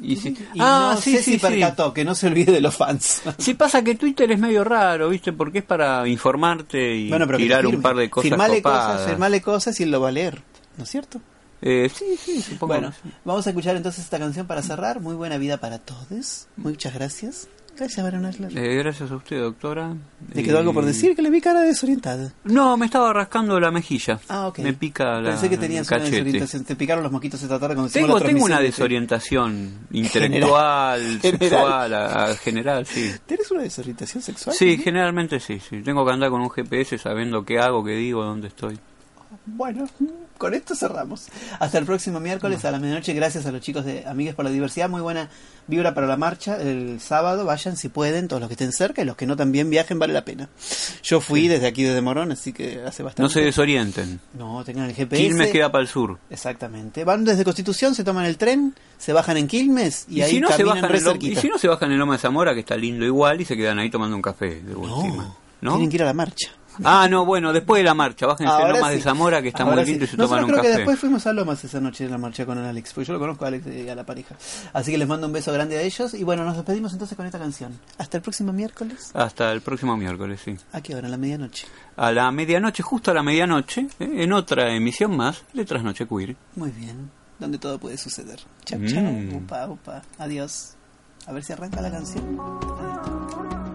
[0.00, 1.46] Y y ah, no sí, sé sí, si sí.
[1.46, 3.22] percató, que no se olvide de los fans.
[3.38, 5.32] Sí pasa que Twitter es medio raro, ¿viste?
[5.32, 8.92] Porque es para informarte y Bueno, pero tirar un par de cosas firmale copadas.
[8.92, 10.42] cosas, firmale cosas y él lo va a leer,
[10.76, 11.20] ¿no es cierto?
[11.60, 12.74] Eh, sí, sí, supongo.
[12.74, 12.92] Bueno,
[13.24, 15.00] vamos a escuchar entonces esta canción para cerrar.
[15.00, 16.46] Muy buena vida para todos.
[16.56, 17.48] Muchas gracias.
[17.78, 18.04] Gracias.
[18.56, 19.94] Eh, gracias a usted, doctora.
[20.34, 21.14] ¿Te quedó algo por Y- decir?
[21.14, 22.32] Que le vi cara desorientada.
[22.44, 24.18] No, me estaba rascando la mejilla.
[24.28, 24.58] Ah, ok.
[24.58, 26.64] Me pica la, Pensé que tenías una desorientación.
[26.64, 31.38] Te picaron los moquitos esta tarde cuando Tengo, la tengo una de- desorientación intelectual, General.
[31.50, 33.12] sexual, a- a general, sí.
[33.26, 34.56] ¿Tienes una desorientación sexual?
[34.56, 35.80] Sí, generalmente sí, sí.
[35.82, 38.78] Tengo que andar con un GPS sabiendo qué hago, qué digo, dónde estoy.
[39.46, 39.86] Bueno,
[40.38, 41.26] con esto cerramos.
[41.58, 43.12] Hasta el próximo miércoles a la medianoche.
[43.12, 44.88] Gracias a los chicos de Amigues por la Diversidad.
[44.88, 45.28] Muy buena
[45.66, 47.44] vibra para la marcha el sábado.
[47.44, 50.12] Vayan si pueden, todos los que estén cerca y los que no también viajen, vale
[50.14, 50.48] la pena.
[51.02, 53.22] Yo fui desde aquí, desde Morón, así que hace bastante.
[53.22, 54.20] No se desorienten.
[54.34, 55.22] No, tengan el GPS.
[55.22, 56.18] Quilmes queda para el sur.
[56.30, 57.04] Exactamente.
[57.04, 60.40] Van desde Constitución, se toman el tren, se bajan en Quilmes y, Y, ahí si
[60.40, 62.60] no se bajan en Lo- y si no se bajan en Loma de Zamora, que
[62.60, 65.34] está lindo igual, y se quedan ahí tomando un café de última.
[65.60, 65.72] ¿No?
[65.72, 66.50] Tienen que ir a la marcha.
[66.84, 68.96] Ah, no, bueno, después de la marcha, bájense en Ahora Lomas sí.
[68.96, 69.90] de Zamora, que está Ahora muy sí.
[69.92, 72.10] lindo, y se Nosotros toman un creo que después fuimos a Lomas esa noche en
[72.10, 74.34] la marcha con Alex, porque yo lo conozco a Alex y a la pareja.
[74.72, 77.26] Así que les mando un beso grande a ellos y bueno, nos despedimos entonces con
[77.26, 77.78] esta canción.
[77.98, 79.10] Hasta el próximo miércoles.
[79.14, 80.56] Hasta el próximo miércoles, sí.
[80.72, 81.08] ¿A qué hora?
[81.08, 81.66] A la medianoche.
[81.96, 84.10] A la medianoche, justo a la medianoche, ¿eh?
[84.22, 86.36] en otra emisión más de Trasnoche Queer.
[86.56, 87.10] Muy bien.
[87.38, 88.40] Donde todo puede suceder.
[88.64, 88.86] Chao, Mm.
[88.86, 89.38] chao.
[89.38, 90.02] Upa, upa.
[90.18, 90.74] Adiós.
[91.26, 93.67] A ver si arranca la canción.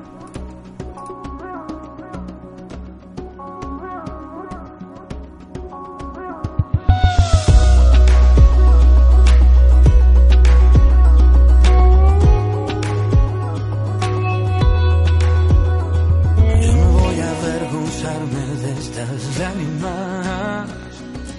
[19.05, 20.67] De estas lágrimas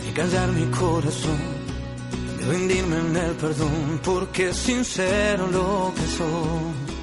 [0.07, 1.39] y callar mi corazón,
[2.39, 6.95] de rendirme en el perdón, porque sincero lo que soy.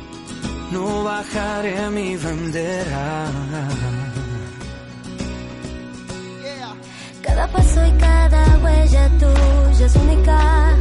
[0.72, 3.26] No bajaré mi bandera.
[7.22, 10.76] Cada paso y cada huella tuya es única.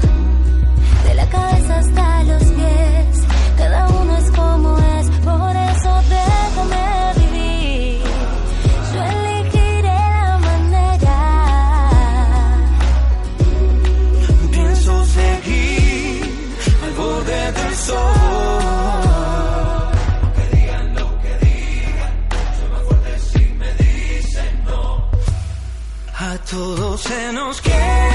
[1.06, 3.26] De la cabeza hasta los pies,
[3.56, 5.10] cada uno es como es.
[5.24, 6.89] Por eso déjame
[27.00, 28.09] se nos quiebra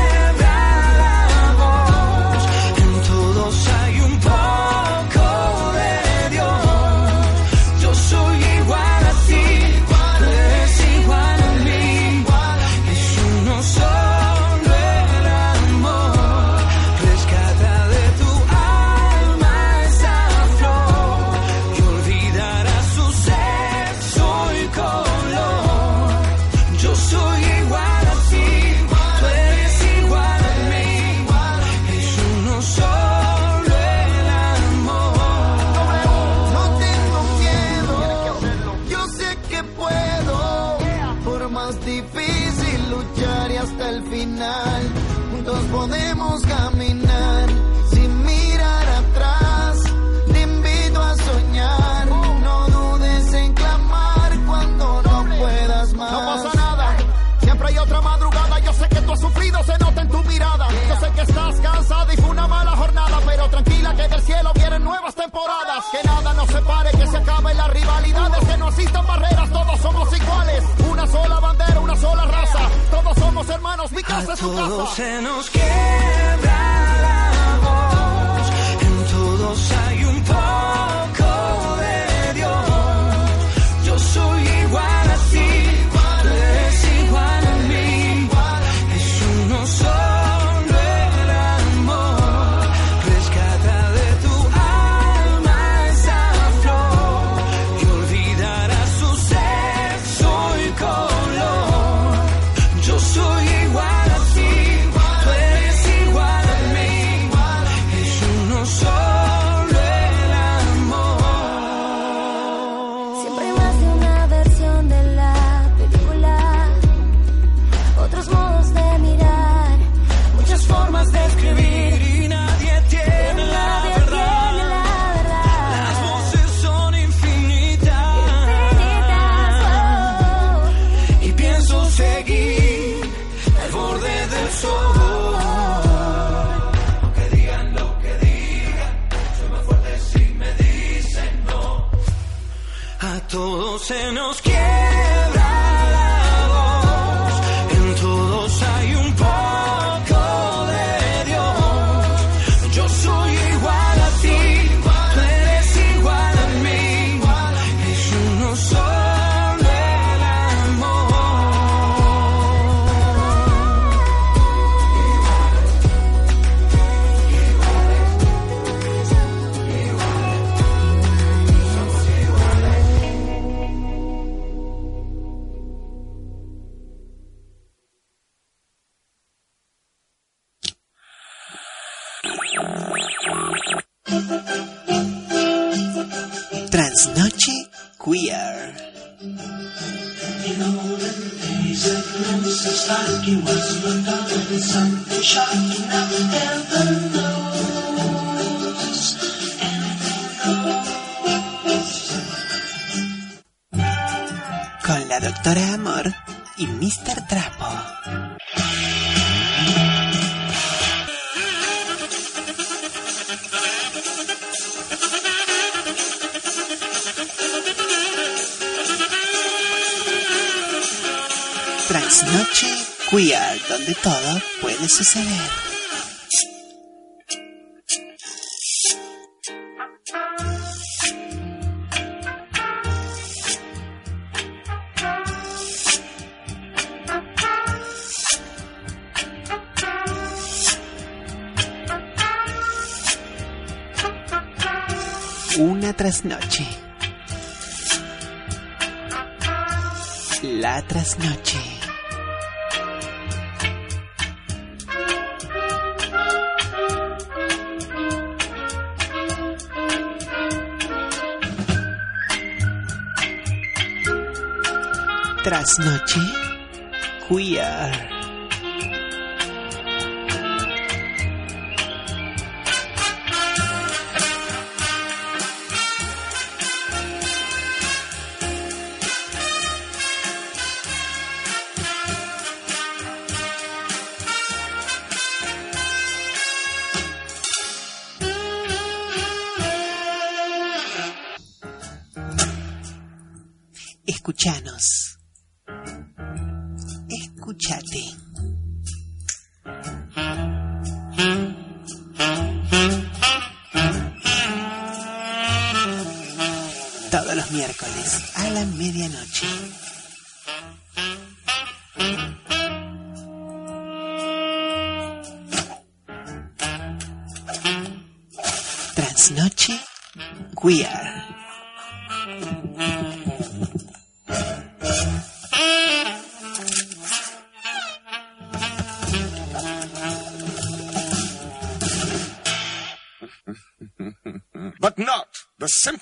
[65.25, 65.85] temporadas.
[65.91, 70.17] Que nada nos separe, que se acaben las rivalidades, que no existan barreras, todos somos
[70.17, 70.63] iguales.
[70.89, 72.59] Una sola bandera, una sola raza,
[72.91, 74.95] todos somos hermanos, mi casa es tu casa.
[74.95, 76.24] se nos quiebra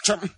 [0.03, 0.32] spectrum